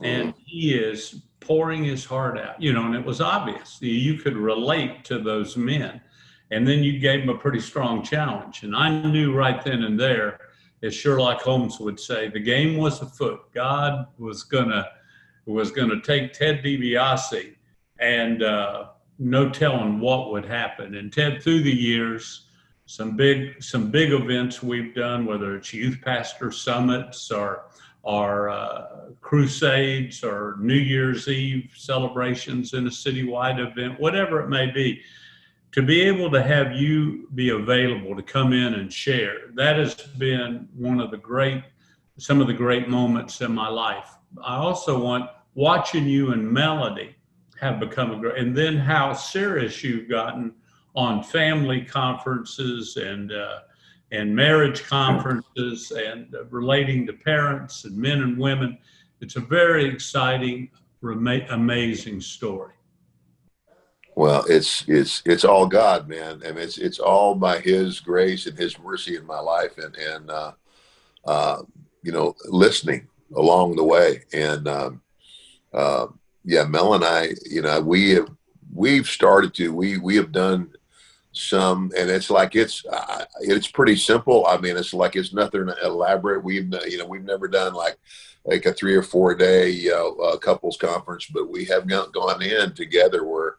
And 0.01 0.33
he 0.45 0.73
is 0.73 1.21
pouring 1.39 1.83
his 1.83 2.03
heart 2.03 2.37
out, 2.37 2.61
you 2.61 2.73
know, 2.73 2.85
and 2.85 2.95
it 2.95 3.05
was 3.05 3.21
obvious. 3.21 3.77
You 3.81 4.15
could 4.15 4.35
relate 4.35 5.05
to 5.05 5.19
those 5.19 5.55
men. 5.55 6.01
And 6.51 6.67
then 6.67 6.83
you 6.83 6.99
gave 6.99 7.21
him 7.21 7.29
a 7.29 7.37
pretty 7.37 7.59
strong 7.59 8.03
challenge. 8.03 8.63
And 8.63 8.75
I 8.75 8.89
knew 8.89 9.33
right 9.33 9.63
then 9.63 9.83
and 9.83 9.99
there, 9.99 10.39
as 10.85 10.93
Sherlock 10.93 11.41
Holmes 11.41 11.79
would 11.79 11.99
say, 11.99 12.29
the 12.29 12.39
game 12.39 12.77
was 12.77 13.01
afoot. 13.01 13.51
God 13.53 14.07
was 14.17 14.43
gonna 14.43 14.87
was 15.45 15.71
gonna 15.71 16.01
take 16.01 16.33
Ted 16.33 16.63
DiBiase 16.63 17.55
and 17.99 18.43
uh, 18.43 18.87
no 19.19 19.49
telling 19.49 19.99
what 19.99 20.31
would 20.31 20.45
happen. 20.45 20.95
And 20.95 21.11
Ted, 21.11 21.41
through 21.41 21.61
the 21.61 21.75
years, 21.75 22.47
some 22.85 23.15
big 23.15 23.61
some 23.63 23.89
big 23.89 24.11
events 24.11 24.61
we've 24.61 24.93
done, 24.93 25.25
whether 25.25 25.55
it's 25.55 25.73
youth 25.73 25.99
pastor 26.03 26.51
summits 26.51 27.31
or 27.31 27.65
or 28.03 28.49
uh, 28.49 29.09
crusades 29.21 30.23
or 30.23 30.57
New 30.59 30.75
Year's 30.75 31.27
Eve 31.27 31.71
celebrations 31.75 32.73
in 32.73 32.85
a 32.85 32.91
citywide 32.91 33.59
event, 33.59 33.99
whatever 33.99 34.41
it 34.41 34.47
may 34.47 34.69
be, 34.69 35.01
to 35.75 35.81
be 35.81 36.03
able 36.03 36.31
to 36.31 36.41
have 36.41 36.71
you 36.71 37.27
be 37.35 37.49
available 37.49 38.15
to 38.15 38.23
come 38.23 38.53
in 38.53 38.75
and 38.75 38.91
share, 38.91 39.49
that 39.55 39.75
has 39.75 39.93
been 39.93 40.69
one 40.73 41.01
of 41.01 41.11
the 41.11 41.17
great, 41.17 41.61
some 42.17 42.39
of 42.39 42.47
the 42.47 42.53
great 42.53 42.87
moments 42.87 43.41
in 43.41 43.51
my 43.51 43.67
life. 43.67 44.09
I 44.41 44.55
also 44.55 44.97
want 44.97 45.29
watching 45.53 46.07
you 46.07 46.31
and 46.31 46.49
Melody 46.49 47.13
have 47.59 47.81
become 47.81 48.11
a 48.11 48.17
great, 48.17 48.37
and 48.37 48.55
then 48.55 48.77
how 48.77 49.11
serious 49.11 49.83
you've 49.83 50.07
gotten 50.07 50.53
on 50.95 51.21
family 51.21 51.81
conferences 51.81 52.95
and 52.95 53.33
uh, 53.33 53.59
and 54.13 54.33
marriage 54.33 54.81
conferences 54.83 55.91
and 55.91 56.33
uh, 56.35 56.45
relating 56.45 57.05
to 57.07 57.11
parents 57.11 57.83
and 57.83 57.97
men 57.97 58.21
and 58.21 58.37
women. 58.37 58.77
It's 59.19 59.35
a 59.35 59.41
very 59.41 59.83
exciting, 59.83 60.69
amazing 61.01 62.21
story. 62.21 62.74
Well, 64.15 64.45
it's 64.47 64.85
it's 64.87 65.21
it's 65.25 65.43
all 65.43 65.67
God, 65.67 66.07
man, 66.07 66.41
and 66.45 66.57
it's 66.57 66.77
it's 66.77 66.99
all 66.99 67.35
by 67.35 67.59
His 67.59 67.99
grace 67.99 68.45
and 68.45 68.57
His 68.57 68.79
mercy 68.79 69.17
in 69.17 69.25
my 69.25 69.39
life, 69.39 69.77
and 69.77 69.93
and 69.95 70.31
uh, 70.31 70.51
uh, 71.25 71.63
you 72.01 72.13
know, 72.13 72.33
listening 72.45 73.07
along 73.35 73.75
the 73.75 73.83
way, 73.83 74.23
and 74.31 74.67
um, 74.69 75.01
uh, 75.73 76.07
yeah, 76.45 76.63
Mel 76.63 76.93
and 76.93 77.03
I, 77.03 77.29
you 77.45 77.61
know, 77.61 77.81
we 77.81 78.11
have 78.11 78.29
we've 78.73 79.07
started 79.07 79.53
to 79.55 79.73
we 79.73 79.97
we 79.97 80.15
have 80.15 80.31
done 80.31 80.73
some, 81.33 81.91
and 81.97 82.09
it's 82.09 82.29
like 82.29 82.55
it's 82.55 82.85
uh, 82.85 83.25
it's 83.41 83.67
pretty 83.67 83.97
simple. 83.97 84.45
I 84.47 84.57
mean, 84.57 84.77
it's 84.77 84.93
like 84.93 85.17
it's 85.17 85.33
nothing 85.33 85.69
elaborate. 85.83 86.41
We've 86.41 86.73
you 86.87 86.99
know 86.99 87.05
we've 87.05 87.25
never 87.25 87.49
done 87.49 87.73
like 87.73 87.97
like 88.45 88.65
a 88.65 88.73
three 88.73 88.95
or 88.95 89.03
four 89.03 89.35
day 89.35 89.71
you 89.71 89.91
know, 89.91 90.15
uh, 90.17 90.37
couples 90.37 90.77
conference, 90.77 91.25
but 91.25 91.49
we 91.49 91.65
have 91.65 91.85
gone, 91.85 92.11
gone 92.11 92.41
in 92.41 92.73
together 92.73 93.25
where 93.25 93.55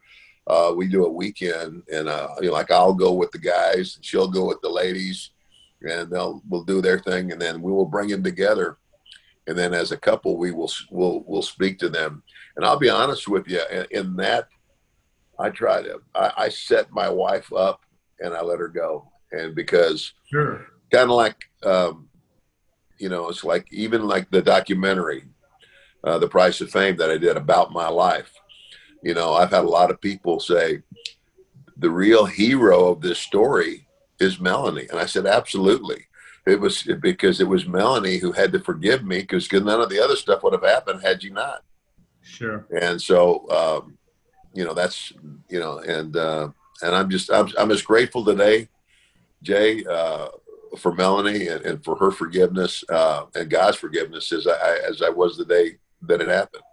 uh, 0.46 0.72
we 0.76 0.86
do 0.86 1.04
a 1.04 1.10
weekend, 1.10 1.82
and 1.92 2.08
uh, 2.08 2.28
you 2.40 2.48
know, 2.48 2.52
like 2.52 2.70
I'll 2.70 2.94
go 2.94 3.12
with 3.12 3.30
the 3.32 3.38
guys, 3.38 3.96
and 3.96 4.04
she'll 4.04 4.28
go 4.28 4.46
with 4.46 4.60
the 4.62 4.68
ladies, 4.68 5.30
and 5.82 6.10
they'll 6.10 6.42
we'll 6.48 6.64
do 6.64 6.80
their 6.80 6.98
thing, 6.98 7.32
and 7.32 7.40
then 7.40 7.62
we 7.62 7.72
will 7.72 7.86
bring 7.86 8.08
them 8.08 8.22
together, 8.22 8.78
and 9.46 9.56
then 9.58 9.74
as 9.74 9.92
a 9.92 9.96
couple, 9.96 10.36
we 10.36 10.52
will 10.52 10.70
will 10.90 11.24
will 11.24 11.42
speak 11.42 11.78
to 11.80 11.88
them 11.88 12.22
and 12.56 12.64
I'll 12.64 12.78
be 12.78 12.90
honest 12.90 13.28
with 13.28 13.46
you, 13.48 13.60
in, 13.70 13.86
in 13.90 14.16
that, 14.16 14.48
I 15.38 15.50
try 15.50 15.82
to, 15.82 16.00
I, 16.14 16.32
I, 16.36 16.48
set 16.48 16.90
my 16.90 17.10
wife 17.10 17.52
up 17.52 17.82
and 18.20 18.34
I 18.34 18.40
let 18.40 18.58
her 18.58 18.68
go. 18.68 19.12
And 19.30 19.54
because 19.54 20.14
sure. 20.30 20.66
kind 20.90 21.10
of 21.10 21.16
like, 21.16 21.36
um, 21.62 22.08
you 22.98 23.10
know, 23.10 23.28
it's 23.28 23.44
like 23.44 23.66
even 23.70 24.06
like 24.06 24.30
the 24.30 24.40
documentary, 24.40 25.24
uh, 26.04 26.18
The 26.18 26.28
Price 26.28 26.62
of 26.62 26.70
Fame 26.70 26.96
that 26.96 27.10
I 27.10 27.18
did 27.18 27.36
about 27.36 27.72
my 27.72 27.88
life. 27.88 28.32
You 29.06 29.14
know, 29.14 29.34
I've 29.34 29.50
had 29.50 29.64
a 29.64 29.68
lot 29.68 29.92
of 29.92 30.00
people 30.00 30.40
say 30.40 30.82
the 31.76 31.88
real 31.88 32.24
hero 32.24 32.88
of 32.88 33.00
this 33.00 33.20
story 33.20 33.86
is 34.18 34.40
Melanie. 34.40 34.88
And 34.90 34.98
I 34.98 35.06
said, 35.06 35.26
absolutely. 35.26 36.06
It 36.44 36.58
was 36.58 36.82
because 37.00 37.40
it 37.40 37.46
was 37.46 37.68
Melanie 37.68 38.16
who 38.16 38.32
had 38.32 38.52
to 38.52 38.58
forgive 38.58 39.04
me 39.04 39.20
because 39.20 39.50
none 39.52 39.80
of 39.80 39.90
the 39.90 40.02
other 40.02 40.16
stuff 40.16 40.42
would 40.42 40.54
have 40.54 40.64
happened 40.64 41.02
had 41.02 41.22
you 41.22 41.30
not. 41.30 41.62
Sure. 42.20 42.66
And 42.82 43.00
so, 43.00 43.48
um, 43.48 43.96
you 44.52 44.64
know, 44.64 44.74
that's, 44.74 45.12
you 45.48 45.60
know, 45.60 45.78
and, 45.78 46.16
uh, 46.16 46.48
and 46.82 46.92
I'm 46.92 47.08
just, 47.08 47.30
I'm, 47.30 47.48
I'm 47.56 47.70
as 47.70 47.82
grateful 47.82 48.24
today, 48.24 48.68
Jay, 49.40 49.84
uh, 49.84 50.30
for 50.76 50.92
Melanie 50.92 51.46
and, 51.46 51.64
and 51.64 51.84
for 51.84 51.94
her 51.94 52.10
forgiveness, 52.10 52.82
uh, 52.88 53.26
and 53.36 53.48
God's 53.48 53.76
forgiveness 53.76 54.32
as 54.32 54.48
I, 54.48 54.80
as 54.84 55.00
I 55.00 55.10
was 55.10 55.36
the 55.36 55.44
day 55.44 55.76
that 56.02 56.20
it 56.20 56.26
happened. 56.26 56.64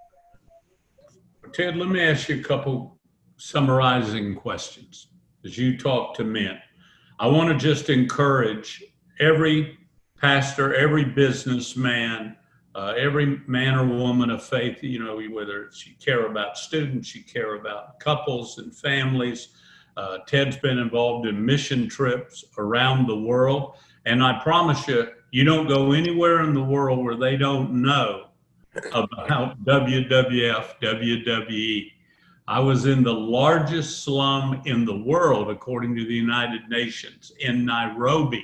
Ted, 1.54 1.78
let 1.78 1.89
me 1.89 2.01
ask 2.01 2.30
you 2.30 2.39
a 2.39 2.43
couple 2.43 2.97
summarizing 3.38 4.34
questions 4.34 5.10
as 5.45 5.56
you 5.56 5.78
talk 5.78 6.16
to 6.16 6.24
men. 6.24 6.60
I 7.20 7.28
want 7.28 7.49
to 7.49 7.56
just 7.56 7.91
encourage 7.91 8.84
every 9.20 9.78
pastor, 10.20 10.74
every 10.74 11.06
businessman, 11.06 12.36
uh, 12.74 12.95
every 12.97 13.39
man 13.45 13.76
or 13.76 13.86
woman 13.86 14.32
of 14.32 14.43
faith, 14.43 14.82
you 14.82 14.97
know, 14.97 15.18
whether 15.32 15.70
you 15.86 15.93
care 16.04 16.26
about 16.26 16.58
students, 16.58 17.14
you 17.14 17.24
care 17.24 17.54
about 17.54 17.99
couples 17.99 18.58
and 18.58 18.76
families. 18.76 19.49
Uh, 19.95 20.18
Ted's 20.26 20.58
been 20.58 20.80
involved 20.80 21.28
in 21.28 21.45
mission 21.45 21.88
trips 21.88 22.43
around 22.58 23.08
the 23.08 23.20
world. 23.20 23.76
And 24.08 24.24
I 24.24 24.39
promise 24.41 24.88
you, 24.88 25.08
you 25.30 25.43
don't 25.43 25.68
go 25.68 25.91
anywhere 25.91 26.41
in 26.41 26.56
the 26.56 26.64
world 26.64 27.06
where 27.06 27.16
they 27.16 27.38
don't 27.38 27.84
know 27.84 28.30
about 28.76 29.63
WWF, 29.63 30.80
WWE. 30.82 31.91
I 32.47 32.59
was 32.59 32.86
in 32.86 33.03
the 33.03 33.13
largest 33.13 34.03
slum 34.03 34.61
in 34.65 34.86
the 34.86 34.97
world, 34.97 35.49
according 35.49 35.95
to 35.95 36.05
the 36.05 36.13
United 36.13 36.67
Nations, 36.69 37.32
in 37.39 37.65
Nairobi. 37.65 38.43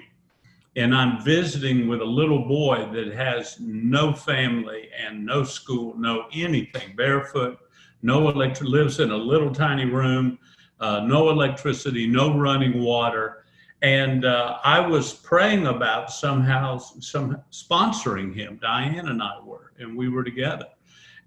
And 0.75 0.95
I'm 0.95 1.21
visiting 1.23 1.87
with 1.87 2.01
a 2.01 2.05
little 2.05 2.45
boy 2.45 2.87
that 2.93 3.13
has 3.13 3.59
no 3.59 4.13
family 4.13 4.89
and 4.97 5.25
no 5.25 5.43
school, 5.43 5.95
no 5.97 6.25
anything, 6.31 6.95
barefoot, 6.95 7.59
no 8.01 8.29
electric, 8.29 8.69
lives 8.69 8.99
in 8.99 9.11
a 9.11 9.17
little 9.17 9.53
tiny 9.53 9.85
room, 9.85 10.39
uh, 10.79 11.01
no 11.01 11.29
electricity, 11.29 12.07
no 12.07 12.37
running 12.37 12.81
water. 12.81 13.38
And 13.81 14.25
uh, 14.25 14.57
I 14.63 14.79
was 14.81 15.13
praying 15.13 15.67
about 15.67 16.11
somehow 16.11 16.77
some 16.77 17.41
sponsoring 17.51 18.35
him. 18.35 18.59
Diane 18.61 19.07
and 19.07 19.23
I 19.23 19.39
were, 19.43 19.71
and 19.79 19.97
we 19.97 20.09
were 20.09 20.23
together. 20.23 20.65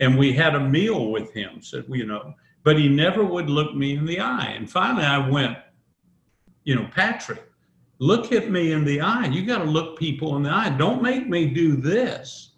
And 0.00 0.18
we 0.18 0.32
had 0.32 0.55
a 0.55 0.61
meal 0.61 1.11
with 1.11 1.32
him, 1.32 1.62
said, 1.62 1.84
you 1.88 2.05
know, 2.05 2.34
but 2.62 2.78
he 2.78 2.88
never 2.88 3.24
would 3.24 3.48
look 3.48 3.74
me 3.74 3.96
in 3.96 4.05
the 4.05 4.20
eye. 4.20 4.55
And 4.57 4.70
finally 4.70 5.05
I 5.05 5.26
went, 5.28 5.57
you 6.64 6.74
know, 6.74 6.88
Patrick, 6.94 7.42
look 7.98 8.32
at 8.32 8.50
me 8.50 8.72
in 8.72 8.84
the 8.84 9.00
eye. 9.00 9.26
You 9.26 9.46
got 9.46 9.59
to 9.59 9.64
look 9.64 9.98
people 9.98 10.36
in 10.36 10.42
the 10.42 10.50
eye. 10.50 10.70
Don't 10.70 11.03
make 11.03 11.28
me 11.28 11.46
do 11.46 11.76
this. 11.76 12.50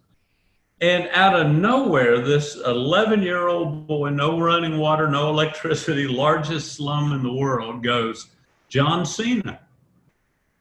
And 0.81 1.09
out 1.13 1.39
of 1.39 1.53
nowhere, 1.53 2.21
this 2.21 2.57
11 2.57 3.23
year 3.23 3.49
old 3.49 3.87
boy, 3.87 4.11
no 4.11 4.41
running 4.41 4.79
water, 4.79 5.09
no 5.09 5.31
electricity, 5.31 6.07
largest 6.09 6.75
slum 6.75 7.13
in 7.13 7.23
the 7.23 7.33
world, 7.33 7.83
goes, 7.83 8.29
John 8.69 9.07
Cena. 9.07 9.61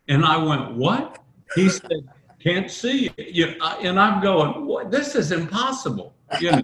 And 0.08 0.26
I 0.26 0.38
went, 0.38 0.74
What? 0.74 1.20
He 1.56 1.70
said, 1.70 2.10
Can't 2.40 2.70
see 2.70 3.12
you. 3.18 3.56
And 3.82 4.00
I'm 4.00 4.22
going, 4.22 4.66
What? 4.66 4.92
This 4.92 5.16
is 5.16 5.32
impossible. 5.32 6.14
You 6.40 6.52
know, 6.52 6.64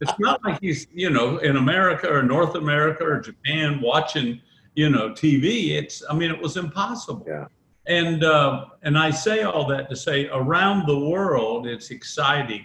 it's 0.00 0.18
not 0.18 0.42
like 0.44 0.60
he's, 0.60 0.86
you 0.92 1.10
know, 1.10 1.38
in 1.38 1.56
America 1.56 2.08
or 2.08 2.22
North 2.22 2.54
America 2.54 3.04
or 3.04 3.20
Japan 3.20 3.80
watching, 3.82 4.40
you 4.74 4.88
know, 4.88 5.10
TV. 5.10 5.72
It's, 5.72 6.02
I 6.08 6.14
mean, 6.14 6.30
it 6.30 6.40
was 6.40 6.56
impossible. 6.56 7.26
Yeah. 7.28 7.46
And 7.86 8.24
uh, 8.24 8.66
and 8.82 8.96
I 8.96 9.10
say 9.10 9.42
all 9.42 9.66
that 9.68 9.88
to 9.90 9.96
say, 9.96 10.28
around 10.28 10.86
the 10.86 10.98
world, 10.98 11.66
it's 11.66 11.90
exciting. 11.90 12.64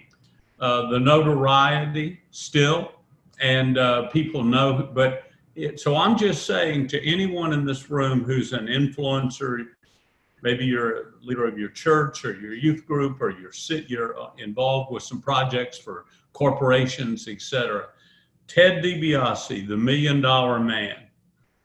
Uh, 0.60 0.90
the 0.90 1.00
notoriety 1.00 2.20
still, 2.32 2.92
and 3.42 3.78
uh, 3.78 4.08
people 4.10 4.44
know. 4.44 4.90
But 4.94 5.24
it, 5.56 5.80
so 5.80 5.96
I'm 5.96 6.18
just 6.18 6.46
saying 6.46 6.88
to 6.90 7.06
anyone 7.06 7.54
in 7.54 7.66
this 7.66 7.90
room 7.90 8.24
who's 8.24 8.54
an 8.54 8.68
influencer, 8.68 9.66
maybe 10.46 10.64
you're 10.64 10.96
a 10.98 11.04
leader 11.24 11.46
of 11.48 11.58
your 11.58 11.70
church 11.70 12.24
or 12.24 12.39
your 12.39 12.54
youth 12.54 12.86
group, 12.86 13.20
or 13.20 13.32
you're 13.32 13.52
you're 13.88 14.18
uh, 14.18 14.30
involved 14.38 14.93
with 14.93 15.02
some 15.02 15.20
projects 15.20 15.78
for 15.78 16.06
corporations, 16.34 17.28
etc. 17.28 17.88
Ted 18.48 18.84
DiBiase, 18.84 19.68
the 19.68 19.76
Million 19.76 20.22
Dollar 20.22 20.60
Man, 20.60 21.08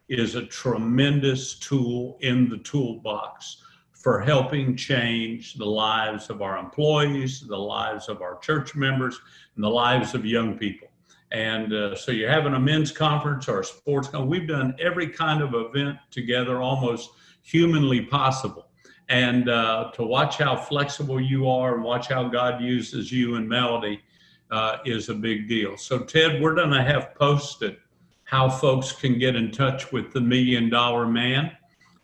is 0.08 0.34
a 0.34 0.46
tremendous 0.46 1.58
tool 1.58 2.16
in 2.22 2.48
the 2.48 2.56
toolbox 2.58 3.62
for 3.92 4.18
helping 4.18 4.74
change 4.74 5.54
the 5.54 5.66
lives 5.66 6.30
of 6.30 6.40
our 6.40 6.56
employees, 6.56 7.46
the 7.46 7.56
lives 7.56 8.08
of 8.08 8.22
our 8.22 8.38
church 8.38 8.74
members, 8.74 9.20
and 9.56 9.62
the 9.62 9.68
lives 9.68 10.14
of 10.14 10.24
young 10.24 10.56
people. 10.56 10.88
And 11.32 11.72
uh, 11.74 11.94
so 11.94 12.12
you're 12.12 12.30
having 12.30 12.54
a 12.54 12.58
men's 12.58 12.90
conference 12.90 13.46
or 13.46 13.60
a 13.60 13.64
sports 13.64 14.08
conference. 14.08 14.30
We've 14.30 14.48
done 14.48 14.74
every 14.80 15.08
kind 15.08 15.42
of 15.42 15.54
event 15.54 15.98
together, 16.10 16.62
almost 16.62 17.10
humanly 17.42 18.00
possible. 18.00 18.69
And 19.10 19.48
uh, 19.48 19.90
to 19.94 20.04
watch 20.04 20.38
how 20.38 20.56
flexible 20.56 21.20
you 21.20 21.48
are 21.48 21.74
and 21.74 21.84
watch 21.84 22.08
how 22.08 22.28
God 22.28 22.62
uses 22.62 23.10
you 23.10 23.34
and 23.34 23.48
Melody 23.48 24.00
uh, 24.52 24.78
is 24.84 25.08
a 25.08 25.14
big 25.14 25.48
deal. 25.48 25.76
So, 25.76 25.98
Ted, 25.98 26.40
we're 26.40 26.54
going 26.54 26.70
to 26.70 26.82
have 26.82 27.14
posted 27.16 27.78
how 28.22 28.48
folks 28.48 28.92
can 28.92 29.18
get 29.18 29.34
in 29.34 29.50
touch 29.50 29.90
with 29.90 30.12
the 30.12 30.20
Million 30.20 30.70
Dollar 30.70 31.08
Man. 31.08 31.50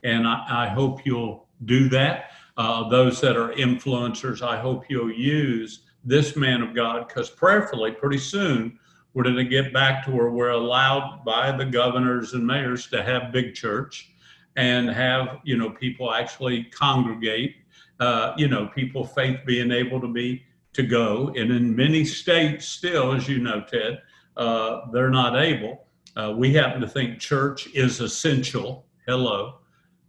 And 0.03 0.27
I, 0.27 0.65
I 0.65 0.69
hope 0.69 1.07
you'll 1.07 1.47
do 1.65 1.89
that. 1.91 2.33
Uh, 2.57 2.89
those 2.89 3.21
that 3.21 3.37
are 3.37 3.53
influencers, 3.53 4.43
I 4.43 4.59
hope 4.59 4.87
you'll 4.89 5.13
use 5.13 5.83
this 6.05 6.35
man 6.35 6.61
of 6.61 6.75
God 6.75 7.07
because 7.07 7.31
prayerfully, 7.31 7.93
pretty 7.93 8.19
soon, 8.19 8.81
we're 9.15 9.23
going 9.23 9.37
to 9.37 9.45
get 9.45 9.73
back 9.73 10.05
to 10.05 10.11
where 10.11 10.31
we're 10.31 10.51
allowed 10.51 11.23
by 11.25 11.53
the 11.53 11.65
governors 11.65 12.33
and 12.33 12.45
mayors 12.45 12.89
to 12.89 13.03
have 13.03 13.33
big 13.33 13.55
church 13.55 14.11
and 14.57 14.89
have, 14.89 15.39
you 15.45 15.57
know, 15.57 15.71
people 15.71 16.13
actually 16.13 16.65
congregate, 16.65 17.57
uh, 18.01 18.33
you 18.37 18.49
know, 18.49 18.69
people 18.75 19.05
faith 19.07 19.39
being 19.47 19.71
able 19.71 20.01
to 20.01 20.09
be 20.09 20.43
to 20.73 20.83
go. 20.83 21.29
And 21.37 21.51
in 21.51 21.75
many 21.75 22.05
states, 22.05 22.67
still, 22.67 23.13
as 23.13 23.29
you 23.29 23.39
know, 23.39 23.65
Ted, 23.71 24.01
uh, 24.37 24.91
they're 24.93 25.11
not 25.11 25.37
able. 25.37 25.87
Uh, 26.17 26.35
we 26.37 26.53
happen 26.53 26.81
to 26.81 26.89
think 26.89 27.19
church 27.19 27.69
is 27.75 28.01
essential. 28.01 28.87
Hello. 29.07 29.59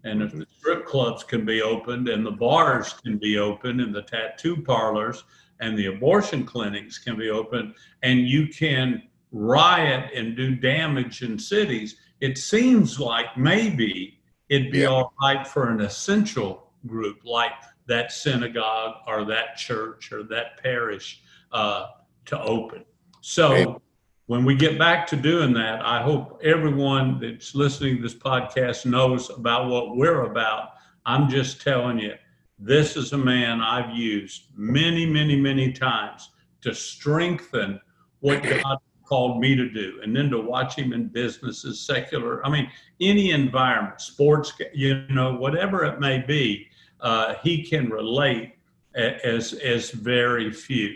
And 0.03 0.21
if 0.21 0.31
the 0.31 0.45
strip 0.57 0.85
clubs 0.85 1.23
can 1.23 1.45
be 1.45 1.61
opened 1.61 2.07
and 2.07 2.25
the 2.25 2.31
bars 2.31 2.93
can 2.93 3.17
be 3.17 3.37
opened 3.37 3.81
and 3.81 3.93
the 3.93 4.03
tattoo 4.03 4.61
parlors 4.61 5.23
and 5.59 5.77
the 5.77 5.87
abortion 5.87 6.45
clinics 6.45 6.97
can 6.97 7.17
be 7.17 7.29
opened 7.29 7.73
and 8.03 8.27
you 8.27 8.47
can 8.47 9.03
riot 9.31 10.11
and 10.15 10.37
do 10.37 10.55
damage 10.55 11.23
in 11.23 11.37
cities, 11.37 11.97
it 12.21 12.37
seems 12.37 12.99
like 12.99 13.37
maybe 13.37 14.16
it'd 14.49 14.71
be 14.71 14.79
yeah. 14.79 14.87
all 14.87 15.13
right 15.21 15.45
for 15.47 15.69
an 15.69 15.81
essential 15.81 16.71
group 16.85 17.19
like 17.23 17.51
that 17.87 18.11
synagogue 18.11 18.95
or 19.07 19.25
that 19.25 19.55
church 19.57 20.11
or 20.11 20.23
that 20.23 20.61
parish 20.61 21.21
uh, 21.51 21.87
to 22.25 22.41
open. 22.41 22.83
So 23.21 23.81
when 24.27 24.43
we 24.43 24.55
get 24.55 24.77
back 24.77 25.07
to 25.07 25.15
doing 25.15 25.53
that, 25.53 25.85
I 25.85 26.01
hope 26.01 26.39
everyone 26.43 27.19
that's 27.19 27.55
listening 27.55 27.97
to 27.97 28.01
this 28.01 28.13
podcast 28.13 28.85
knows 28.85 29.29
about 29.29 29.69
what 29.69 29.95
we're 29.95 30.23
about. 30.23 30.71
I'm 31.05 31.29
just 31.29 31.61
telling 31.61 31.99
you, 31.99 32.13
this 32.59 32.97
is 32.97 33.13
a 33.13 33.17
man 33.17 33.61
I've 33.61 33.95
used 33.95 34.47
many, 34.55 35.05
many, 35.05 35.35
many 35.35 35.71
times 35.71 36.29
to 36.61 36.73
strengthen 36.73 37.79
what 38.19 38.43
God 38.63 38.79
called 39.07 39.39
me 39.39 39.55
to 39.55 39.69
do. 39.69 39.99
And 40.03 40.15
then 40.15 40.29
to 40.29 40.39
watch 40.39 40.75
him 40.75 40.93
in 40.93 41.07
businesses, 41.07 41.79
secular, 41.79 42.45
I 42.45 42.49
mean, 42.49 42.69
any 42.99 43.31
environment, 43.31 44.01
sports, 44.01 44.53
you 44.73 45.05
know, 45.09 45.33
whatever 45.35 45.85
it 45.85 45.99
may 45.99 46.19
be, 46.19 46.67
uh, 46.99 47.35
he 47.41 47.63
can 47.63 47.89
relate 47.89 48.55
as, 48.95 49.53
as 49.53 49.91
very 49.91 50.51
few. 50.51 50.95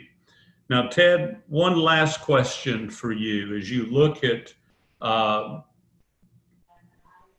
Now, 0.70 0.88
Ted, 0.88 1.41
one 1.47 1.78
last 1.78 2.22
question 2.22 2.89
for 2.89 3.12
you 3.12 3.55
as 3.55 3.70
you 3.70 3.86
look 3.86 4.24
at 4.24 4.53
uh, 5.01 5.62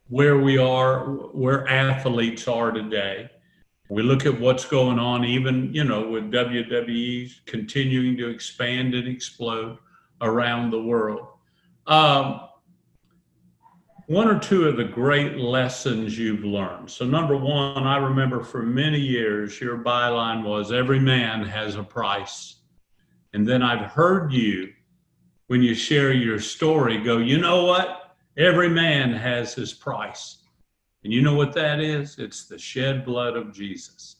where 0.08 0.38
we 0.38 0.58
are, 0.58 1.06
where 1.32 1.66
athletes 1.68 2.46
are 2.48 2.70
today. 2.70 3.30
We 3.88 4.02
look 4.02 4.24
at 4.24 4.40
what's 4.40 4.64
going 4.64 4.98
on, 4.98 5.24
even 5.24 5.72
you 5.74 5.84
know, 5.84 6.08
with 6.08 6.30
WWE 6.30 7.30
continuing 7.46 8.16
to 8.16 8.28
expand 8.28 8.94
and 8.94 9.06
explode 9.06 9.78
around 10.22 10.70
the 10.70 10.82
world. 10.82 11.26
Um, 11.86 12.40
one 14.06 14.28
or 14.28 14.38
two 14.38 14.68
of 14.68 14.76
the 14.76 14.84
great 14.84 15.36
lessons 15.36 16.18
you've 16.18 16.44
learned. 16.44 16.90
So, 16.90 17.04
number 17.04 17.36
one, 17.36 17.86
I 17.86 17.96
remember 17.96 18.42
for 18.42 18.62
many 18.62 18.98
years 18.98 19.60
your 19.60 19.78
byline 19.78 20.44
was 20.44 20.72
every 20.72 21.00
man 21.00 21.42
has 21.44 21.76
a 21.76 21.82
price. 21.82 22.56
And 23.32 23.46
then 23.46 23.62
I've 23.62 23.90
heard 23.90 24.32
you, 24.32 24.72
when 25.46 25.62
you 25.62 25.74
share 25.74 26.12
your 26.12 26.38
story, 26.38 26.98
go, 26.98 27.18
you 27.18 27.38
know 27.38 27.64
what? 27.64 28.16
Every 28.36 28.68
man 28.68 29.12
has 29.12 29.54
his 29.54 29.72
price. 29.72 30.38
And 31.04 31.12
you 31.12 31.22
know 31.22 31.34
what 31.34 31.52
that 31.54 31.80
is? 31.80 32.18
It's 32.18 32.46
the 32.46 32.58
shed 32.58 33.04
blood 33.04 33.36
of 33.36 33.52
Jesus. 33.52 34.16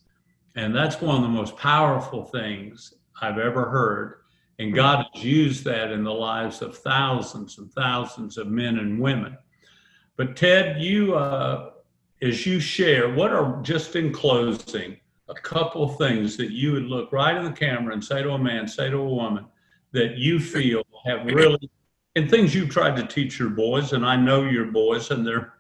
And 0.57 0.75
that's 0.75 1.01
one 1.01 1.17
of 1.17 1.23
the 1.23 1.29
most 1.29 1.57
powerful 1.57 2.25
things 2.25 2.95
I've 3.21 3.39
ever 3.39 3.69
heard. 3.69 4.22
And 4.63 4.73
God 4.73 5.07
has 5.13 5.25
used 5.25 5.65
that 5.65 5.91
in 5.91 6.05
the 6.05 6.13
lives 6.13 6.63
of 6.63 6.79
thousands 6.79 7.59
and 7.59 7.73
thousands 7.73 8.39
of 8.39 8.47
men 8.47 8.79
and 8.79 9.01
women. 9.01 9.37
But 10.17 10.37
Ted, 10.37 10.81
you, 10.81 11.17
uh, 11.17 11.71
as 12.21 12.47
you 12.47 12.61
share, 12.61 13.13
what 13.13 13.33
are 13.33 13.61
just 13.63 13.97
in 13.97 14.13
closing 14.13 14.99
a 15.29 15.35
couple 15.35 15.83
of 15.83 15.99
things 15.99 16.37
that 16.37 16.53
you 16.53 16.73
would 16.73 16.85
look 16.85 17.11
right 17.13 17.37
in 17.37 17.45
the 17.45 17.51
camera 17.51 17.93
and 17.93 18.05
say 18.05 18.23
to 18.23 18.31
a 18.31 18.39
man, 18.39 18.69
say 18.69 18.89
to 18.89 18.99
a 18.99 19.05
woman 19.05 19.47
that 19.91 20.17
you 20.17 20.39
feel 20.39 20.85
have 21.05 21.27
really, 21.27 21.69
and 22.15 22.31
things 22.31 22.55
you've 22.55 22.71
tried 22.71 22.95
to 22.97 23.07
teach 23.07 23.41
your 23.41 23.51
boys, 23.51 23.93
and 23.93 24.07
I 24.07 24.15
know 24.15 24.45
your 24.45 24.67
boys, 24.67 25.11
and 25.11 25.27
they're 25.27 25.55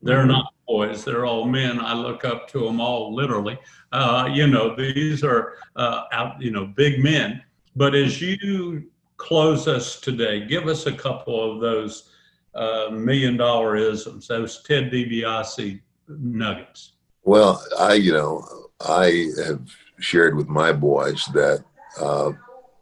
they're 0.00 0.20
mm-hmm. 0.20 0.28
not 0.28 0.54
boys; 0.66 1.04
they're 1.04 1.26
all 1.26 1.44
men. 1.44 1.80
I 1.80 1.92
look 1.92 2.24
up 2.24 2.48
to 2.50 2.60
them 2.60 2.80
all, 2.80 3.14
literally. 3.14 3.58
Uh, 3.92 4.30
you 4.32 4.46
know, 4.46 4.74
these 4.74 5.22
are 5.22 5.54
uh, 5.76 6.04
out, 6.12 6.40
you 6.40 6.50
know, 6.50 6.64
big 6.64 7.02
men. 7.02 7.42
But 7.78 7.94
as 7.94 8.20
you 8.20 8.90
close 9.18 9.68
us 9.68 10.00
today, 10.00 10.44
give 10.44 10.66
us 10.66 10.86
a 10.86 10.92
couple 10.92 11.52
of 11.52 11.60
those 11.60 12.10
uh, 12.56 12.88
million 12.90 13.36
dollar 13.36 13.76
isms, 13.76 14.26
those 14.26 14.64
Ted 14.64 14.90
DiBiase 14.90 15.80
nuggets? 16.08 16.94
Well, 17.22 17.64
I, 17.78 17.94
you 17.94 18.12
know, 18.12 18.44
I 18.80 19.28
have 19.46 19.70
shared 20.00 20.36
with 20.36 20.48
my 20.48 20.72
boys 20.72 21.24
that 21.34 21.64
uh, 22.00 22.32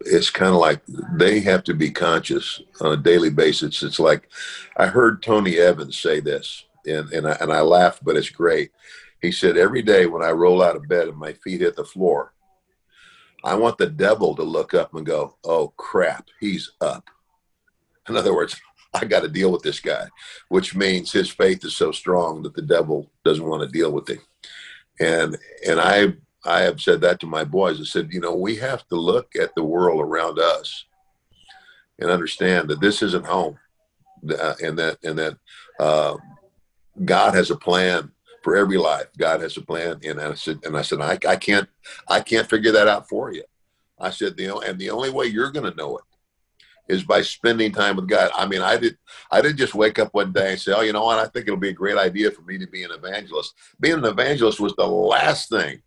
it's 0.00 0.30
kind 0.30 0.52
of 0.52 0.60
like 0.60 0.80
they 1.12 1.40
have 1.40 1.62
to 1.64 1.74
be 1.74 1.90
conscious 1.90 2.62
on 2.80 2.92
a 2.92 2.96
daily 2.96 3.28
basis. 3.28 3.82
It's 3.82 4.00
like 4.00 4.30
I 4.78 4.86
heard 4.86 5.22
Tony 5.22 5.58
Evans 5.58 5.98
say 5.98 6.20
this, 6.20 6.64
and 6.86 7.12
and 7.12 7.28
I, 7.28 7.36
and 7.42 7.52
I 7.52 7.60
laughed, 7.60 8.02
but 8.02 8.16
it's 8.16 8.30
great. 8.30 8.70
He 9.20 9.30
said, 9.30 9.58
Every 9.58 9.82
day 9.82 10.06
when 10.06 10.22
I 10.22 10.30
roll 10.30 10.62
out 10.62 10.76
of 10.76 10.88
bed 10.88 11.08
and 11.08 11.18
my 11.18 11.34
feet 11.34 11.60
hit 11.60 11.76
the 11.76 11.84
floor, 11.84 12.32
I 13.46 13.54
want 13.54 13.78
the 13.78 13.86
devil 13.86 14.34
to 14.34 14.42
look 14.42 14.74
up 14.74 14.92
and 14.92 15.06
go, 15.06 15.36
Oh 15.44 15.68
crap, 15.76 16.26
he's 16.40 16.72
up. 16.80 17.08
In 18.08 18.16
other 18.16 18.34
words, 18.34 18.60
I 18.92 19.04
got 19.04 19.20
to 19.20 19.28
deal 19.28 19.52
with 19.52 19.62
this 19.62 19.78
guy, 19.78 20.08
which 20.48 20.74
means 20.74 21.12
his 21.12 21.30
faith 21.30 21.64
is 21.64 21.76
so 21.76 21.92
strong 21.92 22.42
that 22.42 22.54
the 22.54 22.62
devil 22.62 23.08
doesn't 23.24 23.46
want 23.46 23.62
to 23.62 23.68
deal 23.68 23.92
with 23.92 24.10
him. 24.10 24.18
And 24.98 25.38
and 25.64 25.80
I 25.80 26.14
I 26.44 26.62
have 26.62 26.80
said 26.80 27.00
that 27.02 27.20
to 27.20 27.26
my 27.26 27.44
boys. 27.44 27.80
I 27.80 27.84
said, 27.84 28.08
you 28.10 28.20
know, 28.20 28.34
we 28.34 28.56
have 28.56 28.84
to 28.88 28.96
look 28.96 29.36
at 29.36 29.54
the 29.54 29.64
world 29.64 30.00
around 30.00 30.40
us 30.40 30.86
and 32.00 32.10
understand 32.10 32.68
that 32.68 32.80
this 32.80 33.00
isn't 33.00 33.26
home, 33.26 33.58
uh, 34.28 34.54
and 34.60 34.76
that 34.78 34.98
and 35.04 35.18
that 35.20 35.36
uh, 35.78 36.16
God 37.04 37.34
has 37.34 37.52
a 37.52 37.56
plan 37.56 38.10
for 38.46 38.54
every 38.54 38.78
life. 38.78 39.06
God 39.18 39.40
has 39.40 39.56
a 39.56 39.60
plan, 39.60 39.98
and 40.04 40.20
I 40.20 40.32
said, 40.34 40.60
and 40.62 40.76
I 40.76 40.82
said, 40.82 41.00
I, 41.00 41.18
I 41.28 41.34
can't, 41.34 41.68
I 42.06 42.20
can't 42.20 42.48
figure 42.48 42.70
that 42.70 42.86
out 42.86 43.08
for 43.08 43.32
you. 43.32 43.42
I 43.98 44.10
said, 44.10 44.38
know, 44.38 44.60
and 44.60 44.78
the 44.78 44.90
only 44.90 45.10
way 45.10 45.26
you're 45.26 45.50
going 45.50 45.68
to 45.68 45.76
know 45.76 45.98
it 45.98 46.04
is 46.88 47.02
by 47.02 47.22
spending 47.22 47.72
time 47.72 47.96
with 47.96 48.06
God. 48.06 48.30
I 48.36 48.46
mean, 48.46 48.62
I 48.62 48.76
did, 48.76 48.98
I 49.32 49.40
didn't 49.40 49.56
just 49.56 49.74
wake 49.74 49.98
up 49.98 50.14
one 50.14 50.32
day 50.32 50.52
and 50.52 50.60
say, 50.60 50.72
oh, 50.72 50.82
you 50.82 50.92
know 50.92 51.04
what? 51.04 51.18
I 51.18 51.26
think 51.26 51.48
it'll 51.48 51.56
be 51.56 51.70
a 51.70 51.72
great 51.72 51.98
idea 51.98 52.30
for 52.30 52.42
me 52.42 52.56
to 52.56 52.68
be 52.68 52.84
an 52.84 52.92
evangelist. 52.92 53.52
Being 53.80 53.98
an 53.98 54.04
evangelist 54.04 54.60
was 54.60 54.76
the 54.76 54.86
last 54.86 55.48
thing 55.48 55.82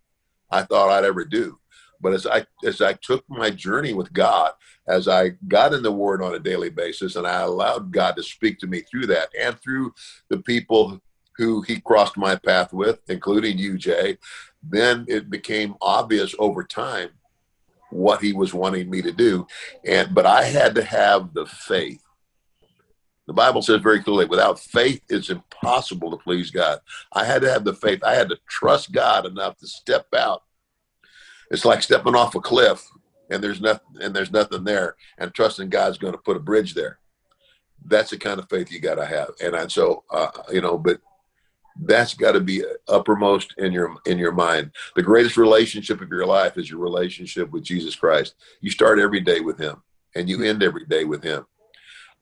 I 0.51 0.64
thought 0.64 0.89
I'd 0.89 1.05
ever 1.05 1.24
do. 1.24 1.57
But 2.01 2.12
as 2.12 2.28
I 2.28 2.45
as 2.66 2.82
I 2.82 2.91
took 2.91 3.24
my 3.30 3.51
journey 3.51 3.93
with 3.93 4.12
God, 4.12 4.51
as 4.86 5.07
I 5.07 5.30
got 5.47 5.74
in 5.74 5.82
the 5.82 5.91
Word 5.93 6.22
on 6.22 6.36
a 6.36 6.39
daily 6.39 6.70
basis, 6.70 7.16
and 7.16 7.26
I 7.26 7.41
allowed 7.41 7.93
God 7.93 8.18
to 8.18 8.24
speak 8.24 8.60
to 8.60 8.68
me 8.68 8.82
through 8.82 9.07
that 9.07 9.30
and 9.39 9.57
through 9.62 9.93
the 10.30 10.39
people 10.39 11.01
who 11.39 11.61
He 11.63 11.79
crossed 11.79 12.17
my 12.17 12.35
path 12.35 12.71
with, 12.71 12.99
including 13.09 13.57
you, 13.57 13.77
Jay, 13.77 14.17
then 14.61 15.05
it 15.07 15.29
became 15.31 15.73
obvious 15.81 16.35
over 16.37 16.63
time 16.63 17.09
what 17.89 18.21
He 18.21 18.33
was 18.33 18.53
wanting 18.53 18.89
me 18.89 19.01
to 19.01 19.11
do. 19.11 19.47
And 19.83 20.13
but 20.13 20.27
I 20.27 20.43
had 20.43 20.75
to 20.75 20.83
have 20.83 21.33
the 21.33 21.47
faith. 21.47 22.03
The 23.25 23.33
Bible 23.33 23.61
says 23.61 23.81
very 23.81 24.01
clearly, 24.01 24.25
without 24.25 24.59
faith, 24.59 25.01
it's 25.09 25.29
impossible 25.29 26.11
to 26.11 26.17
please 26.17 26.51
God. 26.51 26.79
I 27.13 27.25
had 27.25 27.41
to 27.43 27.51
have 27.51 27.63
the 27.63 27.73
faith. 27.73 28.03
I 28.03 28.13
had 28.13 28.29
to 28.29 28.37
trust 28.47 28.91
God 28.91 29.25
enough 29.25 29.57
to 29.57 29.67
step 29.67 30.07
out 30.15 30.43
it's 31.51 31.65
like 31.65 31.81
stepping 31.81 32.15
off 32.15 32.35
a 32.35 32.41
cliff 32.41 32.87
and 33.29 33.43
there's 33.43 33.61
nothing 33.61 34.01
and 34.01 34.15
there's 34.15 34.31
nothing 34.31 34.63
there 34.63 34.95
and 35.17 35.33
trusting 35.33 35.69
God's 35.69 35.97
going 35.97 36.13
to 36.13 36.19
put 36.19 36.37
a 36.37 36.41
bridge 36.41 36.73
there. 36.73 36.99
That's 37.85 38.11
the 38.11 38.17
kind 38.17 38.39
of 38.39 38.49
faith 38.49 38.71
you 38.71 38.79
got 38.79 38.95
to 38.95 39.05
have. 39.05 39.29
And 39.41 39.55
I, 39.55 39.67
so, 39.67 40.03
uh, 40.11 40.29
you 40.51 40.61
know, 40.61 40.77
but 40.77 40.99
that's 41.82 42.13
got 42.13 42.34
to 42.34 42.39
be 42.39 42.63
uppermost 42.88 43.53
in 43.57 43.72
your 43.72 43.95
in 44.05 44.17
your 44.17 44.32
mind. 44.32 44.72
The 44.95 45.03
greatest 45.03 45.38
relationship 45.38 46.01
of 46.01 46.09
your 46.09 46.26
life 46.26 46.57
is 46.57 46.70
your 46.70 46.80
relationship 46.80 47.51
with 47.51 47.63
Jesus 47.63 47.95
Christ. 47.95 48.36
You 48.61 48.70
start 48.70 48.99
every 48.99 49.22
day 49.22 49.39
with 49.39 49.57
Him, 49.57 49.82
and 50.15 50.30
you 50.30 50.43
end 50.43 50.63
every 50.63 50.86
day 50.86 51.05
with 51.05 51.24
Him. 51.24 51.45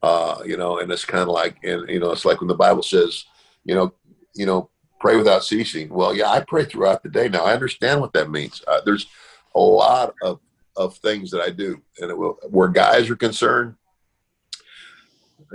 Uh, 0.02 0.42
you 0.46 0.56
know, 0.56 0.78
and 0.78 0.92
it's 0.92 1.04
kind 1.04 1.22
of 1.22 1.28
like, 1.28 1.56
and 1.64 1.88
you 1.88 1.98
know, 1.98 2.12
it's 2.12 2.24
like 2.24 2.40
when 2.40 2.48
the 2.48 2.54
Bible 2.54 2.82
says, 2.82 3.24
you 3.64 3.74
know, 3.74 3.92
you 4.34 4.46
know, 4.46 4.70
pray 5.00 5.16
without 5.16 5.44
ceasing. 5.44 5.88
Well, 5.88 6.14
yeah, 6.14 6.30
I 6.30 6.40
pray 6.40 6.64
throughout 6.64 7.02
the 7.02 7.08
day. 7.08 7.28
Now 7.28 7.44
I 7.44 7.54
understand 7.54 8.00
what 8.00 8.12
that 8.12 8.30
means. 8.30 8.62
Uh, 8.66 8.80
there's 8.84 9.06
a 9.54 9.60
lot 9.60 10.14
of 10.22 10.40
of 10.76 10.96
things 10.98 11.32
that 11.32 11.40
I 11.40 11.50
do, 11.50 11.82
and 11.98 12.16
will, 12.16 12.38
where 12.48 12.68
guys 12.68 13.10
are 13.10 13.16
concerned, 13.16 13.74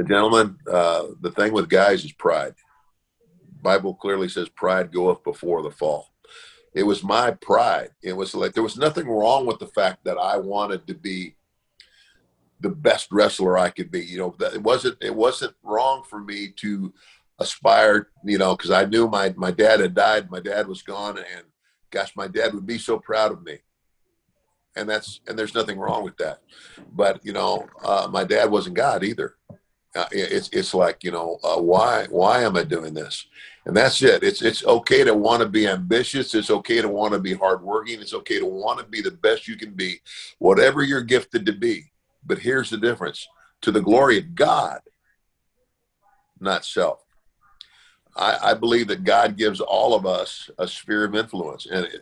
gentlemen, 0.07 0.57
uh, 0.71 1.07
the 1.21 1.31
thing 1.31 1.53
with 1.53 1.69
guys 1.69 2.03
is 2.03 2.11
pride. 2.11 2.55
Bible 3.63 3.95
clearly 3.95 4.29
says 4.29 4.49
pride 4.49 4.91
goeth 4.91 5.23
before 5.23 5.63
the 5.63 5.71
fall. 5.71 6.11
It 6.73 6.83
was 6.83 7.03
my 7.03 7.31
pride. 7.31 7.91
It 8.01 8.13
was 8.13 8.33
like 8.35 8.53
there 8.53 8.63
was 8.63 8.77
nothing 8.77 9.07
wrong 9.07 9.45
with 9.45 9.59
the 9.59 9.67
fact 9.67 10.03
that 10.03 10.17
I 10.17 10.37
wanted 10.37 10.87
to 10.87 10.93
be 10.93 11.35
the 12.59 12.69
best 12.69 13.11
wrestler 13.11 13.57
I 13.57 13.69
could 13.69 13.91
be. 13.91 14.01
You 14.01 14.17
know, 14.17 14.35
that 14.39 14.53
it 14.53 14.63
wasn't 14.63 14.97
it 15.01 15.15
wasn't 15.15 15.55
wrong 15.63 16.03
for 16.03 16.19
me 16.19 16.49
to 16.57 16.93
aspire, 17.39 18.09
you 18.23 18.37
know, 18.37 18.55
because 18.55 18.71
I 18.71 18.85
knew 18.85 19.07
my 19.07 19.33
my 19.37 19.51
dad 19.51 19.79
had 19.79 19.93
died, 19.93 20.31
my 20.31 20.39
dad 20.39 20.67
was 20.67 20.81
gone, 20.81 21.17
and 21.17 21.45
gosh, 21.91 22.15
my 22.15 22.27
dad 22.27 22.53
would 22.53 22.65
be 22.65 22.77
so 22.77 22.97
proud 22.97 23.31
of 23.31 23.43
me. 23.43 23.59
And 24.75 24.89
that's 24.89 25.21
and 25.27 25.37
there's 25.37 25.53
nothing 25.53 25.77
wrong 25.77 26.03
with 26.03 26.17
that, 26.17 26.41
but 26.91 27.23
you 27.23 27.33
know, 27.33 27.67
uh, 27.83 28.07
my 28.11 28.23
dad 28.23 28.49
wasn't 28.49 28.75
God 28.75 29.03
either. 29.03 29.35
It's 30.11 30.49
it's 30.49 30.73
like 30.73 31.03
you 31.03 31.11
know, 31.11 31.39
uh, 31.43 31.61
why 31.61 32.07
why 32.09 32.41
am 32.41 32.55
I 32.55 32.63
doing 32.63 32.93
this? 32.93 33.27
And 33.65 33.77
that's 33.77 34.01
it. 34.01 34.23
It's 34.23 34.41
it's 34.41 34.65
okay 34.65 35.03
to 35.03 35.13
want 35.13 35.41
to 35.41 35.47
be 35.47 35.67
ambitious. 35.67 36.33
It's 36.33 36.49
okay 36.49 36.81
to 36.81 36.89
want 36.89 37.13
to 37.13 37.19
be 37.19 37.33
hardworking. 37.33 38.01
It's 38.01 38.13
okay 38.13 38.39
to 38.39 38.45
want 38.45 38.79
to 38.79 38.85
be 38.85 39.01
the 39.01 39.11
best 39.11 39.47
you 39.47 39.55
can 39.55 39.71
be, 39.71 40.01
whatever 40.39 40.83
you're 40.83 41.01
gifted 41.03 41.45
to 41.45 41.53
be. 41.53 41.91
But 42.25 42.39
here's 42.39 42.69
the 42.69 42.77
difference: 42.77 43.27
to 43.61 43.71
the 43.71 43.81
glory 43.81 44.17
of 44.17 44.35
God, 44.35 44.81
not 46.39 46.65
self. 46.65 47.03
I, 48.15 48.51
I, 48.51 48.53
believe 48.53 48.87
that 48.89 49.03
God 49.03 49.37
gives 49.37 49.59
all 49.59 49.95
of 49.95 50.05
us 50.05 50.49
a 50.59 50.67
sphere 50.67 51.03
of 51.03 51.15
influence. 51.15 51.65
And, 51.65 51.85
it, 51.85 52.01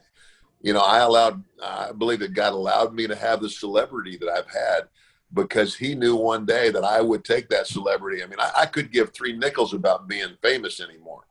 you 0.62 0.74
know, 0.74 0.82
I 0.82 1.00
allowed, 1.00 1.42
I 1.64 1.94
believe 1.94 2.20
that 2.20 2.34
God 2.34 2.52
allowed 2.54 2.94
me 2.94 3.08
to 3.08 3.16
have 3.16 3.42
the 3.42 3.50
celebrity 3.50 4.18
that 4.18 4.30
I've 4.30 4.50
had 4.52 4.90
because 5.34 5.76
he 5.76 5.96
knew 5.96 6.16
one 6.16 6.46
day 6.46 6.70
that 6.70 6.84
I 6.84 7.02
would 7.02 7.24
take 7.24 7.50
that 7.50 7.68
celebrity. 7.68 8.24
I 8.24 8.28
mean, 8.28 8.40
I, 8.40 8.52
I 8.60 8.66
could 8.66 8.92
give 8.92 9.14
three 9.14 9.34
nickels 9.34 9.74
about 9.74 10.08
being 10.08 10.36
famous 10.42 10.82
anymore. 10.82 11.24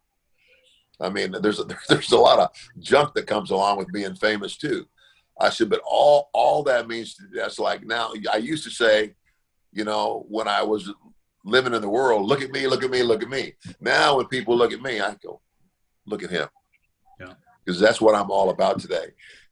I 1.01 1.11
mean, 1.11 1.35
there's 1.41 1.61
a, 1.61 1.65
there's 1.89 2.13
a 2.13 2.19
lot 2.19 2.39
of 2.39 2.51
junk 2.79 3.15
that 3.15 3.27
comes 3.27 3.51
along 3.51 3.79
with 3.79 3.93
being 3.93 4.15
famous 4.15 4.57
too. 4.57 4.87
I 5.41 5.49
said, 5.49 5.71
but 5.71 5.81
all 5.87 6.29
all 6.35 6.63
that 6.65 6.87
means 6.87 7.17
that's 7.35 7.59
like 7.59 7.85
now. 7.85 8.13
I 8.31 8.37
used 8.37 8.65
to 8.65 8.71
say, 8.71 9.15
you 9.73 9.85
know, 9.85 10.27
when 10.29 10.49
I 10.49 10.63
was 10.63 10.91
living 11.45 11.75
in 11.75 11.83
the 11.83 11.89
world. 11.89 12.27
Look 12.27 12.43
at 12.43 12.51
me, 12.51 12.67
look 12.67 12.83
at 12.83 12.91
me, 12.91 13.03
look 13.03 13.23
at 13.23 13.29
me. 13.29 13.55
Now, 13.81 14.17
when 14.17 14.27
people 14.27 14.57
look 14.57 14.73
at 14.73 14.83
me, 14.83 15.01
I 15.01 15.15
go, 15.23 15.41
look 16.07 16.23
at 16.23 16.31
him. 16.31 16.49
Because 17.71 17.81
that's 17.81 18.01
what 18.01 18.15
I'm 18.15 18.31
all 18.31 18.51
about 18.51 18.81
today. 18.81 19.07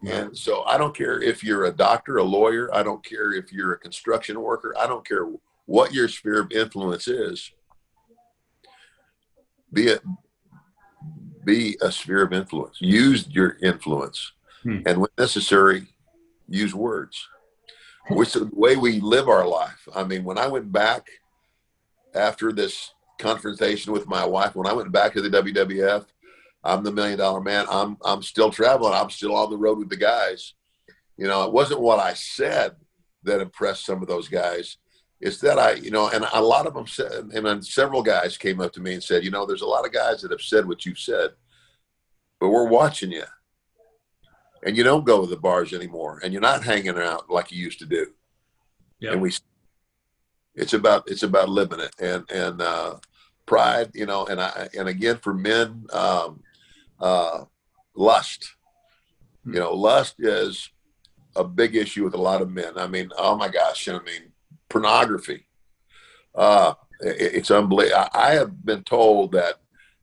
And 0.06 0.36
so 0.36 0.62
I 0.64 0.76
don't 0.76 0.96
care 0.96 1.22
if 1.22 1.44
you're 1.44 1.66
a 1.66 1.72
doctor, 1.72 2.18
a 2.18 2.22
lawyer, 2.24 2.72
I 2.74 2.82
don't 2.82 3.04
care 3.04 3.32
if 3.32 3.52
you're 3.52 3.72
a 3.72 3.78
construction 3.78 4.40
worker, 4.40 4.74
I 4.78 4.86
don't 4.86 5.06
care 5.06 5.26
what 5.66 5.92
your 5.92 6.08
sphere 6.08 6.40
of 6.40 6.52
influence 6.52 7.08
is. 7.08 7.52
Be 9.72 9.88
it 9.88 10.02
be 11.44 11.78
a 11.80 11.90
sphere 11.90 12.22
of 12.22 12.32
influence. 12.32 12.76
Use 12.80 13.26
your 13.28 13.56
influence. 13.62 14.32
Hmm. 14.62 14.80
And 14.84 14.98
when 14.98 15.10
necessary, 15.16 15.86
use 16.48 16.74
words. 16.74 17.26
Which 18.10 18.32
the 18.32 18.50
way 18.52 18.76
we 18.76 19.00
live 19.00 19.28
our 19.28 19.46
life. 19.46 19.88
I 19.94 20.04
mean, 20.04 20.24
when 20.24 20.36
I 20.36 20.46
went 20.46 20.72
back 20.72 21.08
after 22.14 22.52
this 22.52 22.92
confrontation 23.18 23.92
with 23.92 24.06
my 24.06 24.24
wife, 24.24 24.54
when 24.54 24.66
I 24.66 24.72
went 24.72 24.92
back 24.92 25.12
to 25.14 25.22
the 25.22 25.30
WWF, 25.30 26.06
I'm 26.64 26.82
the 26.82 26.92
million 26.92 27.18
dollar 27.18 27.40
man. 27.40 27.66
I'm 27.70 27.96
I'm 28.04 28.22
still 28.22 28.50
traveling. 28.50 28.94
I'm 28.94 29.10
still 29.10 29.36
on 29.36 29.50
the 29.50 29.56
road 29.56 29.78
with 29.78 29.88
the 29.88 29.96
guys. 29.96 30.54
You 31.16 31.26
know, 31.26 31.44
it 31.44 31.52
wasn't 31.52 31.80
what 31.80 31.98
I 31.98 32.14
said 32.14 32.76
that 33.24 33.40
impressed 33.40 33.84
some 33.84 34.02
of 34.02 34.08
those 34.08 34.28
guys. 34.28 34.76
It's 35.20 35.38
that 35.40 35.58
I, 35.58 35.72
you 35.72 35.90
know, 35.90 36.08
and 36.10 36.24
a 36.32 36.40
lot 36.40 36.66
of 36.66 36.74
them 36.74 36.86
said, 36.86 37.30
and 37.34 37.44
then 37.44 37.60
several 37.60 38.02
guys 38.02 38.38
came 38.38 38.60
up 38.60 38.72
to 38.74 38.80
me 38.80 38.94
and 38.94 39.02
said, 39.02 39.24
you 39.24 39.32
know, 39.32 39.44
there's 39.44 39.62
a 39.62 39.66
lot 39.66 39.84
of 39.84 39.92
guys 39.92 40.22
that 40.22 40.30
have 40.30 40.40
said 40.40 40.66
what 40.66 40.86
you've 40.86 40.98
said, 40.98 41.30
but 42.38 42.50
we're 42.50 42.68
watching 42.68 43.10
you. 43.10 43.24
And 44.64 44.76
you 44.76 44.84
don't 44.84 45.04
go 45.04 45.20
to 45.20 45.26
the 45.26 45.36
bars 45.36 45.72
anymore, 45.72 46.20
and 46.22 46.32
you're 46.32 46.42
not 46.42 46.64
hanging 46.64 46.98
out 46.98 47.30
like 47.30 47.50
you 47.50 47.62
used 47.62 47.78
to 47.80 47.86
do. 47.86 48.08
Yep. 49.00 49.12
And 49.12 49.22
we 49.22 49.32
it's 50.54 50.72
about 50.72 51.08
it's 51.08 51.22
about 51.22 51.48
living 51.48 51.80
it 51.80 51.94
and 52.00 52.28
and 52.30 52.60
uh, 52.60 52.96
pride, 53.46 53.90
you 53.94 54.06
know, 54.06 54.26
and 54.26 54.40
I 54.40 54.68
and 54.76 54.88
again 54.88 55.18
for 55.18 55.32
men, 55.32 55.86
um, 55.92 56.42
uh, 57.00 57.44
lust. 57.94 58.54
Hmm. 59.44 59.54
You 59.54 59.60
know, 59.60 59.72
lust 59.72 60.16
is 60.18 60.70
a 61.36 61.44
big 61.44 61.76
issue 61.76 62.04
with 62.04 62.14
a 62.14 62.20
lot 62.20 62.42
of 62.42 62.50
men. 62.50 62.72
I 62.76 62.86
mean, 62.86 63.10
oh 63.16 63.36
my 63.36 63.48
gosh, 63.48 63.88
I 63.88 63.92
mean, 63.92 64.32
pornography. 64.68 65.46
Uh, 66.34 66.74
it, 67.00 67.34
it's 67.34 67.50
unbelievable. 67.50 68.08
I, 68.12 68.30
I 68.30 68.30
have 68.34 68.64
been 68.64 68.82
told 68.84 69.32
that, 69.32 69.54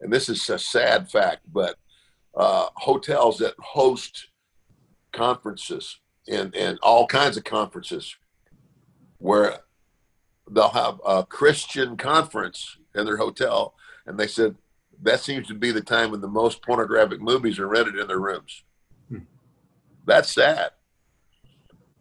and 0.01 0.11
this 0.11 0.29
is 0.29 0.49
a 0.49 0.59
sad 0.59 1.09
fact, 1.09 1.41
but 1.51 1.75
uh, 2.35 2.67
hotels 2.75 3.37
that 3.39 3.53
host 3.59 4.27
conferences 5.13 5.99
and, 6.27 6.53
and 6.55 6.77
all 6.81 7.07
kinds 7.07 7.37
of 7.37 7.43
conferences 7.43 8.15
where 9.19 9.59
they'll 10.51 10.69
have 10.69 10.99
a 11.05 11.25
Christian 11.25 11.97
conference 11.97 12.77
in 12.93 13.05
their 13.05 13.17
hotel, 13.17 13.73
and 14.05 14.17
they 14.17 14.27
said 14.27 14.55
that 15.03 15.19
seems 15.19 15.47
to 15.47 15.53
be 15.53 15.71
the 15.71 15.81
time 15.81 16.11
when 16.11 16.21
the 16.21 16.27
most 16.27 16.61
pornographic 16.61 17.21
movies 17.21 17.59
are 17.59 17.67
rented 17.67 17.97
in 17.97 18.07
their 18.07 18.19
rooms. 18.19 18.63
Hmm. 19.09 19.19
That's 20.05 20.31
sad. 20.33 20.71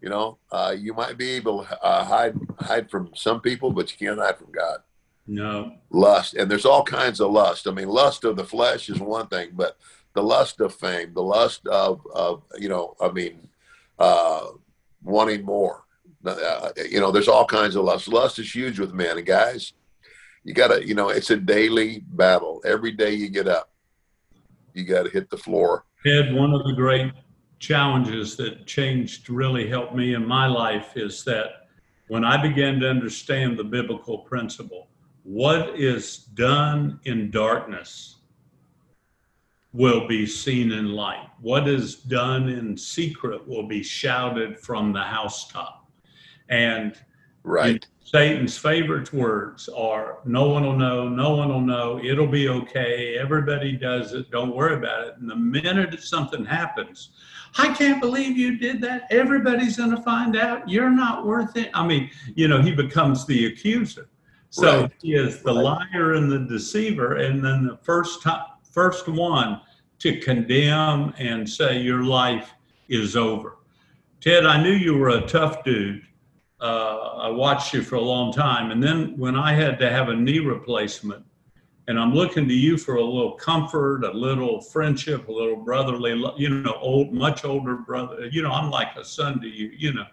You 0.01 0.11
know, 0.11 0.39
uh, 0.53 0.75
you 0.79 0.93
might 0.93 1.17
be 1.17 1.31
able 1.31 1.65
to 1.65 1.83
uh, 1.83 2.05
hide 2.05 2.37
hide 2.61 2.91
from 2.91 3.11
some 3.15 3.41
people, 3.41 3.71
but 3.71 3.91
you 3.91 4.07
can't 4.07 4.21
hide 4.21 4.37
from 4.37 4.53
God. 4.53 4.81
No. 5.27 5.77
Lust, 5.91 6.35
and 6.35 6.51
there's 6.51 6.67
all 6.67 6.85
kinds 6.85 7.21
of 7.21 7.31
lust. 7.31 7.67
I 7.67 7.71
mean, 7.71 7.89
lust 7.89 8.25
of 8.25 8.37
the 8.37 8.45
flesh 8.45 8.91
is 8.91 9.01
one 9.01 9.29
thing, 9.29 9.51
but 9.55 9.79
the 10.15 10.23
lust 10.23 10.61
of 10.61 10.75
fame, 10.75 11.15
the 11.15 11.23
lust 11.23 11.67
of, 11.67 12.07
of 12.15 12.43
you 12.59 12.69
know, 12.69 12.95
I 13.01 13.11
mean, 13.11 13.49
uh, 13.99 14.49
wanting 15.03 15.45
more. 15.45 15.85
Uh, 16.25 16.71
you 16.91 17.01
know, 17.01 17.11
there's 17.11 17.29
all 17.29 17.47
kinds 17.47 17.77
of 17.77 17.85
lust. 17.85 18.09
Lust 18.09 18.39
is 18.39 18.55
huge 18.55 18.79
with 18.79 18.93
men, 18.93 19.19
and 19.19 19.27
guys, 19.27 19.73
you 20.45 20.53
gotta, 20.53 20.87
you 20.87 20.95
know, 20.95 21.09
it's 21.09 21.31
a 21.31 21.37
daily 21.37 22.01
battle. 22.13 22.63
Every 22.65 22.93
day 22.93 23.15
you 23.15 23.29
get 23.29 23.49
up, 23.49 23.71
you 24.75 24.85
got 24.85 25.05
to 25.05 25.11
hit 25.11 25.31
the 25.31 25.39
floor. 25.39 25.85
Ed, 26.07 26.35
one 26.35 26.53
of 26.53 26.65
the 26.65 26.75
great 26.75 27.13
challenges 27.59 28.37
that 28.37 28.67
changed, 28.67 29.31
really 29.31 29.67
helped 29.69 29.95
me 29.95 30.15
in 30.15 30.27
my 30.27 30.47
life 30.47 30.97
is 30.97 31.25
that 31.25 31.69
when 32.09 32.25
I 32.25 32.41
began 32.41 32.79
to 32.81 32.91
understand 32.91 33.59
the 33.59 33.65
biblical 33.65 34.19
principle, 34.19 34.89
what 35.23 35.81
is 35.81 36.19
done 36.19 37.01
in 37.05 37.31
darkness 37.31 38.17
will 39.73 40.07
be 40.07 40.27
seen 40.27 40.71
in 40.73 40.93
light. 40.93 41.27
What 41.41 41.67
is 41.67 41.97
done 41.97 42.49
in 42.49 42.77
secret 42.77 43.49
will 43.49 43.67
be 43.67 43.83
shouted 43.83 44.59
from 44.61 44.93
the 44.93 45.03
housetop. 45.03 45.91
And 46.51 46.95
right. 47.43 47.85
Satan's 48.05 48.57
favorite 48.57 49.13
words 49.13 49.69
are 49.71 50.19
no 50.27 50.49
one 50.49 50.63
will 50.63 50.77
know, 50.77 51.09
no 51.09 51.35
one 51.35 51.49
will 51.49 51.61
know, 51.61 51.99
it'll 52.05 52.27
be 52.27 52.49
okay, 52.49 53.17
everybody 53.19 53.73
does 53.73 54.13
it, 54.13 54.31
don't 54.31 54.55
worry 54.55 54.77
about 54.77 55.09
it. 55.09 55.15
And 55.19 55.29
the 55.29 55.35
minute 55.35 55.99
something 56.03 56.45
happens, 56.45 57.11
I 57.57 57.73
can't 57.73 58.01
believe 58.01 58.37
you 58.37 58.59
did 58.59 58.81
that. 58.83 59.07
Everybody's 59.11 59.77
to 59.77 60.03
find 60.03 60.37
out. 60.37 60.69
You're 60.69 60.91
not 60.91 61.25
worth 61.25 61.57
it. 61.57 61.71
I 61.73 61.87
mean, 61.87 62.11
you 62.35 62.49
know, 62.49 62.61
he 62.61 62.73
becomes 62.73 63.27
the 63.27 63.47
accuser. 63.47 64.09
So 64.51 64.83
right. 64.83 64.93
he 65.01 65.15
is 65.15 65.43
the 65.43 65.55
right. 65.55 65.89
liar 65.95 66.15
and 66.15 66.31
the 66.31 66.41
deceiver. 66.41 67.17
And 67.17 67.45
then 67.45 67.67
the 67.67 67.77
first 67.79 68.23
time, 68.23 68.45
first 68.71 69.09
one 69.09 69.61
to 70.01 70.21
condemn 70.21 71.15
and 71.17 71.49
say 71.49 71.81
your 71.81 72.05
life 72.05 72.53
is 72.89 73.17
over. 73.17 73.59
Ted, 74.21 74.47
I 74.47 74.63
knew 74.63 74.73
you 74.73 74.97
were 74.99 75.11
a 75.11 75.27
tough 75.27 75.65
dude. 75.65 76.03
Uh, 76.61 77.17
I 77.17 77.29
watched 77.29 77.75
you 77.75 77.83
for 77.83 77.97
a 77.97 78.01
long 78.01 78.33
time. 78.33 78.71
And 78.71 78.83
then 78.83 79.17
when 79.19 79.37
I 79.37 79.53
had 79.53 79.79
to 79.81 79.91
have 79.91 80.09
a 80.09 80.15
knee 80.15 80.39
replacement, 80.39 81.25
and 81.87 81.99
I'm 81.99 82.15
looking 82.15 82.49
to 82.49 82.55
you 82.55 82.79
for 82.79 82.97
a 82.97 83.05
little 83.05 83.33
comfort, 83.33 84.05
a 84.05 84.13
little 84.13 84.61
friendship, 84.61 85.29
a 85.29 85.33
little 85.33 85.57
brotherly, 85.57 86.13
you 86.37 86.49
know, 86.49 86.75
old, 86.81 87.13
much 87.13 87.45
older 87.45 87.77
brother. 87.77 88.27
You 88.27 88.43
know, 88.43 88.51
I'm 88.51 88.71
like 88.71 88.97
a 88.97 89.05
son 89.05 89.41
to 89.43 89.49
you, 89.49 89.71
you 89.77 89.93
know. 89.93 90.07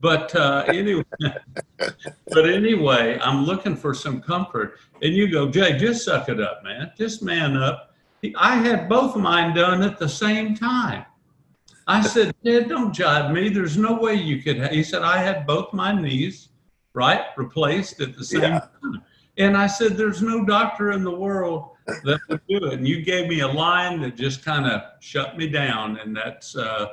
But 0.00 0.34
uh, 0.36 0.64
anyway, 0.68 1.02
but 1.78 2.48
anyway, 2.48 3.18
I'm 3.20 3.44
looking 3.44 3.74
for 3.74 3.94
some 3.94 4.20
comfort. 4.20 4.78
And 5.02 5.14
you 5.14 5.28
go, 5.28 5.48
Jay, 5.48 5.76
just 5.76 6.04
suck 6.04 6.28
it 6.28 6.40
up, 6.40 6.62
man. 6.62 6.92
Just 6.96 7.22
man 7.22 7.56
up. 7.56 7.94
I 8.36 8.56
had 8.56 8.88
both 8.88 9.16
of 9.16 9.22
mine 9.22 9.54
done 9.54 9.82
at 9.82 9.98
the 9.98 10.08
same 10.08 10.54
time. 10.54 11.06
I 11.86 12.02
said, 12.02 12.34
Dad, 12.44 12.68
don't 12.68 12.94
jive 12.94 13.32
me. 13.32 13.48
There's 13.48 13.76
no 13.76 13.94
way 13.94 14.14
you 14.14 14.42
could. 14.42 14.72
He 14.72 14.82
said, 14.82 15.02
I 15.02 15.18
had 15.18 15.46
both 15.46 15.72
my 15.72 15.92
knees, 15.92 16.48
right, 16.94 17.22
replaced 17.36 18.00
at 18.00 18.16
the 18.16 18.24
same 18.24 18.42
yeah. 18.42 18.60
time. 18.60 19.02
And 19.38 19.56
I 19.56 19.66
said, 19.66 19.96
There's 19.96 20.22
no 20.22 20.44
doctor 20.44 20.92
in 20.92 21.04
the 21.04 21.14
world 21.14 21.70
that 22.04 22.20
would 22.28 22.40
do 22.48 22.64
it. 22.66 22.72
And 22.74 22.88
you 22.88 23.02
gave 23.02 23.28
me 23.28 23.40
a 23.40 23.48
line 23.48 24.00
that 24.00 24.16
just 24.16 24.44
kind 24.44 24.66
of 24.66 24.82
shut 25.00 25.38
me 25.38 25.48
down. 25.48 25.98
And 25.98 26.16
that's, 26.16 26.56
uh, 26.56 26.88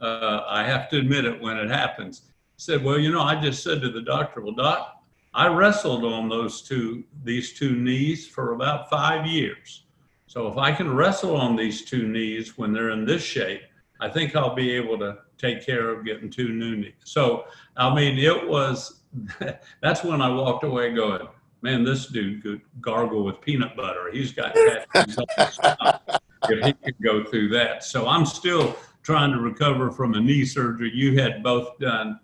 uh, 0.00 0.44
I 0.48 0.64
have 0.64 0.88
to 0.90 0.98
admit 0.98 1.24
it 1.24 1.40
when 1.40 1.56
it 1.56 1.70
happens 1.70 2.22
said, 2.62 2.84
well, 2.84 2.96
you 2.96 3.10
know, 3.10 3.22
I 3.22 3.34
just 3.34 3.64
said 3.64 3.82
to 3.82 3.90
the 3.90 4.02
doctor, 4.02 4.40
well, 4.40 4.54
doc, 4.54 5.02
I 5.34 5.48
wrestled 5.48 6.04
on 6.04 6.28
those 6.28 6.62
two, 6.62 7.02
these 7.24 7.58
two 7.58 7.74
knees 7.74 8.28
for 8.28 8.52
about 8.52 8.88
five 8.88 9.26
years. 9.26 9.82
So 10.28 10.46
if 10.46 10.56
I 10.56 10.70
can 10.70 10.94
wrestle 10.94 11.36
on 11.36 11.56
these 11.56 11.84
two 11.84 12.06
knees 12.06 12.56
when 12.56 12.72
they're 12.72 12.90
in 12.90 13.04
this 13.04 13.22
shape, 13.22 13.62
I 14.02 14.08
think 14.08 14.34
I'll 14.34 14.54
be 14.54 14.72
able 14.72 14.98
to 14.98 15.18
take 15.38 15.64
care 15.64 15.90
of 15.90 16.04
getting 16.04 16.28
two 16.28 16.48
new 16.48 16.76
knees. 16.76 16.92
So, 17.04 17.44
I 17.76 17.94
mean, 17.94 18.18
it 18.18 18.48
was, 18.48 19.02
that's 19.80 20.02
when 20.02 20.20
I 20.20 20.28
walked 20.28 20.64
away 20.64 20.92
going, 20.92 21.28
man, 21.62 21.84
this 21.84 22.06
dude 22.06 22.42
could 22.42 22.60
gargle 22.80 23.24
with 23.24 23.40
peanut 23.40 23.76
butter. 23.76 24.10
He's 24.12 24.32
got 24.32 24.54
that. 24.54 26.20
if 26.48 26.64
he 26.64 26.72
could 26.72 26.96
go 27.02 27.24
through 27.24 27.50
that. 27.50 27.84
So 27.84 28.08
I'm 28.08 28.26
still 28.26 28.76
trying 29.02 29.32
to 29.32 29.38
recover 29.38 29.90
from 29.90 30.14
a 30.14 30.20
knee 30.20 30.44
surgery 30.44 30.90
you 30.92 31.18
had 31.20 31.42
both 31.42 31.78
done 31.78 32.18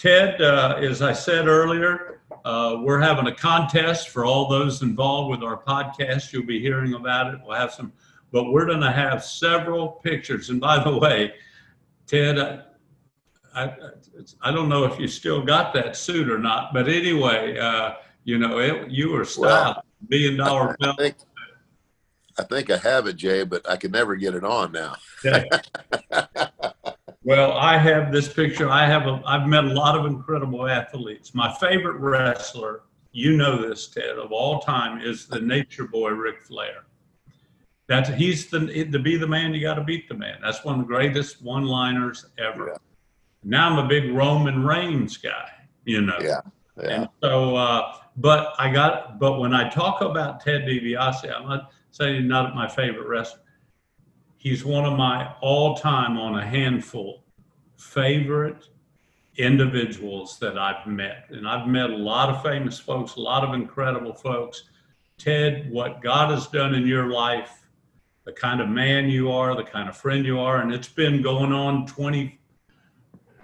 Ted, 0.00 0.40
uh, 0.40 0.78
as 0.80 1.02
I 1.02 1.12
said 1.12 1.46
earlier, 1.46 2.22
uh, 2.46 2.78
we're 2.80 3.00
having 3.00 3.26
a 3.26 3.34
contest 3.34 4.08
for 4.08 4.24
all 4.24 4.48
those 4.48 4.80
involved 4.80 5.30
with 5.30 5.42
our 5.42 5.62
podcast. 5.62 6.32
You'll 6.32 6.46
be 6.46 6.58
hearing 6.58 6.94
about 6.94 7.34
it. 7.34 7.40
We'll 7.44 7.58
have 7.58 7.70
some, 7.70 7.92
but 8.32 8.50
we're 8.52 8.66
going 8.66 8.80
to 8.80 8.90
have 8.90 9.24
several 9.24 9.88
pictures. 9.88 10.50
And 10.50 10.60
by 10.60 10.82
the 10.82 10.96
way, 10.96 11.34
Ted, 12.06 12.38
I, 12.38 12.62
I, 13.54 13.76
I, 14.42 14.52
don't 14.52 14.68
know 14.68 14.84
if 14.84 14.98
you 14.98 15.08
still 15.08 15.42
got 15.42 15.74
that 15.74 15.96
suit 15.96 16.30
or 16.30 16.38
not, 16.38 16.72
but 16.72 16.88
anyway, 16.88 17.58
uh, 17.58 17.94
you 18.24 18.38
know, 18.38 18.58
it, 18.58 18.90
you 18.90 19.10
were 19.10 19.24
styled, 19.24 19.76
well, 19.76 19.84
billion 20.08 20.36
dollar 20.36 20.76
I, 20.80 20.90
I 20.90 20.96
think, 20.96 21.16
I 22.38 22.42
think 22.44 22.70
I 22.70 22.76
have 22.78 23.06
it, 23.06 23.16
Jay, 23.16 23.44
but 23.44 23.68
I 23.68 23.76
can 23.76 23.90
never 23.90 24.16
get 24.16 24.34
it 24.34 24.44
on 24.44 24.72
now. 24.72 24.94
Well, 27.22 27.52
I 27.52 27.76
have 27.76 28.12
this 28.12 28.32
picture. 28.32 28.70
I 28.70 28.86
have 28.86 29.06
a, 29.06 29.22
I've 29.26 29.46
met 29.46 29.64
a 29.64 29.74
lot 29.74 29.98
of 29.98 30.06
incredible 30.06 30.66
athletes. 30.66 31.34
My 31.34 31.52
favorite 31.52 31.98
wrestler, 31.98 32.84
you 33.12 33.36
know 33.36 33.60
this, 33.60 33.88
Ted, 33.88 34.18
of 34.18 34.32
all 34.32 34.60
time 34.60 35.02
is 35.02 35.26
the 35.26 35.40
nature 35.40 35.86
boy, 35.86 36.10
Ric 36.10 36.42
Flair. 36.42 36.86
That's 37.90 38.08
he's 38.08 38.48
the 38.48 38.84
to 38.84 38.98
be 38.98 39.18
the 39.18 39.26
man, 39.26 39.52
you 39.52 39.60
got 39.60 39.74
to 39.74 39.84
beat 39.84 40.08
the 40.08 40.14
man. 40.14 40.38
That's 40.42 40.64
one 40.64 40.80
of 40.80 40.86
the 40.86 40.86
greatest 40.86 41.42
one-liners 41.42 42.24
ever. 42.38 42.68
Yeah. 42.68 42.76
Now 43.44 43.70
I'm 43.70 43.84
a 43.84 43.88
big 43.88 44.12
Roman 44.12 44.64
Reigns 44.64 45.18
guy, 45.18 45.50
you 45.84 46.00
know. 46.00 46.18
Yeah. 46.22 46.40
yeah. 46.80 46.88
And 46.88 47.08
so, 47.22 47.56
uh, 47.56 47.96
but 48.16 48.54
I 48.58 48.72
got, 48.72 49.18
but 49.18 49.40
when 49.40 49.52
I 49.52 49.68
talk 49.68 50.00
about 50.00 50.40
Ted 50.40 50.62
DiBiase, 50.62 51.36
I'm 51.36 51.48
not 51.48 51.72
saying 51.90 52.22
he's 52.22 52.30
not 52.30 52.54
my 52.54 52.68
favorite 52.68 53.08
wrestler 53.08 53.40
he's 54.40 54.64
one 54.64 54.86
of 54.86 54.96
my 54.96 55.34
all-time 55.42 56.16
on 56.16 56.38
a 56.38 56.44
handful 56.44 57.22
favorite 57.76 58.68
individuals 59.36 60.38
that 60.38 60.58
I've 60.58 60.86
met. 60.86 61.26
And 61.28 61.46
I've 61.46 61.68
met 61.68 61.90
a 61.90 61.96
lot 61.96 62.30
of 62.30 62.42
famous 62.42 62.78
folks, 62.78 63.16
a 63.16 63.20
lot 63.20 63.44
of 63.44 63.54
incredible 63.54 64.14
folks. 64.14 64.64
Ted, 65.18 65.70
what 65.70 66.02
God 66.02 66.30
has 66.30 66.46
done 66.46 66.74
in 66.74 66.86
your 66.86 67.10
life, 67.10 67.59
the 68.24 68.32
kind 68.32 68.60
of 68.60 68.68
man 68.68 69.08
you 69.08 69.30
are, 69.30 69.54
the 69.54 69.64
kind 69.64 69.88
of 69.88 69.96
friend 69.96 70.24
you 70.24 70.38
are, 70.38 70.60
and 70.60 70.72
it's 70.72 70.88
been 70.88 71.22
going 71.22 71.52
on 71.52 71.86
20, 71.86 72.38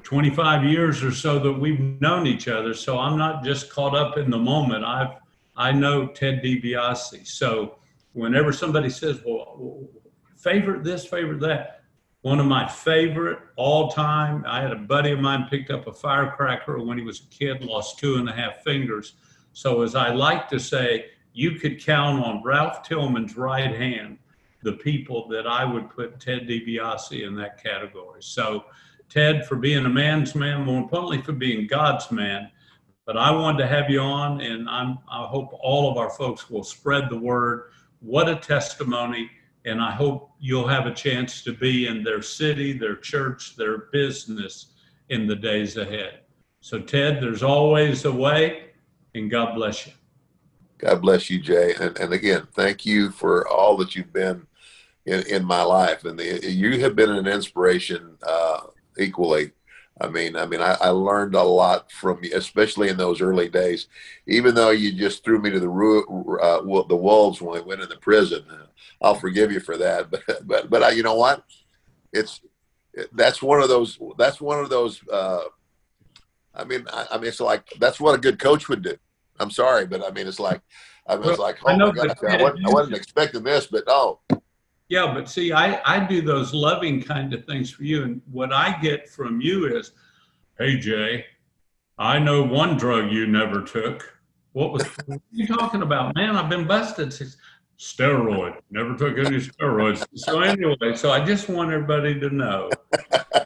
25 0.02 0.64
years 0.64 1.02
or 1.02 1.10
so 1.10 1.38
that 1.38 1.52
we've 1.52 1.80
known 2.00 2.26
each 2.26 2.48
other. 2.48 2.74
So 2.74 2.98
I'm 2.98 3.18
not 3.18 3.42
just 3.42 3.70
caught 3.70 3.96
up 3.96 4.18
in 4.18 4.30
the 4.30 4.38
moment. 4.38 4.84
I've 4.84 5.16
I 5.56 5.72
know 5.72 6.08
Ted 6.08 6.42
DiBiase. 6.42 7.26
So 7.26 7.78
whenever 8.12 8.52
somebody 8.52 8.90
says, 8.90 9.20
"Well, 9.24 9.88
favorite 10.36 10.84
this, 10.84 11.06
favorite 11.06 11.40
that. 11.40 11.80
One 12.20 12.40
of 12.40 12.46
my 12.46 12.68
favorite 12.68 13.38
all 13.56 13.88
time, 13.88 14.44
I 14.46 14.60
had 14.60 14.72
a 14.72 14.76
buddy 14.76 15.12
of 15.12 15.20
mine 15.20 15.46
picked 15.48 15.70
up 15.70 15.86
a 15.86 15.92
firecracker 15.92 16.78
when 16.82 16.98
he 16.98 17.04
was 17.04 17.20
a 17.20 17.26
kid, 17.34 17.62
lost 17.62 17.98
two 17.98 18.16
and 18.16 18.28
a 18.28 18.32
half 18.32 18.62
fingers. 18.62 19.14
So, 19.52 19.82
as 19.82 19.94
I 19.94 20.10
like 20.10 20.48
to 20.50 20.58
say, 20.58 21.06
you 21.32 21.52
could 21.52 21.82
count 21.82 22.22
on 22.22 22.42
Ralph 22.42 22.82
Tillman's 22.82 23.36
right 23.36 23.74
hand 23.74 24.18
the 24.66 24.74
people 24.74 25.28
that 25.28 25.46
I 25.46 25.64
would 25.64 25.88
put 25.88 26.20
Ted 26.20 26.48
DiBiase 26.48 27.26
in 27.26 27.36
that 27.36 27.62
category. 27.62 28.20
So, 28.20 28.64
Ted, 29.08 29.46
for 29.46 29.54
being 29.54 29.86
a 29.86 29.88
man's 29.88 30.34
man, 30.34 30.64
more 30.64 30.82
importantly, 30.82 31.22
for 31.22 31.32
being 31.32 31.68
God's 31.68 32.10
man. 32.10 32.50
But 33.04 33.16
I 33.16 33.30
wanted 33.30 33.58
to 33.58 33.68
have 33.68 33.88
you 33.88 34.00
on, 34.00 34.40
and 34.40 34.68
I'm, 34.68 34.98
I 35.08 35.24
hope 35.26 35.50
all 35.62 35.88
of 35.88 35.96
our 35.96 36.10
folks 36.10 36.50
will 36.50 36.64
spread 36.64 37.08
the 37.08 37.16
word. 37.16 37.70
What 38.00 38.28
a 38.28 38.34
testimony 38.34 39.30
and 39.66 39.80
I 39.80 39.90
hope 39.90 40.30
you'll 40.38 40.68
have 40.68 40.86
a 40.86 40.94
chance 40.94 41.42
to 41.42 41.52
be 41.52 41.88
in 41.88 42.04
their 42.04 42.22
city, 42.22 42.72
their 42.72 42.96
church, 42.96 43.56
their 43.56 43.88
business 43.92 44.72
in 45.08 45.26
the 45.26 45.34
days 45.34 45.76
ahead. 45.76 46.20
So, 46.60 46.80
Ted, 46.80 47.20
there's 47.20 47.42
always 47.42 48.04
a 48.04 48.12
way, 48.12 48.70
and 49.14 49.30
God 49.30 49.54
bless 49.54 49.86
you. 49.86 49.92
God 50.78 51.02
bless 51.02 51.30
you, 51.30 51.40
Jay. 51.40 51.74
And, 51.80 51.98
and 51.98 52.12
again, 52.12 52.46
thank 52.52 52.86
you 52.86 53.10
for 53.10 53.46
all 53.48 53.76
that 53.78 53.96
you've 53.96 54.12
been 54.12 54.46
in, 55.06 55.26
in 55.26 55.44
my 55.44 55.62
life. 55.62 56.04
And 56.04 56.18
the, 56.18 56.50
you 56.50 56.80
have 56.80 56.96
been 56.96 57.10
an 57.10 57.26
inspiration 57.26 58.16
uh, 58.26 58.60
equally. 58.98 59.52
I 59.98 60.08
mean, 60.08 60.36
I 60.36 60.44
mean, 60.44 60.60
I, 60.60 60.76
I, 60.78 60.88
learned 60.90 61.34
a 61.34 61.42
lot 61.42 61.90
from 61.90 62.22
you, 62.22 62.32
especially 62.34 62.90
in 62.90 62.98
those 62.98 63.22
early 63.22 63.48
days. 63.48 63.88
Even 64.26 64.54
though 64.54 64.68
you 64.68 64.92
just 64.92 65.24
threw 65.24 65.40
me 65.40 65.48
to 65.48 65.58
the 65.58 65.70
uh, 65.70 66.86
the 66.86 66.96
wolves 66.96 67.40
when 67.40 67.58
I 67.58 67.62
went 67.62 67.80
into 67.80 67.96
prison, 67.96 68.44
I'll 69.00 69.14
forgive 69.14 69.50
you 69.50 69.60
for 69.60 69.78
that. 69.78 70.10
But 70.26 70.46
but 70.46 70.70
but 70.70 70.82
I, 70.82 70.90
you 70.90 71.02
know 71.02 71.14
what? 71.14 71.44
It's 72.12 72.42
that's 73.12 73.40
one 73.40 73.62
of 73.62 73.70
those 73.70 73.98
that's 74.18 74.38
one 74.38 74.58
of 74.58 74.68
those 74.68 75.00
uh, 75.08 75.44
I 76.54 76.64
mean, 76.64 76.86
I, 76.92 77.06
I, 77.12 77.18
mean, 77.18 77.28
it's 77.28 77.40
like 77.40 77.66
that's 77.78 78.00
what 78.00 78.14
a 78.14 78.18
good 78.18 78.38
coach 78.38 78.68
would 78.68 78.82
do. 78.82 78.96
I'm 79.38 79.50
sorry, 79.50 79.86
but 79.86 80.04
I 80.04 80.10
mean, 80.10 80.26
it's 80.26 80.40
like 80.40 80.60
I 81.06 81.16
was 81.16 81.26
well, 81.26 81.36
like, 81.38 81.56
oh 81.64 81.76
know, 81.76 81.92
my 81.92 82.06
gosh, 82.06 82.16
I 82.28 82.42
wasn't, 82.42 82.66
I 82.66 82.70
wasn't 82.70 82.96
expecting 82.96 83.42
this, 83.42 83.66
but 83.66 83.84
oh. 83.86 84.20
Yeah, 84.88 85.12
but 85.12 85.28
see, 85.28 85.52
I, 85.52 85.80
I 85.84 86.06
do 86.06 86.22
those 86.22 86.54
loving 86.54 87.02
kind 87.02 87.34
of 87.34 87.44
things 87.44 87.70
for 87.70 87.82
you. 87.82 88.04
And 88.04 88.22
what 88.30 88.52
I 88.52 88.78
get 88.80 89.08
from 89.08 89.40
you 89.40 89.76
is, 89.76 89.92
hey, 90.58 90.78
Jay, 90.78 91.26
I 91.98 92.18
know 92.18 92.42
one 92.42 92.76
drug 92.76 93.10
you 93.10 93.26
never 93.26 93.62
took. 93.62 94.12
What 94.52 94.72
was 94.72 94.84
what 95.06 95.20
you 95.32 95.46
talking 95.46 95.82
about, 95.82 96.14
man? 96.14 96.36
I've 96.36 96.48
been 96.48 96.66
busted. 96.66 97.12
Steroid. 97.78 98.58
Never 98.70 98.96
took 98.96 99.18
any 99.18 99.36
steroids. 99.36 100.06
So 100.14 100.40
anyway, 100.40 100.94
so 100.94 101.10
I 101.10 101.22
just 101.22 101.48
want 101.48 101.72
everybody 101.72 102.18
to 102.20 102.30
know, 102.30 102.70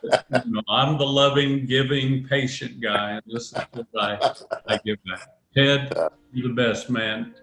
you 0.06 0.42
know 0.46 0.62
I'm 0.68 0.98
the 0.98 1.06
loving, 1.06 1.66
giving, 1.66 2.24
patient 2.28 2.80
guy. 2.80 3.12
And 3.12 3.22
this 3.26 3.52
is 3.52 3.58
what 3.72 3.86
I, 3.98 4.34
I 4.68 4.78
give 4.84 4.98
back. 5.04 5.28
Ted, 5.52 5.92
you're 6.32 6.48
the 6.48 6.54
best, 6.54 6.90
man. 6.90 7.34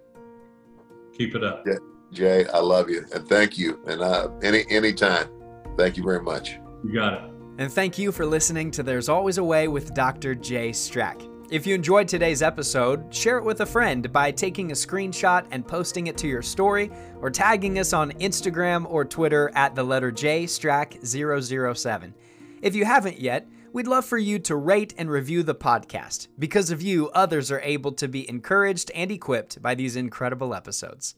Keep 1.18 1.36
it 1.36 1.43
up. 1.43 1.66
Yeah. 1.66 1.74
Jay, 2.18 2.47
I 2.47 2.57
love 2.59 2.89
you 2.89 3.05
and 3.13 3.28
thank 3.28 3.59
you. 3.59 3.80
And 3.86 4.01
uh, 4.01 4.30
any 4.41 4.65
anytime, 4.72 5.30
thank 5.78 5.97
you 5.97 6.03
very 6.03 6.22
much. 6.22 6.57
You 6.84 6.95
got 6.95 7.13
it. 7.13 7.22
And 7.59 7.72
thank 7.72 7.99
you 7.99 8.11
for 8.11 8.26
listening 8.26 8.72
to 8.72 8.84
There's 8.84 9.07
Always 9.07 9.38
a 9.38 9.43
Way 9.43 9.68
with 9.68 9.93
Dr. 9.93 10.34
Jay 10.34 10.72
Strack. 10.72 11.32
If 11.51 11.68
you 11.68 11.76
enjoyed 11.76 12.07
today's 12.07 12.41
episode, 12.41 13.13
share 13.13 13.38
it 13.38 13.43
with 13.43 13.61
a 13.61 13.65
friend 13.68 14.11
by 14.11 14.32
taking 14.32 14.72
a 14.72 14.74
screenshot 14.74 15.45
and 15.51 15.65
posting 15.65 16.07
it 16.07 16.18
to 16.18 16.28
your 16.28 16.41
story 16.41 16.91
or 17.22 17.30
tagging 17.30 17.78
us 17.78 17.93
on 17.93 18.11
Instagram 18.13 18.89
or 18.89 19.05
Twitter 19.05 19.51
at 19.53 19.76
the 19.76 19.84
letter 19.84 20.11
J 20.11 20.45
Strack 20.45 21.05
007. 21.05 22.15
If 22.63 22.76
you 22.76 22.84
haven't 22.84 23.20
yet, 23.20 23.47
we'd 23.74 23.88
love 23.88 24.05
for 24.05 24.18
you 24.18 24.39
to 24.39 24.55
rate 24.55 24.95
and 24.97 25.09
review 25.09 25.43
the 25.43 25.53
podcast. 25.55 26.30
Because 26.39 26.72
of 26.72 26.82
you, 26.82 27.09
others 27.09 27.51
are 27.51 27.61
able 27.61 27.91
to 27.91 28.07
be 28.07 28.28
encouraged 28.28 28.89
and 28.95 29.11
equipped 29.11 29.61
by 29.61 29.76
these 29.76 29.95
incredible 29.95 30.55
episodes. 30.55 31.15